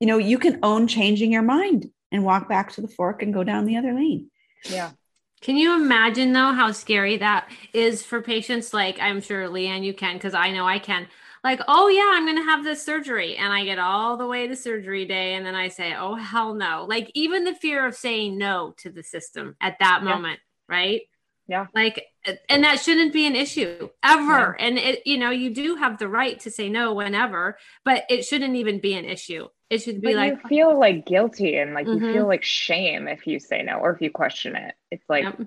you 0.00 0.06
know, 0.06 0.18
you 0.18 0.38
can 0.38 0.60
own 0.62 0.86
changing 0.86 1.32
your 1.32 1.42
mind 1.42 1.90
and 2.12 2.24
walk 2.24 2.48
back 2.48 2.72
to 2.72 2.80
the 2.80 2.88
fork 2.88 3.22
and 3.22 3.34
go 3.34 3.44
down 3.44 3.64
the 3.64 3.76
other 3.76 3.92
lane. 3.94 4.30
yeah 4.68 4.92
Can 5.40 5.56
you 5.56 5.74
imagine 5.74 6.32
though 6.32 6.52
how 6.52 6.72
scary 6.72 7.18
that 7.18 7.48
is 7.72 8.02
for 8.02 8.22
patients? 8.22 8.72
Like 8.72 8.98
I'm 9.00 9.20
sure 9.20 9.48
Leanne, 9.48 9.84
you 9.84 9.94
can, 9.94 10.16
because 10.16 10.34
I 10.34 10.50
know 10.50 10.66
I 10.66 10.78
can. 10.78 11.08
Like, 11.42 11.60
oh 11.68 11.88
yeah, 11.88 12.10
I'm 12.14 12.24
gonna 12.24 12.42
have 12.44 12.64
this 12.64 12.82
surgery, 12.82 13.36
and 13.36 13.52
I 13.52 13.64
get 13.64 13.78
all 13.78 14.16
the 14.16 14.26
way 14.26 14.46
to 14.46 14.56
surgery 14.56 15.04
day, 15.04 15.34
and 15.34 15.44
then 15.44 15.54
I 15.54 15.68
say, 15.68 15.94
oh 15.94 16.14
hell 16.14 16.54
no. 16.54 16.86
Like 16.88 17.10
even 17.14 17.44
the 17.44 17.54
fear 17.54 17.86
of 17.86 17.94
saying 17.94 18.38
no 18.38 18.74
to 18.78 18.90
the 18.90 19.02
system 19.02 19.54
at 19.60 19.78
that 19.80 20.02
Yeah. 20.02 20.14
moment, 20.14 20.40
right? 20.68 21.02
Yeah. 21.46 21.66
Like, 21.74 22.02
and 22.48 22.64
that 22.64 22.80
shouldn't 22.80 23.12
be 23.12 23.26
an 23.26 23.36
issue 23.36 23.88
ever. 24.02 24.58
And 24.58 24.78
it, 24.78 25.06
you 25.06 25.18
know, 25.18 25.30
you 25.30 25.50
do 25.54 25.76
have 25.76 25.98
the 25.98 26.08
right 26.08 26.40
to 26.40 26.50
say 26.50 26.70
no 26.70 26.94
whenever, 26.94 27.58
but 27.84 28.04
it 28.08 28.24
shouldn't 28.24 28.56
even 28.56 28.80
be 28.80 28.94
an 28.94 29.04
issue. 29.04 29.48
It 29.68 29.78
should 29.82 30.00
be 30.00 30.08
but 30.14 30.16
like, 30.16 30.32
you 30.42 30.48
feel 30.48 30.78
like 30.78 31.04
guilty 31.04 31.56
and 31.56 31.74
like 31.74 31.86
Mhm. 31.86 32.00
you 32.00 32.12
feel 32.12 32.26
like 32.26 32.44
shame 32.44 33.08
if 33.08 33.26
you 33.26 33.38
say 33.40 33.62
no 33.62 33.74
or 33.78 33.92
if 33.92 34.00
you 34.00 34.10
question 34.10 34.54
it 34.56 34.74
it's 34.90 35.04
like 35.08 35.24
Yep. 35.24 35.40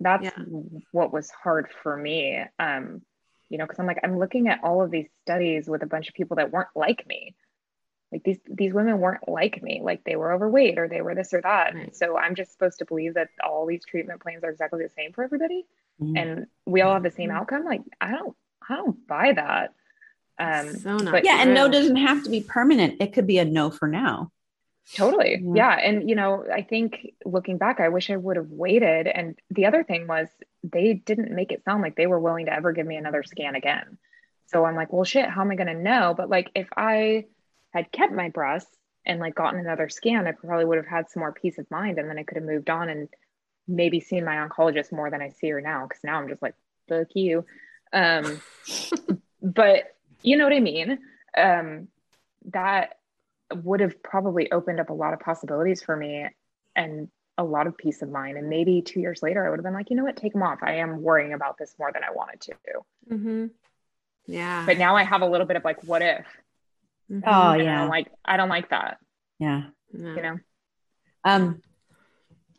that's 0.00 0.24
Yeah. 0.24 0.44
what 0.92 1.12
was 1.12 1.30
hard 1.30 1.68
for 1.82 1.96
me 1.96 2.40
um 2.58 3.00
you 3.48 3.56
know 3.58 3.64
because 3.64 3.78
i'm 3.78 3.86
like 3.86 4.00
i'm 4.02 4.18
looking 4.18 4.48
at 4.48 4.60
all 4.62 4.82
of 4.82 4.90
these 4.90 5.08
studies 5.22 5.66
with 5.66 5.82
a 5.82 5.86
bunch 5.86 6.08
of 6.08 6.14
people 6.14 6.36
that 6.36 6.50
weren't 6.52 6.68
like 6.76 7.06
me 7.06 7.34
like 8.12 8.22
these 8.24 8.38
these 8.48 8.72
women 8.72 8.98
weren't 8.98 9.28
like 9.28 9.62
me 9.62 9.80
like 9.82 10.02
they 10.04 10.16
were 10.16 10.32
overweight 10.32 10.78
or 10.78 10.88
they 10.88 11.00
were 11.00 11.14
this 11.14 11.32
or 11.32 11.40
that 11.42 11.74
Right. 11.74 11.94
so 11.94 12.16
i'm 12.18 12.34
just 12.34 12.52
supposed 12.52 12.78
to 12.80 12.84
believe 12.84 13.14
that 13.14 13.28
all 13.42 13.66
these 13.66 13.84
treatment 13.84 14.20
plans 14.20 14.42
are 14.44 14.50
exactly 14.50 14.82
the 14.82 14.88
same 14.90 15.12
for 15.12 15.22
everybody 15.24 15.64
Mhm. 16.00 16.18
and 16.18 16.46
we 16.66 16.80
all 16.82 16.94
have 16.94 17.02
the 17.02 17.10
same 17.10 17.30
Mhm. 17.30 17.36
outcome 17.36 17.64
like 17.64 17.82
i 18.00 18.10
don't 18.10 18.36
i 18.68 18.74
don't 18.76 19.06
buy 19.06 19.32
that 19.32 19.74
um 20.38 20.74
so 20.74 20.96
not 20.98 21.12
but 21.12 21.24
yeah, 21.24 21.42
and 21.42 21.54
no 21.54 21.68
doesn't 21.70 21.96
have 21.96 22.22
to 22.24 22.30
be 22.30 22.40
permanent. 22.40 23.00
It 23.00 23.12
could 23.12 23.26
be 23.26 23.38
a 23.38 23.44
no 23.44 23.68
for 23.70 23.86
now. 23.86 24.30
Totally. 24.94 25.32
Yeah. 25.42 25.54
Yeah. 25.54 25.72
And, 25.74 26.08
you 26.08 26.16
know, 26.16 26.44
I 26.50 26.62
think 26.62 27.12
looking 27.24 27.58
back, 27.58 27.78
I 27.78 27.90
wish 27.90 28.10
I 28.10 28.16
would 28.16 28.36
have 28.36 28.50
waited. 28.50 29.06
And 29.06 29.38
the 29.50 29.66
other 29.66 29.84
thing 29.84 30.06
was, 30.06 30.28
they 30.64 30.94
didn't 30.94 31.30
make 31.34 31.52
it 31.52 31.62
sound 31.64 31.82
like 31.82 31.94
they 31.94 32.06
were 32.06 32.18
willing 32.18 32.46
to 32.46 32.52
ever 32.54 32.72
give 32.72 32.86
me 32.86 32.96
another 32.96 33.22
scan 33.22 33.54
again. 33.54 33.98
So 34.46 34.64
I'm 34.64 34.74
like, 34.76 34.92
well, 34.92 35.04
shit, 35.04 35.28
how 35.28 35.42
am 35.42 35.50
I 35.50 35.56
going 35.56 35.66
to 35.76 35.80
know? 35.82 36.14
But 36.16 36.28
like, 36.30 36.50
if 36.54 36.68
I 36.76 37.26
had 37.70 37.92
kept 37.92 38.12
my 38.12 38.28
breasts 38.28 38.76
and 39.06 39.20
like 39.20 39.34
gotten 39.34 39.60
another 39.60 39.88
scan, 39.88 40.26
I 40.26 40.32
probably 40.32 40.64
would 40.64 40.76
have 40.76 40.86
had 40.86 41.10
some 41.10 41.20
more 41.20 41.32
peace 41.32 41.58
of 41.58 41.70
mind. 41.70 41.98
And 41.98 42.08
then 42.08 42.18
I 42.18 42.22
could 42.22 42.36
have 42.36 42.44
moved 42.44 42.70
on 42.70 42.88
and 42.88 43.08
maybe 43.66 44.00
seen 44.00 44.24
my 44.24 44.36
oncologist 44.36 44.92
more 44.92 45.10
than 45.10 45.22
I 45.22 45.30
see 45.30 45.48
her 45.50 45.60
now. 45.60 45.86
Cause 45.86 46.00
now 46.04 46.20
I'm 46.20 46.28
just 46.28 46.42
like, 46.42 46.54
fuck 46.88 47.08
you. 47.14 47.44
Um, 47.92 48.40
but 49.42 49.96
you 50.22 50.36
know 50.36 50.44
what 50.44 50.52
I 50.52 50.60
mean? 50.60 50.98
Um, 51.36 51.88
that 52.52 52.98
would 53.54 53.80
have 53.80 54.02
probably 54.02 54.50
opened 54.52 54.80
up 54.80 54.90
a 54.90 54.94
lot 54.94 55.14
of 55.14 55.20
possibilities 55.20 55.82
for 55.82 55.96
me 55.96 56.26
and 56.76 57.08
a 57.38 57.44
lot 57.44 57.66
of 57.66 57.76
peace 57.76 58.02
of 58.02 58.10
mind. 58.10 58.36
And 58.36 58.48
maybe 58.48 58.82
two 58.82 59.00
years 59.00 59.22
later, 59.22 59.46
I 59.46 59.50
would 59.50 59.58
have 59.58 59.64
been 59.64 59.74
like, 59.74 59.90
you 59.90 59.96
know 59.96 60.04
what, 60.04 60.16
take 60.16 60.32
them 60.32 60.42
off. 60.42 60.58
I 60.62 60.74
am 60.74 61.02
worrying 61.02 61.32
about 61.32 61.56
this 61.58 61.74
more 61.78 61.90
than 61.92 62.04
I 62.04 62.12
wanted 62.12 62.40
to. 62.42 62.54
hmm 63.08 63.46
yeah. 64.26 64.64
But 64.64 64.78
now 64.78 64.96
I 64.96 65.02
have 65.02 65.22
a 65.22 65.26
little 65.26 65.46
bit 65.46 65.56
of 65.56 65.64
like, 65.64 65.82
what 65.84 66.02
if? 66.02 66.24
Mhm. 67.10 67.22
Oh 67.26 67.54
yeah, 67.54 67.82
I'm 67.82 67.88
like, 67.88 68.08
I 68.24 68.36
don't 68.36 68.48
like 68.48 68.70
that, 68.70 68.98
yeah. 69.38 69.62
No. 69.92 70.14
you 70.14 70.22
know? 70.22 70.38
Um, 71.24 71.60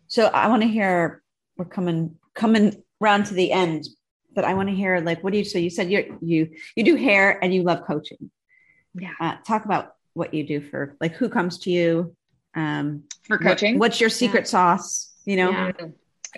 so 0.08 0.26
I 0.28 0.47
want 0.47 0.62
to 0.64 0.68
hear. 0.68 1.22
We're 1.58 1.66
coming 1.66 2.16
coming 2.34 2.82
round 2.99 3.28
to 3.28 3.34
the 3.34 3.52
end, 3.52 3.86
but 4.34 4.45
I 4.45 4.54
want 4.56 4.70
to 4.70 4.76
hear 4.76 4.99
like 4.99 5.24
what 5.24 5.32
do 5.32 5.38
you? 5.39 5.45
So 5.45 5.58
you 5.60 5.70
said 5.70 5.91
you 5.91 6.18
you 6.22 6.49
you 6.76 6.84
do 6.84 6.95
hair 6.95 7.38
and 7.43 7.54
you 7.54 7.64
love 7.64 7.86
coaching. 7.86 8.32
Yeah. 8.95 9.12
Uh, 9.20 9.36
talk 9.45 9.66
about 9.66 9.93
what 10.14 10.34
you 10.34 10.45
do 10.45 10.60
for 10.62 10.95
like 10.99 11.14
who 11.14 11.30
comes 11.30 11.60
to 11.60 11.70
you. 11.72 12.16
Um, 12.56 13.04
For 13.28 13.38
what- 13.38 13.43
coaching. 13.43 13.80
what's 13.80 14.02
your 14.02 14.10
secret 14.10 14.47
sauce? 14.47 15.14
You 15.26 15.38
know, 15.38 15.52
Yeah. 15.52 15.72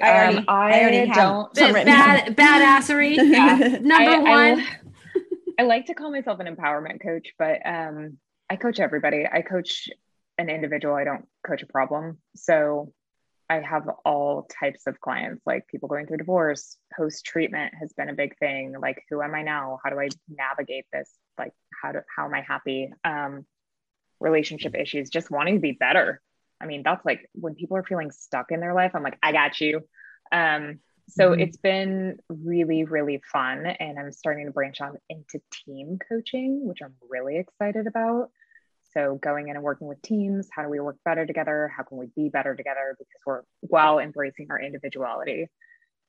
I 0.01 0.09
already- 0.09 0.38
Um, 0.39 0.45
I 0.47 0.82
already 0.82 1.05
have 1.07 1.16
don't. 1.16 1.55
some 1.55 1.68
Ba- 1.70 1.74
written 1.74 1.86
bad, 1.93 2.36
badassery. 2.36 3.16
Yeah. 3.18 3.57
Number 3.82 4.11
I- 4.11 4.16
I- 4.16 4.20
one. 4.20 4.59
I 4.61 4.78
like 5.64 5.88
to 5.88 5.93
call 5.93 6.11
myself 6.11 6.39
an 6.39 6.53
empowerment 6.53 7.01
coach, 7.01 7.34
but 7.38 7.66
um, 7.66 8.18
I 8.49 8.55
coach 8.55 8.80
everybody. 8.80 9.26
I 9.32 9.41
coach 9.41 9.89
an 10.38 10.49
individual. 10.49 10.95
I 10.95 11.03
don't 11.03 11.26
coach 11.45 11.61
a 11.61 11.68
problem. 11.68 12.18
So 12.36 12.93
I 13.49 13.59
have 13.59 13.88
all 14.05 14.47
types 14.59 14.88
of 14.88 14.99
clients, 14.99 15.43
like 15.45 15.68
people 15.68 15.89
going 15.89 16.07
through 16.07 16.18
divorce, 16.18 16.78
post 16.95 17.26
treatment 17.26 17.74
has 17.80 17.93
been 17.93 18.09
a 18.09 18.14
big 18.14 18.38
thing. 18.38 18.74
Like, 18.80 19.03
who 19.09 19.22
am 19.22 19.36
I 19.36 19.43
now? 19.43 19.80
How 19.84 19.89
do 19.89 19.99
I 19.99 20.09
navigate 20.30 20.86
this? 20.91 21.11
Like, 21.38 21.53
how 21.82 21.91
do 21.91 21.99
how 22.16 22.26
am 22.26 22.34
I 22.34 22.41
happy? 22.41 22.91
Um, 23.03 23.45
relationship 24.20 24.76
issues, 24.76 25.09
just 25.09 25.30
wanting 25.30 25.55
to 25.55 25.61
be 25.61 25.74
better. 25.74 26.22
I 26.61 26.66
mean, 26.66 26.82
that's 26.84 27.05
like 27.05 27.30
when 27.34 27.55
people 27.55 27.78
are 27.78 27.84
feeling 27.84 28.11
stuck 28.11 28.51
in 28.51 28.61
their 28.61 28.74
life. 28.74 28.91
I'm 28.95 29.03
like, 29.03 29.20
I 29.22 29.34
got 29.34 29.59
you. 29.59 29.82
Um, 30.32 30.80
so 31.08 31.32
Mhm. 31.32 31.41
it's 31.41 31.58
been 31.58 32.20
really, 32.30 32.84
really 32.86 33.20
fun. 33.32 33.66
And 33.66 33.99
I'm 33.99 34.12
starting 34.12 34.45
to 34.45 34.51
branch 34.51 34.82
out 34.82 34.99
into 35.10 35.41
team 35.51 35.99
coaching, 36.10 36.66
which 36.66 36.82
I'm 36.82 36.95
really 37.10 37.38
excited 37.38 37.88
about. 37.88 38.32
So 38.93 39.16
going 39.16 39.47
in 39.47 39.56
and 39.56 39.64
working 39.64 39.88
with 39.88 40.01
teams, 40.01 40.49
how 40.51 40.64
do 40.64 40.70
we 40.70 40.80
work 40.80 40.97
better 41.04 41.26
together? 41.26 41.68
How 41.68 41.84
can 41.84 41.97
we 41.97 42.08
be 42.16 42.30
better 42.30 42.56
together? 42.56 42.95
Because 42.97 43.22
we're 43.26 43.41
while 43.62 43.99
embracing 43.99 44.51
our 44.51 44.60
individuality. 44.60 45.49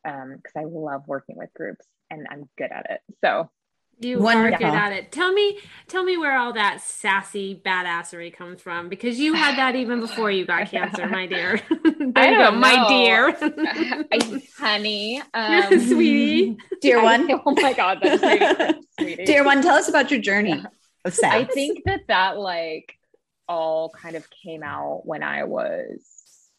Because 0.02 0.52
I 0.56 0.64
love 0.64 1.08
working 1.08 1.36
with 1.36 1.52
groups 1.54 1.86
and 2.10 2.26
I'm 2.30 2.48
good 2.58 2.70
at 2.70 2.90
it. 2.90 3.00
So 3.22 3.50
You 4.00 4.18
are 4.18 4.22
Wonderful. 4.22 4.58
good 4.58 4.74
at 4.74 4.92
it. 4.92 5.12
Tell 5.12 5.32
me, 5.32 5.58
tell 5.88 6.02
me 6.04 6.16
where 6.16 6.36
all 6.36 6.52
that 6.54 6.80
sassy 6.80 7.60
badassery 7.64 8.34
comes 8.34 8.60
from 8.60 8.88
because 8.88 9.18
you 9.18 9.34
had 9.34 9.56
that 9.56 9.76
even 9.76 10.00
before 10.00 10.30
you 10.30 10.44
got 10.44 10.68
cancer, 10.68 11.06
my 11.08 11.26
dear. 11.26 11.60
there 11.82 12.12
I 12.16 12.30
you 12.30 12.36
go, 12.36 12.50
don't 12.50 12.60
my 12.60 12.88
dear. 12.88 13.36
I, 14.12 14.42
honey, 14.58 15.22
um, 15.32 15.62
Sweetie. 15.80 16.56
Dear 16.80 17.00
I- 17.00 17.02
one, 17.04 17.30
oh 17.46 17.52
my 17.52 17.72
God, 17.72 17.98
that's 18.02 18.78
sweetie. 18.98 19.24
dear 19.24 19.44
one, 19.44 19.62
tell 19.62 19.76
us 19.76 19.88
about 19.88 20.10
your 20.10 20.20
journey 20.20 20.62
of 21.04 21.14
sex. 21.14 21.34
I 21.34 21.44
think 21.44 21.84
that 21.84 22.00
that 22.08 22.38
like 22.38 22.98
all 23.48 23.90
kind 23.90 24.16
of 24.16 24.26
came 24.30 24.62
out 24.62 25.02
when 25.06 25.22
I 25.22 25.44
was 25.44 26.00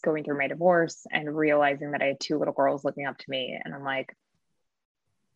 going 0.04 0.24
through 0.24 0.38
my 0.38 0.48
divorce 0.48 1.06
and 1.12 1.36
realizing 1.36 1.92
that 1.92 2.02
I 2.02 2.06
had 2.06 2.20
two 2.20 2.38
little 2.38 2.54
girls 2.54 2.86
looking 2.86 3.08
up 3.08 3.18
to 3.18 3.26
me. 3.28 3.60
And 3.64 3.74
I'm 3.74 3.84
like, 3.84 4.16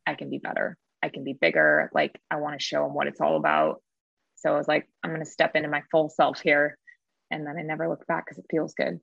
I 0.06 0.14
can 0.14 0.30
be 0.30 0.38
better. 0.38 0.78
I 1.04 1.10
can 1.10 1.24
be 1.24 1.34
bigger. 1.34 1.89
Like, 1.93 2.20
I 2.30 2.38
want 2.38 2.60
to 2.60 2.64
show 2.64 2.84
them 2.84 2.93
what 2.93 3.08
it's 3.08 3.22
all 3.22 3.38
about. 3.38 3.82
So 4.36 4.54
I 4.54 4.58
was 4.58 4.68
like, 4.68 4.88
I'm 5.04 5.12
going 5.12 5.24
to 5.24 5.30
step 5.30 5.56
into 5.56 5.70
my 5.70 5.84
full 5.91 6.10
self 6.10 6.39
here. 6.39 6.78
And 7.32 7.45
then 7.45 7.58
I 7.58 7.62
never 7.62 7.88
look 7.88 8.08
back 8.08 8.26
because 8.26 8.38
it 8.39 8.45
feels 8.50 8.74
good. 8.74 9.00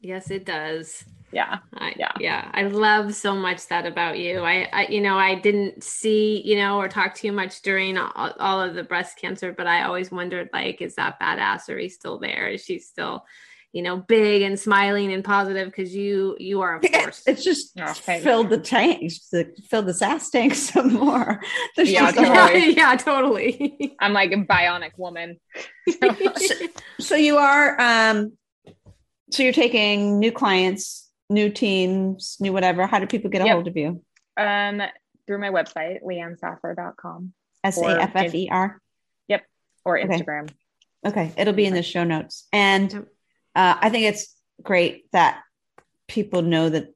yes, 0.00 0.30
it 0.30 0.44
does. 0.44 1.04
Yeah. 1.32 1.58
I, 1.74 1.94
Yeah. 1.96 2.12
yeah, 2.18 2.50
I 2.52 2.64
love 2.64 3.14
so 3.14 3.34
much 3.34 3.66
that 3.68 3.86
about 3.86 4.18
you. 4.18 4.40
I, 4.40 4.68
I, 4.72 4.86
you 4.88 5.00
know, 5.00 5.16
I 5.16 5.36
didn't 5.36 5.82
see, 5.82 6.42
you 6.44 6.56
know, 6.56 6.78
or 6.78 6.88
talk 6.88 7.14
too 7.14 7.32
much 7.32 7.62
during 7.62 7.96
all, 7.98 8.32
all 8.38 8.60
of 8.60 8.74
the 8.74 8.82
breast 8.82 9.18
cancer, 9.18 9.52
but 9.52 9.66
I 9.66 9.84
always 9.84 10.10
wondered, 10.10 10.50
like, 10.52 10.82
is 10.82 10.96
that 10.96 11.20
badassery 11.20 11.90
still 11.90 12.18
there? 12.18 12.48
Is 12.48 12.64
she 12.64 12.78
still, 12.78 13.24
you 13.72 13.82
know, 13.82 13.96
big 13.98 14.42
and 14.42 14.58
smiling 14.58 15.12
and 15.12 15.22
positive? 15.24 15.66
Because 15.68 15.94
you, 15.94 16.36
you 16.38 16.60
are, 16.62 16.76
of 16.82 16.82
course. 16.92 17.22
It's 17.26 17.44
just 17.44 17.78
Oh, 17.80 17.92
thanks. 17.92 18.24
filled 18.24 18.50
the 18.50 18.58
tanks, 18.58 19.30
fill 19.68 19.82
the 19.82 19.94
sass 19.94 20.30
tank 20.34 20.54
some 20.54 20.92
more. 20.94 21.40
There's 21.76 21.90
Yeah, 21.92 22.10
just 22.12 22.18
a 22.18 22.22
yeah, 22.22 22.34
totally. 22.46 22.76
yeah, 22.76 22.96
totally. 22.96 23.96
I'm 24.00 24.12
like 24.12 24.32
a 24.32 24.36
bionic 24.36 24.92
woman. 24.96 25.38
So 27.00 27.14
you 27.16 27.38
are, 27.38 27.80
um, 27.80 28.32
so 29.30 29.42
you're 29.42 29.52
taking 29.52 30.18
new 30.18 30.32
clients, 30.32 31.08
new 31.30 31.50
teams, 31.50 32.36
new 32.40 32.52
whatever. 32.52 32.86
How 32.86 32.98
do 32.98 33.06
people 33.06 33.30
get 33.30 33.42
a 33.42 33.46
Yep. 33.46 33.54
hold 33.54 33.68
of 33.68 33.76
you? 33.76 34.02
um, 34.36 34.82
through 35.26 35.38
my 35.38 35.50
website, 35.50 36.02
leannesaffer.com 36.02 37.32
S 37.62 37.78
A 37.78 38.02
F 38.02 38.12
F 38.16 38.34
E 38.34 38.48
R. 38.50 38.80
Yep. 39.28 39.44
Or 39.84 39.98
Okay. 39.98 40.08
Instagram. 40.08 40.50
Okay, 41.06 41.32
it'll 41.36 41.52
be 41.54 41.66
in 41.66 41.74
the 41.74 41.82
show 41.82 42.04
notes. 42.04 42.46
And 42.52 42.92
Yep. 42.92 43.06
Uh, 43.54 43.76
I 43.80 43.90
think 43.90 44.04
it's 44.04 44.34
great 44.62 45.10
that 45.12 45.40
people 46.08 46.42
know 46.42 46.68
that 46.68 46.88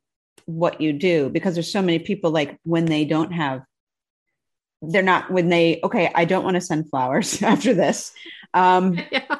what 0.46 0.80
you 0.80 0.92
do 0.92 1.30
because 1.30 1.54
there's 1.54 1.72
so 1.72 1.82
many 1.82 1.98
people 1.98 2.30
like 2.30 2.58
when 2.64 2.84
they 2.84 3.04
don't 3.04 3.32
have, 3.32 3.62
they're 4.82 5.02
not 5.02 5.30
when 5.30 5.48
they 5.48 5.80
okay. 5.82 6.10
I 6.14 6.24
don't 6.24 6.44
want 6.44 6.56
to 6.56 6.60
send 6.60 6.90
flowers 6.90 7.42
after 7.42 7.74
this. 7.74 8.12
Um, 8.52 8.98
yeah. 9.10 9.38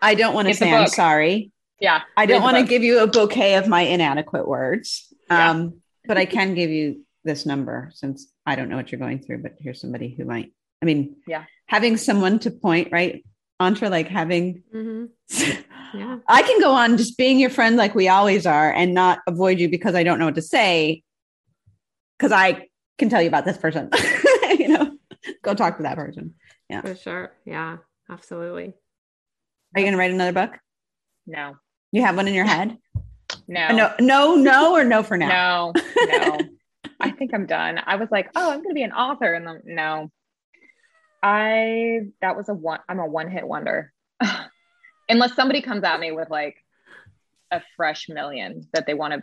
I 0.00 0.14
don't 0.14 0.34
want 0.34 0.48
to 0.48 0.54
say 0.54 0.72
I'm 0.72 0.86
sorry. 0.88 1.52
Yeah. 1.80 2.02
I 2.16 2.26
don't 2.26 2.42
want 2.42 2.56
to 2.58 2.62
give 2.64 2.82
you 2.82 3.00
a 3.00 3.06
bouquet 3.06 3.56
of 3.56 3.66
my 3.66 3.82
inadequate 3.82 4.46
words. 4.46 5.12
Yeah. 5.30 5.50
Um, 5.50 5.80
but 6.06 6.16
I 6.16 6.24
can 6.24 6.54
give 6.54 6.70
you 6.70 7.04
this 7.24 7.44
number 7.44 7.90
since 7.94 8.30
I 8.46 8.54
don't 8.54 8.68
know 8.68 8.76
what 8.76 8.92
you're 8.92 9.00
going 9.00 9.18
through, 9.18 9.42
but 9.42 9.56
here's 9.58 9.80
somebody 9.80 10.14
who 10.16 10.24
might. 10.24 10.52
I 10.80 10.86
mean, 10.86 11.16
Yeah. 11.26 11.44
having 11.66 11.96
someone 11.96 12.38
to 12.40 12.50
point 12.50 12.88
right 12.92 13.24
onto 13.58 13.86
like 13.88 14.08
having 14.08 14.62
hmm 14.72 15.06
Yeah. 15.94 16.18
I 16.28 16.42
can 16.42 16.60
go 16.60 16.72
on 16.72 16.96
just 16.96 17.16
being 17.16 17.38
your 17.38 17.50
friend 17.50 17.76
like 17.76 17.94
we 17.94 18.08
always 18.08 18.46
are 18.46 18.72
and 18.72 18.94
not 18.94 19.20
avoid 19.26 19.58
you 19.58 19.68
because 19.68 19.94
I 19.94 20.02
don't 20.02 20.18
know 20.18 20.26
what 20.26 20.34
to 20.34 20.42
say. 20.42 21.02
Cause 22.18 22.32
I 22.32 22.68
can 22.98 23.08
tell 23.08 23.20
you 23.20 23.28
about 23.28 23.44
this 23.44 23.58
person. 23.58 23.90
you 24.58 24.68
know, 24.68 24.96
go 25.42 25.54
talk 25.54 25.76
to 25.78 25.82
that 25.84 25.96
person. 25.96 26.34
Yeah. 26.68 26.80
For 26.80 26.96
sure. 26.96 27.32
Yeah, 27.44 27.78
absolutely. 28.10 28.74
Are 29.74 29.80
you 29.80 29.86
gonna 29.86 29.96
write 29.96 30.10
another 30.10 30.32
book? 30.32 30.58
No. 31.26 31.56
You 31.92 32.02
have 32.02 32.16
one 32.16 32.28
in 32.28 32.34
your 32.34 32.46
head? 32.46 32.76
No. 33.48 33.68
No, 33.68 33.94
no, 34.00 34.34
no, 34.34 34.74
or 34.74 34.84
no 34.84 35.02
for 35.02 35.16
now. 35.16 35.72
No, 35.74 36.06
no. 36.06 36.38
I 37.00 37.10
think 37.10 37.32
I'm 37.34 37.46
done. 37.46 37.80
I 37.84 37.96
was 37.96 38.08
like, 38.10 38.30
oh, 38.34 38.50
I'm 38.50 38.58
going 38.58 38.70
to 38.70 38.74
be 38.74 38.82
an 38.82 38.92
author. 38.92 39.32
And 39.32 39.46
then, 39.46 39.60
no, 39.64 40.10
I, 41.26 42.02
that 42.20 42.36
was 42.36 42.48
a 42.48 42.54
one, 42.54 42.78
I'm 42.88 43.00
a 43.00 43.06
one 43.06 43.28
hit 43.28 43.46
wonder. 43.46 43.92
Unless 45.08 45.34
somebody 45.34 45.60
comes 45.60 45.82
at 45.82 45.98
me 45.98 46.12
with 46.12 46.30
like 46.30 46.56
a 47.50 47.60
fresh 47.76 48.08
million 48.08 48.68
that 48.72 48.86
they 48.86 48.94
want 48.94 49.14
to 49.14 49.22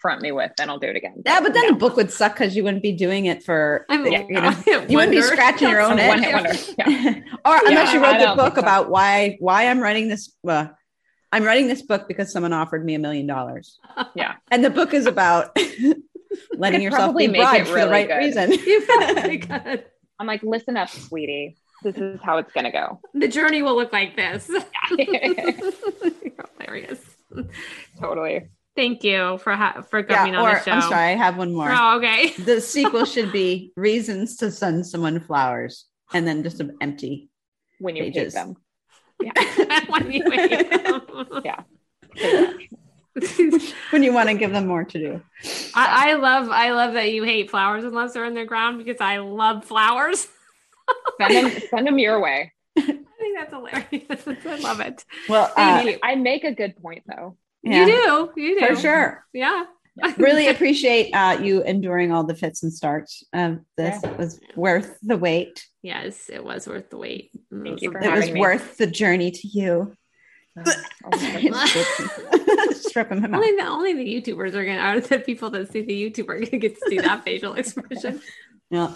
front 0.00 0.20
me 0.20 0.32
with, 0.32 0.50
then 0.58 0.68
I'll 0.68 0.80
do 0.80 0.88
it 0.88 0.96
again. 0.96 1.22
Yeah, 1.24 1.40
but 1.40 1.54
then 1.54 1.62
no. 1.62 1.70
the 1.70 1.76
book 1.76 1.96
would 1.96 2.10
suck 2.10 2.34
because 2.34 2.56
you 2.56 2.64
wouldn't 2.64 2.82
be 2.82 2.90
doing 2.90 3.26
it 3.26 3.44
for 3.44 3.86
I'm, 3.88 4.04
you 4.04 4.40
know, 4.40 4.50
you 4.66 4.96
wouldn't 4.96 5.12
be 5.12 5.22
scratching 5.22 5.68
your 5.68 5.80
own 5.80 5.96
one 5.96 6.22
hit 6.22 6.34
head. 6.34 6.34
wonder. 6.34 6.58
Yeah. 6.78 7.20
or 7.44 7.68
unless 7.68 7.92
you 7.94 8.02
wrote 8.02 8.18
the 8.18 8.34
book 8.34 8.56
so. 8.56 8.60
about 8.60 8.90
why 8.90 9.36
why 9.38 9.68
I'm 9.68 9.78
writing 9.78 10.08
this. 10.08 10.32
Uh, 10.46 10.66
I'm 11.30 11.44
writing 11.44 11.68
this 11.68 11.82
book 11.82 12.06
because 12.06 12.32
someone 12.32 12.52
offered 12.52 12.84
me 12.84 12.94
a 12.94 12.98
million 12.98 13.26
dollars. 13.26 13.78
Yeah. 14.16 14.34
and 14.50 14.64
the 14.64 14.70
book 14.70 14.92
is 14.92 15.06
about 15.06 15.56
letting 16.56 16.82
yourself 16.82 17.16
be 17.16 17.28
make 17.28 17.36
it 17.36 17.44
bribed 17.44 17.68
for 17.68 17.80
the 17.80 17.88
right 17.88 18.08
good. 18.08 18.18
reason. 18.18 18.52
You 18.52 18.82
probably 18.86 19.38
could. 19.38 19.84
I'm 20.18 20.26
like, 20.26 20.42
listen 20.42 20.76
up, 20.76 20.88
sweetie. 20.88 21.56
This 21.82 21.96
is 21.96 22.20
how 22.22 22.38
it's 22.38 22.52
going 22.52 22.64
to 22.64 22.70
go. 22.70 23.00
The 23.14 23.28
journey 23.28 23.62
will 23.62 23.76
look 23.76 23.92
like 23.92 24.16
this. 24.16 24.50
Hilarious. 26.58 27.00
Totally. 28.00 28.48
Thank 28.76 29.04
you 29.04 29.38
for 29.38 29.54
ha- 29.54 29.82
for 29.88 30.00
yeah, 30.00 30.16
coming 30.16 30.34
on 30.34 30.52
the 30.52 30.60
show. 30.62 30.72
I'm 30.72 30.82
sorry, 30.82 31.12
I 31.12 31.16
have 31.16 31.36
one 31.36 31.54
more. 31.54 31.70
Oh, 31.70 31.98
okay. 31.98 32.30
The 32.44 32.60
sequel 32.60 33.04
should 33.04 33.30
be 33.30 33.72
reasons 33.76 34.36
to 34.38 34.50
send 34.50 34.86
someone 34.86 35.20
flowers, 35.20 35.86
and 36.12 36.26
then 36.26 36.42
just 36.42 36.58
an 36.60 36.76
empty. 36.80 37.30
When 37.78 37.94
you 37.94 38.04
Pages. 38.04 38.34
hate 38.36 38.42
them. 38.42 38.56
When 39.88 40.10
you 40.10 40.24
wait. 40.26 41.44
Yeah. 41.44 41.62
When 43.90 44.02
you 44.02 44.12
want 44.12 44.28
to 44.28 44.34
give 44.34 44.50
them 44.52 44.66
more 44.66 44.84
to 44.84 44.98
do. 44.98 45.22
I, 45.74 46.10
I 46.10 46.14
love 46.14 46.48
I 46.50 46.72
love 46.72 46.94
that 46.94 47.12
you 47.12 47.22
hate 47.22 47.50
flowers 47.50 47.84
unless 47.84 48.12
they're 48.12 48.24
in 48.24 48.34
the 48.34 48.44
ground 48.44 48.78
because 48.84 49.00
I 49.00 49.18
love 49.18 49.64
flowers. 49.64 50.26
Send 51.20 51.34
them, 51.52 51.62
send 51.70 51.86
them 51.86 51.98
your 51.98 52.20
way. 52.20 52.52
I 52.76 52.82
think 52.82 53.38
that's 53.38 53.52
hilarious. 53.52 53.86
I 54.46 54.56
love 54.56 54.80
it. 54.80 55.04
Well, 55.28 55.50
I, 55.56 55.94
uh, 55.94 55.96
I 56.02 56.14
make 56.16 56.44
a 56.44 56.52
good 56.52 56.76
point 56.82 57.04
though. 57.06 57.36
yeah, 57.62 57.86
You 57.86 58.32
do. 58.34 58.42
You 58.42 58.60
do. 58.60 58.66
for 58.66 58.76
sure. 58.76 59.24
Yeah. 59.32 59.64
really 60.18 60.48
appreciate 60.48 61.12
uh, 61.12 61.38
you 61.40 61.62
enduring 61.62 62.10
all 62.12 62.24
the 62.24 62.34
fits 62.34 62.64
and 62.64 62.72
starts. 62.72 63.22
Um, 63.32 63.64
this 63.76 64.02
was 64.18 64.40
worth 64.56 64.98
the 65.02 65.16
wait. 65.16 65.64
Yes, 65.82 66.28
it 66.28 66.44
was 66.44 66.66
worth 66.66 66.90
the 66.90 66.98
wait. 66.98 67.30
Thank 67.50 67.80
you 67.80 67.92
for 67.92 68.00
It 68.00 68.10
was 68.12 68.30
me. 68.30 68.40
worth 68.40 68.76
the 68.76 68.88
journey 68.88 69.30
to 69.30 69.48
you. 69.48 69.96
Oh 70.56 72.33
my 72.96 73.02
goodness. 73.02 73.10
Strip 73.10 73.12
him 73.12 73.24
out. 73.24 73.40
Only 73.40 73.56
the 73.56 73.66
only 73.66 73.92
the 73.94 74.20
YouTubers 74.32 74.54
are 74.54 74.64
gonna 74.64 74.78
are 74.78 75.00
the 75.00 75.18
people 75.18 75.50
that 75.50 75.70
see 75.72 75.82
the 75.82 76.10
YouTuber 76.10 76.28
are 76.30 76.40
gonna 76.40 76.58
get 76.58 76.74
to 76.78 76.80
see 76.88 76.98
that 76.98 77.24
facial 77.24 77.54
expression. 77.54 78.20
Yeah. 78.70 78.92